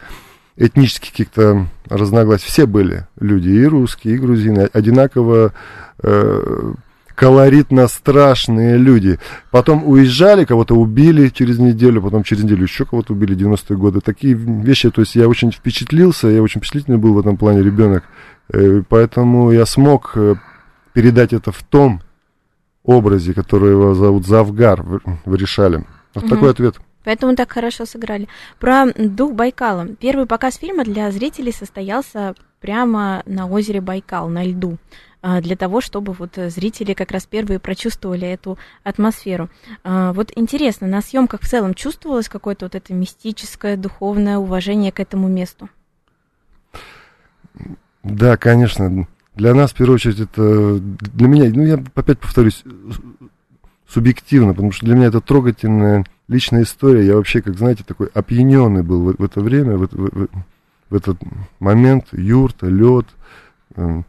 этнических 0.56 1.12
каких-то 1.12 1.68
разногласий, 1.89 2.47
все 2.47 2.66
были 2.66 3.08
люди, 3.20 3.49
и 3.49 3.66
русские, 3.66 4.16
и 4.16 4.18
грузины, 4.20 4.70
одинаково 4.72 5.54
э, 6.01 6.74
колоритно 7.16 7.88
страшные 7.88 8.78
люди. 8.78 9.20
Потом 9.51 9.88
уезжали, 9.88 10.45
кого-то 10.45 10.76
убили 10.76 11.30
через 11.30 11.60
неделю, 11.60 12.01
потом 12.01 12.24
через 12.24 12.43
неделю 12.43 12.64
еще 12.64 12.86
кого-то 12.86 13.14
убили, 13.14 13.36
90-е 13.36 13.78
годы. 13.78 13.99
Такие 14.01 14.34
вещи, 14.34 14.89
то 14.89 15.01
есть 15.01 15.16
я 15.16 15.28
очень 15.28 15.51
впечатлился, 15.51 16.28
я 16.28 16.41
очень 16.41 16.60
впечатлительный 16.60 16.97
был 16.97 17.14
в 17.14 17.20
этом 17.20 17.38
плане 17.38 17.64
ребенок. 17.64 18.04
Э, 18.49 18.82
Поэтому 18.89 19.51
я 19.51 19.66
смог 19.66 20.12
э, 20.16 20.36
передать 20.93 21.34
это 21.34 21.51
в 21.51 21.64
том 21.64 22.01
образе, 22.84 23.34
который 23.34 23.72
его 23.72 23.93
зовут 23.93 24.28
Завгар 24.28 24.82
в, 24.84 24.99
в 25.26 25.36
Решале. 25.36 25.86
Вот 26.14 26.26
Мгм. 26.26 26.30
такой 26.34 26.51
ответ. 26.51 26.76
Поэтому 27.04 27.36
так 27.36 27.51
хорошо 27.51 27.86
сыграли. 27.86 28.28
Про 28.60 28.88
дух 28.95 29.34
Байкала. 29.34 29.88
Первый 29.99 30.26
показ 30.26 30.58
фильма 30.58 30.84
для 30.84 31.12
зрителей 31.12 31.51
состоялся 31.51 32.36
прямо 32.62 33.24
на 33.26 33.47
озере 33.47 33.82
Байкал, 33.82 34.30
на 34.30 34.43
льду 34.43 34.78
а, 35.22 35.41
для 35.41 35.56
того, 35.56 35.82
чтобы 35.82 36.14
вот 36.14 36.36
зрители 36.36 36.93
как 36.93 37.12
раз 37.12 37.26
первые 37.26 37.60
прочувствовали 37.60 38.28
эту 38.28 38.58
атмосферу. 38.84 39.49
А, 39.84 40.14
вот 40.14 40.32
интересно, 40.36 40.88
на 40.88 41.01
съемках 41.01 41.41
в 41.41 41.49
целом 41.49 41.74
чувствовалось 41.74 42.30
какое-то 42.30 42.66
вот 42.66 42.76
это 42.76 42.93
мистическое, 42.93 43.76
духовное 43.76 44.38
уважение 44.38 44.91
к 44.91 44.99
этому 44.99 45.28
месту? 45.28 45.70
Да, 48.04 48.38
конечно. 48.38 49.08
Для 49.36 49.54
нас, 49.54 49.72
в 49.72 49.76
первую 49.76 49.95
очередь, 49.95 50.20
это 50.20 50.78
для 50.80 51.28
меня, 51.28 51.49
ну, 51.54 51.64
я 51.64 51.84
опять 51.95 52.20
повторюсь, 52.20 52.64
субъективно, 53.88 54.54
потому 54.54 54.72
что 54.72 54.86
для 54.86 54.95
меня 54.95 55.08
это 55.08 55.22
трогательная 55.22 56.06
личная 56.34 56.63
история. 56.63 57.05
Я 57.05 57.15
вообще, 57.15 57.41
как 57.41 57.57
знаете, 57.57 57.84
такой 57.88 58.07
опьяненный 58.13 58.84
был 58.84 59.03
в, 59.11 59.15
в 59.17 59.23
это 59.23 59.39
время, 59.39 59.77
в, 59.77 59.88
в, 59.91 60.27
в 60.89 60.95
этот 60.95 61.17
момент. 61.59 62.07
Юрта, 62.11 62.67
лед, 62.67 63.05
э, 63.75 64.01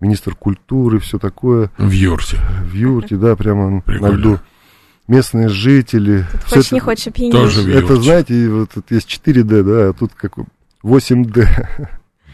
министр 0.00 0.34
культуры, 0.34 0.98
все 0.98 1.18
такое. 1.18 1.70
В 1.78 1.90
юрте. 1.90 2.38
В 2.64 2.72
юрте, 2.74 3.16
да, 3.16 3.36
прямо 3.36 3.80
Прикольно. 3.82 4.12
на 4.14 4.18
льду. 4.18 4.38
Местные 5.08 5.48
жители. 5.48 6.24
Тут 6.32 6.42
хочешь 6.42 6.66
это- 6.66 6.74
не 6.74 6.80
хочешь 6.80 7.06
опьянешь. 7.06 7.32
Тоже 7.34 7.62
в 7.62 7.68
Это, 7.68 7.78
юрте. 7.92 8.02
знаете, 8.02 8.48
вот 8.48 8.70
тут 8.74 8.90
есть 8.90 9.08
4D, 9.08 9.62
да, 9.62 9.88
а 9.90 9.92
тут 9.92 10.12
как 10.14 10.34
8D. 10.82 11.46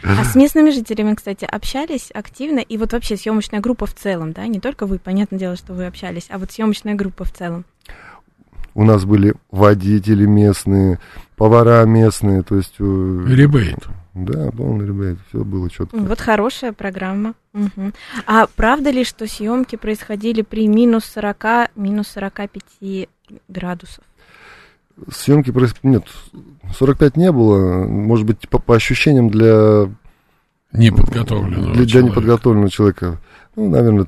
А 0.04 0.24
с 0.24 0.34
местными 0.34 0.70
жителями, 0.70 1.14
кстати, 1.14 1.44
общались 1.44 2.10
активно, 2.12 2.58
и 2.58 2.76
вот 2.76 2.92
вообще 2.92 3.16
съемочная 3.16 3.60
группа 3.60 3.86
в 3.86 3.94
целом, 3.94 4.32
да, 4.32 4.46
не 4.48 4.58
только 4.58 4.86
вы, 4.86 4.98
понятное 4.98 5.38
дело, 5.38 5.54
что 5.54 5.74
вы 5.74 5.86
общались, 5.86 6.26
а 6.28 6.38
вот 6.38 6.50
съемочная 6.50 6.94
группа 6.96 7.24
в 7.24 7.32
целом. 7.32 7.64
У 8.74 8.84
нас 8.84 9.04
были 9.04 9.34
водители 9.50 10.24
местные, 10.26 10.98
повара 11.36 11.84
местные, 11.84 12.42
то 12.42 12.56
есть... 12.56 12.74
э, 12.78 13.24
Ребейт. 13.28 13.86
Да, 14.14 14.50
полный 14.50 14.86
ребят, 14.86 15.18
все 15.28 15.42
было 15.42 15.70
четко. 15.70 15.96
Вот 15.96 16.20
хорошая 16.20 16.72
программа. 16.72 17.32
Мгм. 17.54 17.94
А 18.26 18.46
правда 18.46 18.90
ли, 18.90 19.04
что 19.04 19.26
съемки 19.26 19.76
происходили 19.76 20.42
при 20.42 20.68
минус 20.68 21.04
40, 21.06 21.70
минус 21.76 22.08
45 22.08 23.08
градусов? 23.48 24.04
Съемки 25.10 25.50
проис- 25.50 25.74
Нет, 25.82 26.04
45 26.76 27.16
не 27.16 27.32
было. 27.32 27.86
Может 27.86 28.26
быть, 28.26 28.48
по, 28.50 28.58
по 28.58 28.74
ощущениям 28.76 29.30
для, 29.30 29.90
Неподготовленного 30.72 31.64
для, 31.66 31.74
для 31.74 31.86
человека. 31.86 32.00
неподготовленного 32.20 32.70
человека, 32.70 33.18
ну, 33.56 33.68
наверное, 33.70 34.06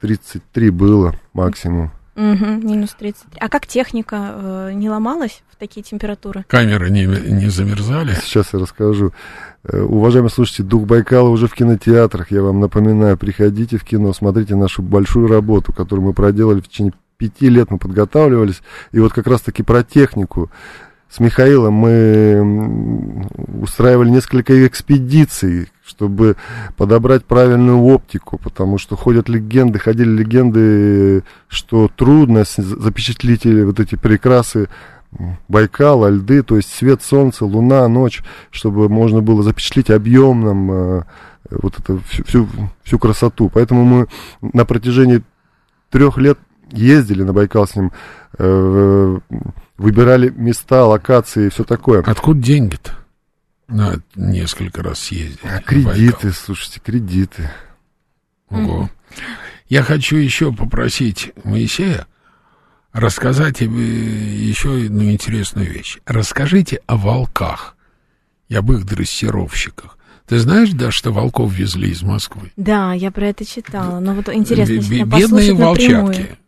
33 0.00 0.70
было 0.70 1.14
максимум. 1.32 1.90
Мгм, 2.16 2.66
минус 2.66 2.94
33. 2.98 3.38
А 3.40 3.48
как 3.48 3.66
техника 3.66 4.32
э, 4.34 4.70
не 4.72 4.88
ломалась 4.88 5.42
в 5.52 5.56
такие 5.56 5.82
температуры? 5.82 6.44
Камеры 6.48 6.88
не, 6.90 7.04
не 7.04 7.50
замерзали. 7.50 8.14
Сейчас 8.14 8.54
я 8.54 8.58
расскажу. 8.58 9.12
Э, 9.64 9.82
Уважаемые 9.82 10.30
слушатели, 10.30 10.64
«Дух 10.64 10.86
Байкала» 10.86 11.28
уже 11.28 11.46
в 11.46 11.54
кинотеатрах. 11.54 12.30
Я 12.30 12.42
вам 12.42 12.60
напоминаю, 12.60 13.18
приходите 13.18 13.76
в 13.76 13.84
кино, 13.84 14.14
смотрите 14.14 14.56
нашу 14.56 14.80
большую 14.80 15.28
работу, 15.28 15.74
которую 15.74 16.06
мы 16.06 16.14
проделали 16.14 16.60
в 16.60 16.68
течение 16.68 16.94
пяти 17.18 17.48
лет, 17.48 17.70
мы 17.70 17.78
подготавливались. 17.78 18.62
И 18.92 18.98
вот 18.98 19.12
как 19.12 19.26
раз-таки 19.26 19.62
про 19.62 19.82
технику. 19.82 20.50
С 21.08 21.20
Михаилом 21.20 21.74
мы 21.74 23.26
устраивали 23.62 24.10
несколько 24.10 24.66
экспедиций, 24.66 25.68
чтобы 25.84 26.36
подобрать 26.76 27.24
правильную 27.24 27.78
оптику, 27.78 28.38
потому 28.38 28.76
что 28.76 28.96
ходят 28.96 29.28
легенды, 29.28 29.78
ходили 29.78 30.10
легенды, 30.10 31.22
что 31.48 31.88
трудно 31.94 32.44
запечатлить 32.44 33.44
вот 33.44 33.78
эти 33.78 33.94
прекрасы 33.94 34.68
Байкала, 35.48 36.08
льды, 36.08 36.42
то 36.42 36.56
есть 36.56 36.72
свет 36.72 37.02
солнца, 37.02 37.44
луна, 37.44 37.86
ночь, 37.88 38.22
чтобы 38.50 38.88
можно 38.88 39.22
было 39.22 39.42
запечатлеть 39.42 39.90
объемным 39.90 40.72
э, 40.72 41.02
вот 41.50 41.78
это 41.78 41.98
всю, 42.08 42.24
всю, 42.24 42.48
всю 42.82 42.98
красоту. 42.98 43.48
Поэтому 43.48 43.84
мы 43.84 44.06
на 44.40 44.64
протяжении 44.64 45.22
трех 45.90 46.18
лет 46.18 46.38
ездили 46.72 47.22
на 47.22 47.32
Байкал 47.32 47.66
с 47.66 47.76
ним, 47.76 47.92
э, 48.38 49.18
выбирали 49.76 50.30
места, 50.30 50.84
локации 50.84 51.46
и 51.46 51.50
все 51.50 51.64
такое. 51.64 52.02
Откуда 52.02 52.40
деньги-то? 52.40 52.92
На 53.68 53.96
несколько 54.14 54.82
раз 54.82 55.00
съездить. 55.00 55.40
А 55.42 55.60
кредиты, 55.60 56.32
слушайте, 56.32 56.80
кредиты. 56.80 57.50
Ого. 58.48 58.88
Я 59.68 59.82
хочу 59.82 60.16
еще 60.16 60.52
попросить 60.52 61.32
Моисея 61.42 62.06
рассказать 62.92 63.58
тебе 63.58 64.48
еще 64.48 64.76
одну 64.76 65.10
интересную 65.10 65.70
вещь. 65.70 65.98
Расскажите 66.06 66.80
о 66.86 66.96
волках 66.96 67.76
и 68.48 68.54
об 68.54 68.72
их 68.72 68.86
дрессировщиках. 68.86 69.98
Ты 70.26 70.38
знаешь, 70.38 70.70
да, 70.70 70.90
что 70.90 71.12
волков 71.12 71.52
везли 71.52 71.90
из 71.90 72.02
Москвы? 72.02 72.52
Да, 72.56 72.92
я 72.94 73.12
про 73.12 73.28
это 73.28 73.44
читала. 73.44 74.00
Но 74.00 74.12
вот 74.12 74.28
интересно 74.28 74.74
Бедные 74.74 75.06
послушать 75.06 75.58
напрямую. 75.58 76.38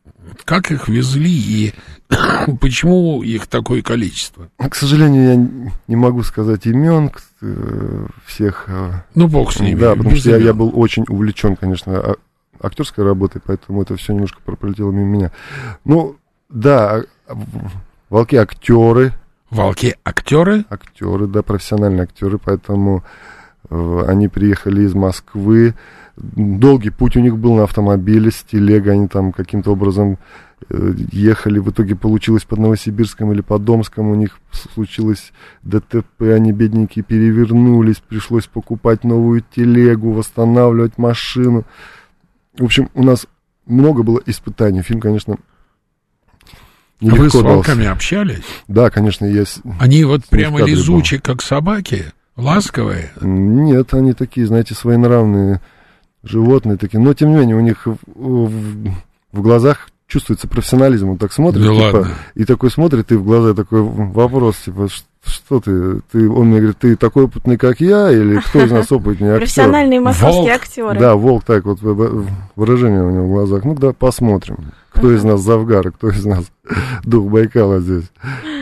Как 0.44 0.70
их 0.70 0.88
везли 0.88 1.30
и 1.30 1.74
почему 2.60 3.22
их 3.22 3.46
такое 3.46 3.82
количество? 3.82 4.48
К 4.58 4.74
сожалению, 4.74 5.24
я 5.24 5.70
не 5.88 5.96
могу 5.96 6.22
сказать 6.22 6.66
имен 6.66 7.10
э, 7.42 8.06
всех. 8.26 8.64
э, 8.68 8.92
Ну, 9.14 9.28
бог 9.28 9.52
с 9.52 9.60
ними. 9.60 9.78
Да, 9.78 9.94
потому 9.94 10.16
что 10.16 10.30
я, 10.30 10.36
я 10.38 10.52
был 10.54 10.72
очень 10.74 11.04
увлечен, 11.08 11.56
конечно, 11.56 11.98
а- 11.98 12.16
актерской 12.60 13.04
работой, 13.04 13.40
поэтому 13.44 13.82
это 13.82 13.96
все 13.96 14.12
немножко 14.12 14.40
пролетело 14.44 14.90
мимо 14.90 15.06
меня. 15.06 15.32
Ну, 15.84 16.16
да, 16.48 17.04
а- 17.28 17.36
волки 18.10 18.36
актеры, 18.36 19.12
Волки 19.50 19.96
актеры? 20.04 20.64
актеры, 20.68 21.26
да, 21.26 21.42
профессиональные 21.42 22.02
актеры, 22.02 22.38
поэтому 22.38 23.02
э, 23.70 24.04
они 24.06 24.28
приехали 24.28 24.82
из 24.82 24.94
Москвы. 24.94 25.74
Долгий 26.20 26.90
путь 26.90 27.16
у 27.16 27.20
них 27.20 27.36
был 27.38 27.54
на 27.54 27.62
автомобиле 27.64 28.30
с 28.30 28.42
телегой, 28.42 28.94
они 28.94 29.06
там 29.08 29.32
каким-то 29.32 29.70
образом 29.72 30.18
э, 30.68 30.92
ехали, 31.12 31.58
в 31.60 31.70
итоге 31.70 31.94
получилось 31.94 32.44
под 32.44 32.58
Новосибирском 32.58 33.30
или 33.32 33.40
под 33.40 33.64
Домском, 33.64 34.08
у 34.08 34.14
них 34.16 34.40
случилось 34.74 35.32
ДТП, 35.62 36.22
они 36.34 36.52
бедненькие 36.52 37.04
перевернулись, 37.04 37.96
пришлось 38.06 38.46
покупать 38.46 39.04
новую 39.04 39.44
телегу, 39.54 40.12
восстанавливать 40.12 40.98
машину. 40.98 41.64
В 42.58 42.64
общем, 42.64 42.90
у 42.94 43.04
нас 43.04 43.26
много 43.66 44.02
было 44.02 44.20
испытаний. 44.26 44.82
Фильм, 44.82 45.00
конечно, 45.00 45.36
А 47.00 47.04
вы 47.04 47.10
с 47.10 47.12
нелегко 47.12 47.42
дался. 47.42 47.44
волками 47.54 47.86
общались? 47.86 48.42
Да, 48.66 48.90
конечно, 48.90 49.24
я... 49.24 49.44
с- 49.44 49.60
Они 49.78 50.02
вот 50.04 50.24
прямо 50.24 50.58
был. 50.58 50.66
лизучие, 50.66 51.20
как 51.20 51.42
собаки, 51.42 52.06
ласковые. 52.34 53.12
Нет, 53.20 53.94
они 53.94 54.14
такие, 54.14 54.46
знаете, 54.48 54.74
своенравные 54.74 55.60
животные 56.22 56.76
такие. 56.76 56.98
Но, 57.00 57.14
тем 57.14 57.30
не 57.30 57.36
менее, 57.36 57.56
у 57.56 57.60
них 57.60 57.86
в, 57.86 57.96
в- 58.06 58.92
в 59.32 59.40
глазах 59.42 59.88
чувствуется 60.06 60.48
профессионализм. 60.48 61.10
Он 61.10 61.18
так 61.18 61.32
смотрит, 61.32 61.62
Да 61.64 61.72
типа, 61.72 61.96
ладно. 61.98 62.08
и 62.34 62.44
такой 62.44 62.70
смотрит, 62.70 63.12
и 63.12 63.16
в 63.16 63.24
глаза 63.24 63.52
такой 63.54 63.82
вопрос, 63.82 64.56
типа, 64.64 64.88
«Ш- 64.88 65.02
что 65.26 65.60
ты? 65.60 66.00
ты? 66.10 66.30
Он 66.30 66.46
мне 66.46 66.58
говорит, 66.58 66.78
ты 66.78 66.96
такой 66.96 67.24
опытный, 67.24 67.58
как 67.58 67.80
я, 67.80 68.10
или 68.10 68.38
кто 68.40 68.64
из 68.64 68.70
нас 68.70 68.90
опытнее 68.90 69.32
актер? 69.32 69.40
Профессиональные 69.40 70.00
московские 70.00 70.54
актеры. 70.54 70.98
Да, 70.98 71.14
волк 71.16 71.44
так 71.44 71.64
вот, 71.66 71.80
выражение 72.56 73.02
у 73.04 73.10
него 73.10 73.26
в 73.26 73.30
глазах. 73.32 73.64
Ну 73.64 73.74
да, 73.74 73.92
посмотрим, 73.92 74.72
кто 74.90 75.12
из 75.12 75.22
нас 75.24 75.40
Завгар, 75.42 75.90
кто 75.92 76.08
из 76.08 76.24
нас 76.24 76.44
дух 77.04 77.30
Байкала 77.30 77.80
здесь. 77.80 78.04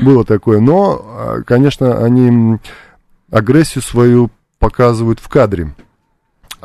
Было 0.02 0.24
такое. 0.24 0.58
Но, 0.60 1.00
а, 1.04 1.42
конечно, 1.46 2.02
они 2.04 2.58
агрессию 3.30 3.82
свою 3.82 4.30
показывают 4.58 5.20
в 5.20 5.28
кадре. 5.28 5.74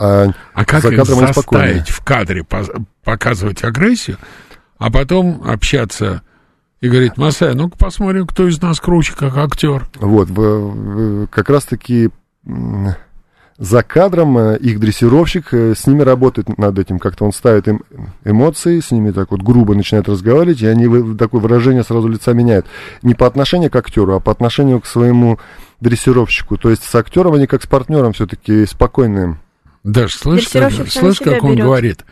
А 0.01 0.33
А 0.53 0.65
как 0.65 0.81
За 0.81 0.89
их 0.89 0.97
кадром 0.97 1.27
спокойнее. 1.27 1.75
заставить 1.75 1.89
в 1.89 2.03
кадре 2.03 2.45
показывать 3.03 3.63
агрессию, 3.63 4.17
а 4.79 4.89
потом 4.89 5.43
общаться 5.45 6.23
и 6.79 6.89
говорить, 6.89 7.17
Масай, 7.17 7.53
ну-ка 7.53 7.77
посмотрим, 7.77 8.25
кто 8.25 8.47
из 8.47 8.59
нас 8.59 8.79
круче, 8.79 9.13
как 9.15 9.37
актер. 9.37 9.87
Вот, 9.99 10.29
как 11.29 11.49
раз-таки 11.51 12.09
за 13.61 13.83
кадром 13.83 14.39
э, 14.39 14.57
их 14.57 14.79
дрессировщик 14.79 15.53
э, 15.53 15.75
с 15.75 15.85
ними 15.85 16.01
работает 16.01 16.57
над 16.57 16.79
этим. 16.79 16.97
Как-то 16.97 17.25
он 17.25 17.31
ставит 17.31 17.67
им 17.67 17.83
эмоции, 18.25 18.79
с 18.79 18.89
ними 18.89 19.11
так 19.11 19.29
вот 19.29 19.43
грубо 19.43 19.75
начинает 19.75 20.09
разговаривать, 20.09 20.63
и 20.63 20.65
они 20.65 21.15
такое 21.15 21.39
выражение 21.39 21.83
сразу 21.83 22.07
лица 22.07 22.33
меняют. 22.33 22.65
Не 23.03 23.13
по 23.13 23.27
отношению 23.27 23.69
к 23.69 23.75
актеру, 23.75 24.15
а 24.15 24.19
по 24.19 24.31
отношению 24.31 24.81
к 24.81 24.87
своему 24.87 25.37
дрессировщику. 25.79 26.57
То 26.57 26.71
есть 26.71 26.83
с 26.83 26.95
актером 26.95 27.35
они 27.35 27.45
как 27.45 27.61
с 27.61 27.67
партнером 27.67 28.13
все-таки 28.13 28.65
спокойные. 28.65 29.37
Даш, 29.83 30.13
слышь, 30.15 30.47
как, 30.49 30.71
слышь, 30.89 31.19
как 31.19 31.43
он 31.43 31.53
берет. 31.53 31.65
говорит? 31.65 32.05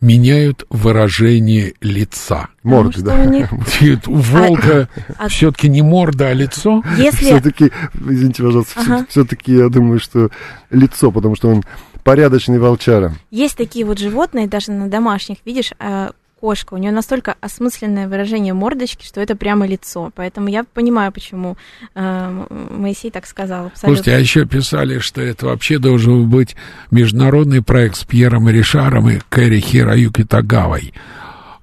Меняют 0.00 0.66
выражение 0.68 1.74
лица. 1.80 2.48
Морды, 2.64 2.92
что 2.94 3.02
да. 3.02 3.14
у 3.22 3.24
них- 3.28 3.48
И 3.80 3.96
У 4.06 4.14
волка 4.16 4.88
а- 5.16 5.28
все-таки 5.28 5.68
не 5.68 5.80
морда, 5.82 6.28
а 6.28 6.32
лицо. 6.32 6.82
Если 6.98 7.26
Все-таки, 7.26 7.70
извините, 7.94 8.42
пожалуйста, 8.42 8.80
Ага. 8.80 9.06
все-таки 9.08 9.54
я 9.54 9.68
думаю, 9.68 10.00
что 10.00 10.30
лицо, 10.70 11.12
потому 11.12 11.36
что 11.36 11.48
он 11.50 11.62
порядочный 12.02 12.58
волчара. 12.58 13.14
есть 13.30 13.56
такие 13.56 13.84
вот 13.84 13.98
животные, 14.00 14.48
даже 14.48 14.72
на 14.72 14.88
домашних, 14.88 15.38
видишь, 15.44 15.70
а, 15.78 16.10
кошка. 16.42 16.74
У 16.74 16.76
нее 16.76 16.90
настолько 16.90 17.36
осмысленное 17.40 18.08
выражение 18.08 18.52
мордочки, 18.52 19.06
что 19.06 19.20
это 19.20 19.36
прямо 19.36 19.64
лицо. 19.64 20.10
Поэтому 20.16 20.48
я 20.48 20.64
понимаю, 20.64 21.12
почему 21.12 21.56
э, 21.94 22.46
Моисей 22.50 23.12
так 23.12 23.26
сказал. 23.26 23.66
Абсолютно. 23.66 23.88
Слушайте, 23.88 24.16
а 24.16 24.18
еще 24.18 24.44
писали, 24.44 24.98
что 24.98 25.20
это 25.20 25.46
вообще 25.46 25.78
должен 25.78 26.28
быть 26.28 26.56
международный 26.90 27.62
проект 27.62 27.94
с 27.94 28.04
Пьером 28.04 28.48
Ришаром 28.48 29.08
и 29.08 29.20
Кэрри 29.28 29.60
Хироюки 29.60 30.24
Тагавой. 30.24 30.92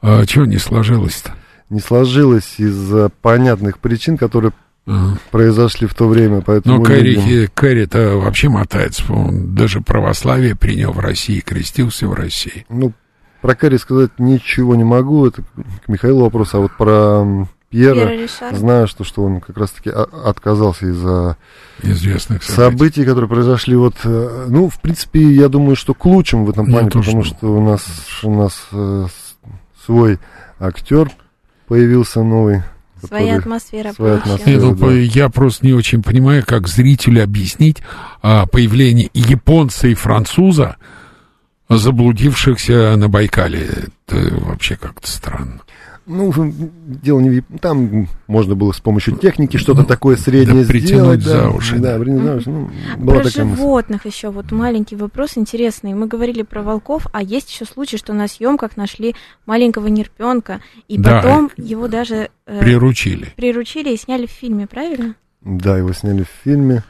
А, 0.01 0.25
чего 0.25 0.45
не 0.45 0.57
сложилось-то? 0.57 1.33
Не 1.69 1.81
сложилось 1.81 2.55
из-за 2.57 3.09
понятных 3.21 3.79
причин, 3.79 4.17
которые 4.17 4.53
Ага. 4.87 5.17
произошли 5.29 5.87
в 5.87 5.93
то 5.93 6.07
время, 6.07 6.39
поэтому... 6.39 6.77
Но 6.77 6.83
Кэрри, 6.83 7.49
Кэрри-то 7.53 8.15
вообще 8.15 8.47
мотается. 8.47 9.03
Он 9.11 9.53
даже 9.53 9.81
православие 9.81 10.55
принял 10.55 10.93
в 10.93 10.99
России, 10.99 11.41
крестился 11.41 12.07
в 12.07 12.13
России. 12.13 12.65
Ну, 12.69 12.93
про 13.41 13.55
Кэрри 13.55 13.77
сказать 13.77 14.11
ничего 14.17 14.75
не 14.75 14.83
могу, 14.83 15.27
это 15.27 15.41
к 15.41 15.87
Михаилу 15.87 16.21
вопрос, 16.21 16.53
а 16.53 16.59
вот 16.59 16.71
про 16.77 17.47
Пьера, 17.69 18.07
Пьера 18.07 18.55
знаю, 18.55 18.87
что, 18.87 19.03
что 19.03 19.23
он 19.23 19.41
как 19.41 19.57
раз-таки 19.57 19.89
отказался 19.91 20.87
из-за 20.87 21.37
Известных 21.83 22.43
событий. 22.43 22.55
событий, 22.55 23.05
которые 23.05 23.29
произошли 23.29 23.75
вот, 23.75 23.95
э, 24.03 24.45
ну, 24.49 24.69
в 24.69 24.81
принципе, 24.81 25.21
я 25.21 25.49
думаю, 25.49 25.75
что 25.75 25.93
к 25.93 26.03
лучшему 26.05 26.45
в 26.45 26.49
этом 26.49 26.65
Я 26.65 26.73
плане, 26.73 26.89
тоже 26.89 27.11
потому 27.11 27.23
думаю. 27.23 27.37
что 27.37 27.53
у 27.55 27.63
нас, 27.63 27.85
у 28.23 28.35
нас 28.35 28.67
э, 28.71 29.05
свой 29.85 30.19
актер 30.59 31.11
появился 31.67 32.23
новый. 32.23 32.63
Своя 33.07 33.37
атмосфера 33.37 33.93
своя 33.93 34.15
атмосфера. 34.15 34.49
Не, 34.49 34.57
ну, 34.57 34.75
да. 34.75 34.91
я 34.91 35.29
просто 35.29 35.65
не 35.65 35.73
очень 35.73 36.03
понимаю, 36.03 36.43
как 36.45 36.67
зрителю 36.67 37.23
объяснить 37.23 37.77
а, 38.21 38.45
появление 38.45 39.09
японца 39.13 39.87
и 39.87 39.93
француза, 39.93 40.75
заблудившихся 41.77 42.95
на 42.97 43.09
Байкале. 43.09 43.69
Это 44.07 44.35
вообще 44.45 44.75
как-то 44.75 45.09
странно. 45.09 45.61
Ну, 46.11 46.33
дело 46.87 47.19
не 47.19 47.41
Там 47.61 48.07
можно 48.25 48.55
было 48.55 48.71
с 48.71 48.79
помощью 48.79 49.15
техники 49.17 49.57
что-то 49.57 49.83
такое 49.83 50.15
среднее 50.17 50.61
Ну, 50.61 50.63
да 50.63 50.67
притянуть 50.67 51.21
сделать. 51.21 51.23
да, 51.23 51.31
за 51.43 51.49
уши, 51.51 51.75
Да, 51.77 51.93
да. 51.93 51.99
притянуть 52.03 52.23
за 52.23 52.35
уши. 52.37 52.49
Ну, 52.49 52.69
была 52.97 53.15
Про 53.19 53.23
такая 53.25 53.45
мысль. 53.45 53.57
животных 53.61 54.05
еще 54.07 54.29
вот 54.31 54.51
маленький 54.51 54.95
вопрос 54.95 55.33
интересный. 55.37 55.93
Мы 55.93 56.07
говорили 56.07 56.41
про 56.41 56.63
волков, 56.63 57.05
а 57.13 57.21
есть 57.21 57.51
еще 57.51 57.65
случай, 57.65 57.97
что 57.97 58.13
на 58.13 58.27
съемках 58.27 58.75
нашли 58.75 59.15
маленького 59.45 59.85
нерпенка, 59.85 60.61
и 60.87 60.97
Да. 60.97 61.21
потом 61.21 61.51
его 61.57 61.87
даже 61.87 62.29
э, 62.47 62.59
Приручили. 62.59 63.31
приручили 63.35 63.93
и 63.93 63.97
сняли 63.97 64.25
в 64.25 64.31
фильме, 64.31 64.65
правильно? 64.65 65.13
Да, 65.41 65.77
его 65.77 65.93
сняли 65.93 66.23
в 66.23 66.43
фильме. 66.43 66.83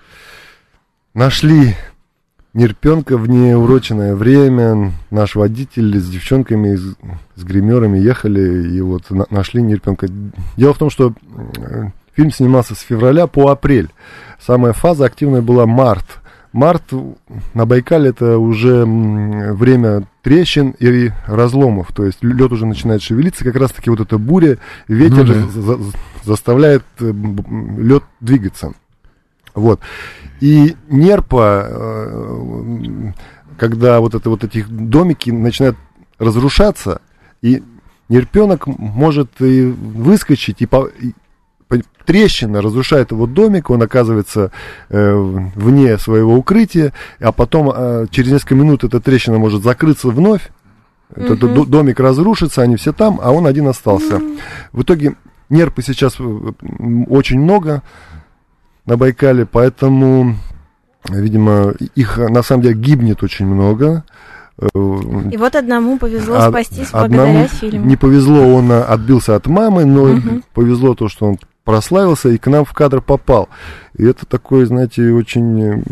Нашли 1.14 1.76
нерпенка 2.54 3.18
в 3.18 3.28
неуроченное 3.30 4.16
время. 4.16 4.92
Наш 5.12 5.36
водитель 5.36 5.98
с 6.00 6.10
девчонками, 6.10 6.76
с, 6.76 6.96
с 7.36 7.44
гримерами 7.44 7.98
ехали 8.00 8.68
и 8.70 8.82
вот 8.82 9.10
на- 9.12 9.28
нашли 9.30 9.62
нерпенка. 9.62 10.08
Дело 10.58 10.74
в 10.74 10.78
том, 10.78 10.90
что 10.90 11.14
э, 11.58 11.90
фильм 12.16 12.32
снимался 12.32 12.76
с 12.76 12.80
февраля 12.80 13.28
по 13.28 13.50
апрель. 13.50 13.90
Самая 14.40 14.74
фаза 14.74 15.06
активная 15.06 15.42
была 15.42 15.66
март. 15.66 16.06
Март 16.52 16.82
на 17.54 17.68
Байкале 17.68 18.10
это 18.10 18.40
уже 18.40 18.84
время 18.84 20.08
трещин 20.24 20.72
и 20.80 21.12
разломов, 21.28 21.92
то 21.94 22.04
есть 22.06 22.24
лед 22.24 22.52
уже 22.52 22.66
начинает 22.66 23.04
шевелиться, 23.04 23.44
как 23.44 23.56
раз 23.56 23.72
таки 23.72 23.92
вот 23.92 24.00
эта 24.00 24.18
буря, 24.18 24.58
ветер 24.88 25.18
Ну 25.18 25.26
да. 25.26 25.48
за- 25.48 25.62
за- 25.78 25.80
заставляет 26.24 26.84
лед 27.00 28.02
двигаться. 28.20 28.74
Вот. 29.60 29.80
И 30.42 30.76
нерпа, 30.90 31.68
э, 31.70 33.12
когда 33.58 34.00
вот, 34.00 34.16
это, 34.16 34.30
вот 34.30 34.44
эти 34.44 34.64
домики 34.64 35.30
начинают 35.32 35.76
разрушаться, 36.18 37.02
и 37.42 37.64
нерпенок 38.10 38.68
может 38.68 39.30
и 39.42 39.66
выскочить, 39.66 40.62
и, 40.62 40.66
по- 40.66 40.88
и 41.00 41.14
трещина 42.06 42.62
разрушает 42.62 43.12
его 43.12 43.28
домик, 43.28 43.70
он 43.70 43.82
оказывается 43.84 44.52
э, 44.90 45.14
вне 45.56 45.98
своего 45.98 46.36
укрытия, 46.36 46.94
а 47.20 47.32
потом 47.32 47.72
э, 47.74 48.06
через 48.10 48.32
несколько 48.32 48.56
минут 48.56 48.84
эта 48.84 49.00
трещина 49.00 49.38
может 49.38 49.64
закрыться 49.64 50.08
вновь, 50.08 50.50
этот 51.16 51.42
Мгм. 51.44 51.54
до- 51.54 51.66
домик 51.66 52.00
разрушится, 52.00 52.62
они 52.62 52.76
все 52.78 52.94
там, 52.94 53.20
а 53.22 53.32
он 53.32 53.46
один 53.46 53.68
остался. 53.68 54.22
В 54.72 54.82
итоге 54.84 55.16
нерпы 55.50 55.82
сейчас 55.84 56.16
э, 56.20 56.24
очень 57.10 57.40
много 57.40 57.84
на 58.90 58.98
Байкале, 58.98 59.46
поэтому, 59.46 60.36
видимо, 61.10 61.74
их 61.96 62.18
э, 62.18 62.28
на 62.28 62.42
самом 62.44 62.64
деле 62.64 62.76
гибнет 62.76 63.22
очень 63.24 63.46
много. 63.46 64.04
Э, 64.60 64.68
И 65.32 65.38
вот 65.38 65.56
одному 65.56 65.98
повезло 66.00 66.36
а- 66.38 66.50
спастись 66.50 66.90
одному 66.92 67.34
благодаря 67.34 67.48
фильму. 67.48 67.86
Не 67.86 67.96
повезло, 67.96 68.42
он 68.56 68.72
а, 68.72 68.84
отбился 68.84 69.36
от 69.36 69.46
мамы, 69.48 69.86
но 69.86 70.06
Мгм. 70.08 70.44
повезло 70.54 70.96
то, 70.96 71.08
что 71.08 71.28
он 71.28 71.38
прославился 71.64 72.30
и 72.30 72.38
к 72.40 72.48
нам 72.48 72.66
в 72.66 72.74
кадр 72.74 73.00
попал. 73.00 73.48
И 73.96 74.04
это 74.04 74.26
такой, 74.26 74.66
знаете, 74.66 75.12
очень 75.14 75.62
э, 75.62 75.84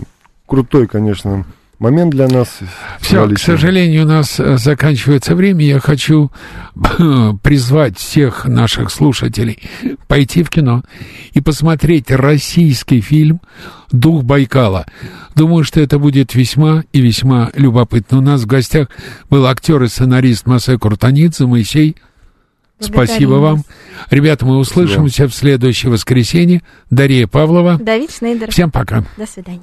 крутой, 0.47 0.87
конечно, 0.87 1.45
момент 1.79 2.11
для 2.11 2.27
нас. 2.27 2.59
Все, 2.99 3.27
к 3.29 3.39
сожалению, 3.39 4.03
у 4.03 4.07
нас 4.07 4.39
э, 4.39 4.57
заканчивается 4.57 5.35
время. 5.35 5.65
Я 5.65 5.79
хочу 5.79 6.31
призвать 7.43 7.97
всех 7.97 8.45
наших 8.45 8.91
слушателей 8.91 9.59
пойти 10.07 10.43
в 10.43 10.49
кино 10.49 10.83
и 11.33 11.41
посмотреть 11.41 12.11
российский 12.11 13.01
фильм 13.01 13.41
«Дух 13.91 14.23
Байкала». 14.23 14.85
Думаю, 15.35 15.63
что 15.63 15.79
это 15.79 15.99
будет 15.99 16.33
весьма 16.33 16.83
и 16.93 17.01
весьма 17.01 17.51
любопытно. 17.55 18.17
У 18.17 18.21
нас 18.21 18.41
в 18.41 18.47
гостях 18.47 18.89
был 19.29 19.45
актер 19.45 19.81
и 19.83 19.87
сценарист 19.87 20.47
Масе 20.47 20.77
Куртанидзе, 20.77 21.45
Моисей. 21.45 21.95
Спасибо 22.79 23.31
Благодарим 23.31 23.41
вам. 23.41 23.55
вас. 23.57 23.65
Ребята, 24.11 24.45
мы 24.45 24.57
услышимся 24.57 25.27
в 25.27 25.33
следующее 25.33 25.91
воскресенье. 25.91 26.61
Дарья 26.91 27.25
Павлова. 27.25 27.77
Давид 27.79 28.11
Шнейдер. 28.11 28.51
Всем 28.51 28.69
пока. 28.69 29.03
До 29.17 29.25
свидания. 29.25 29.61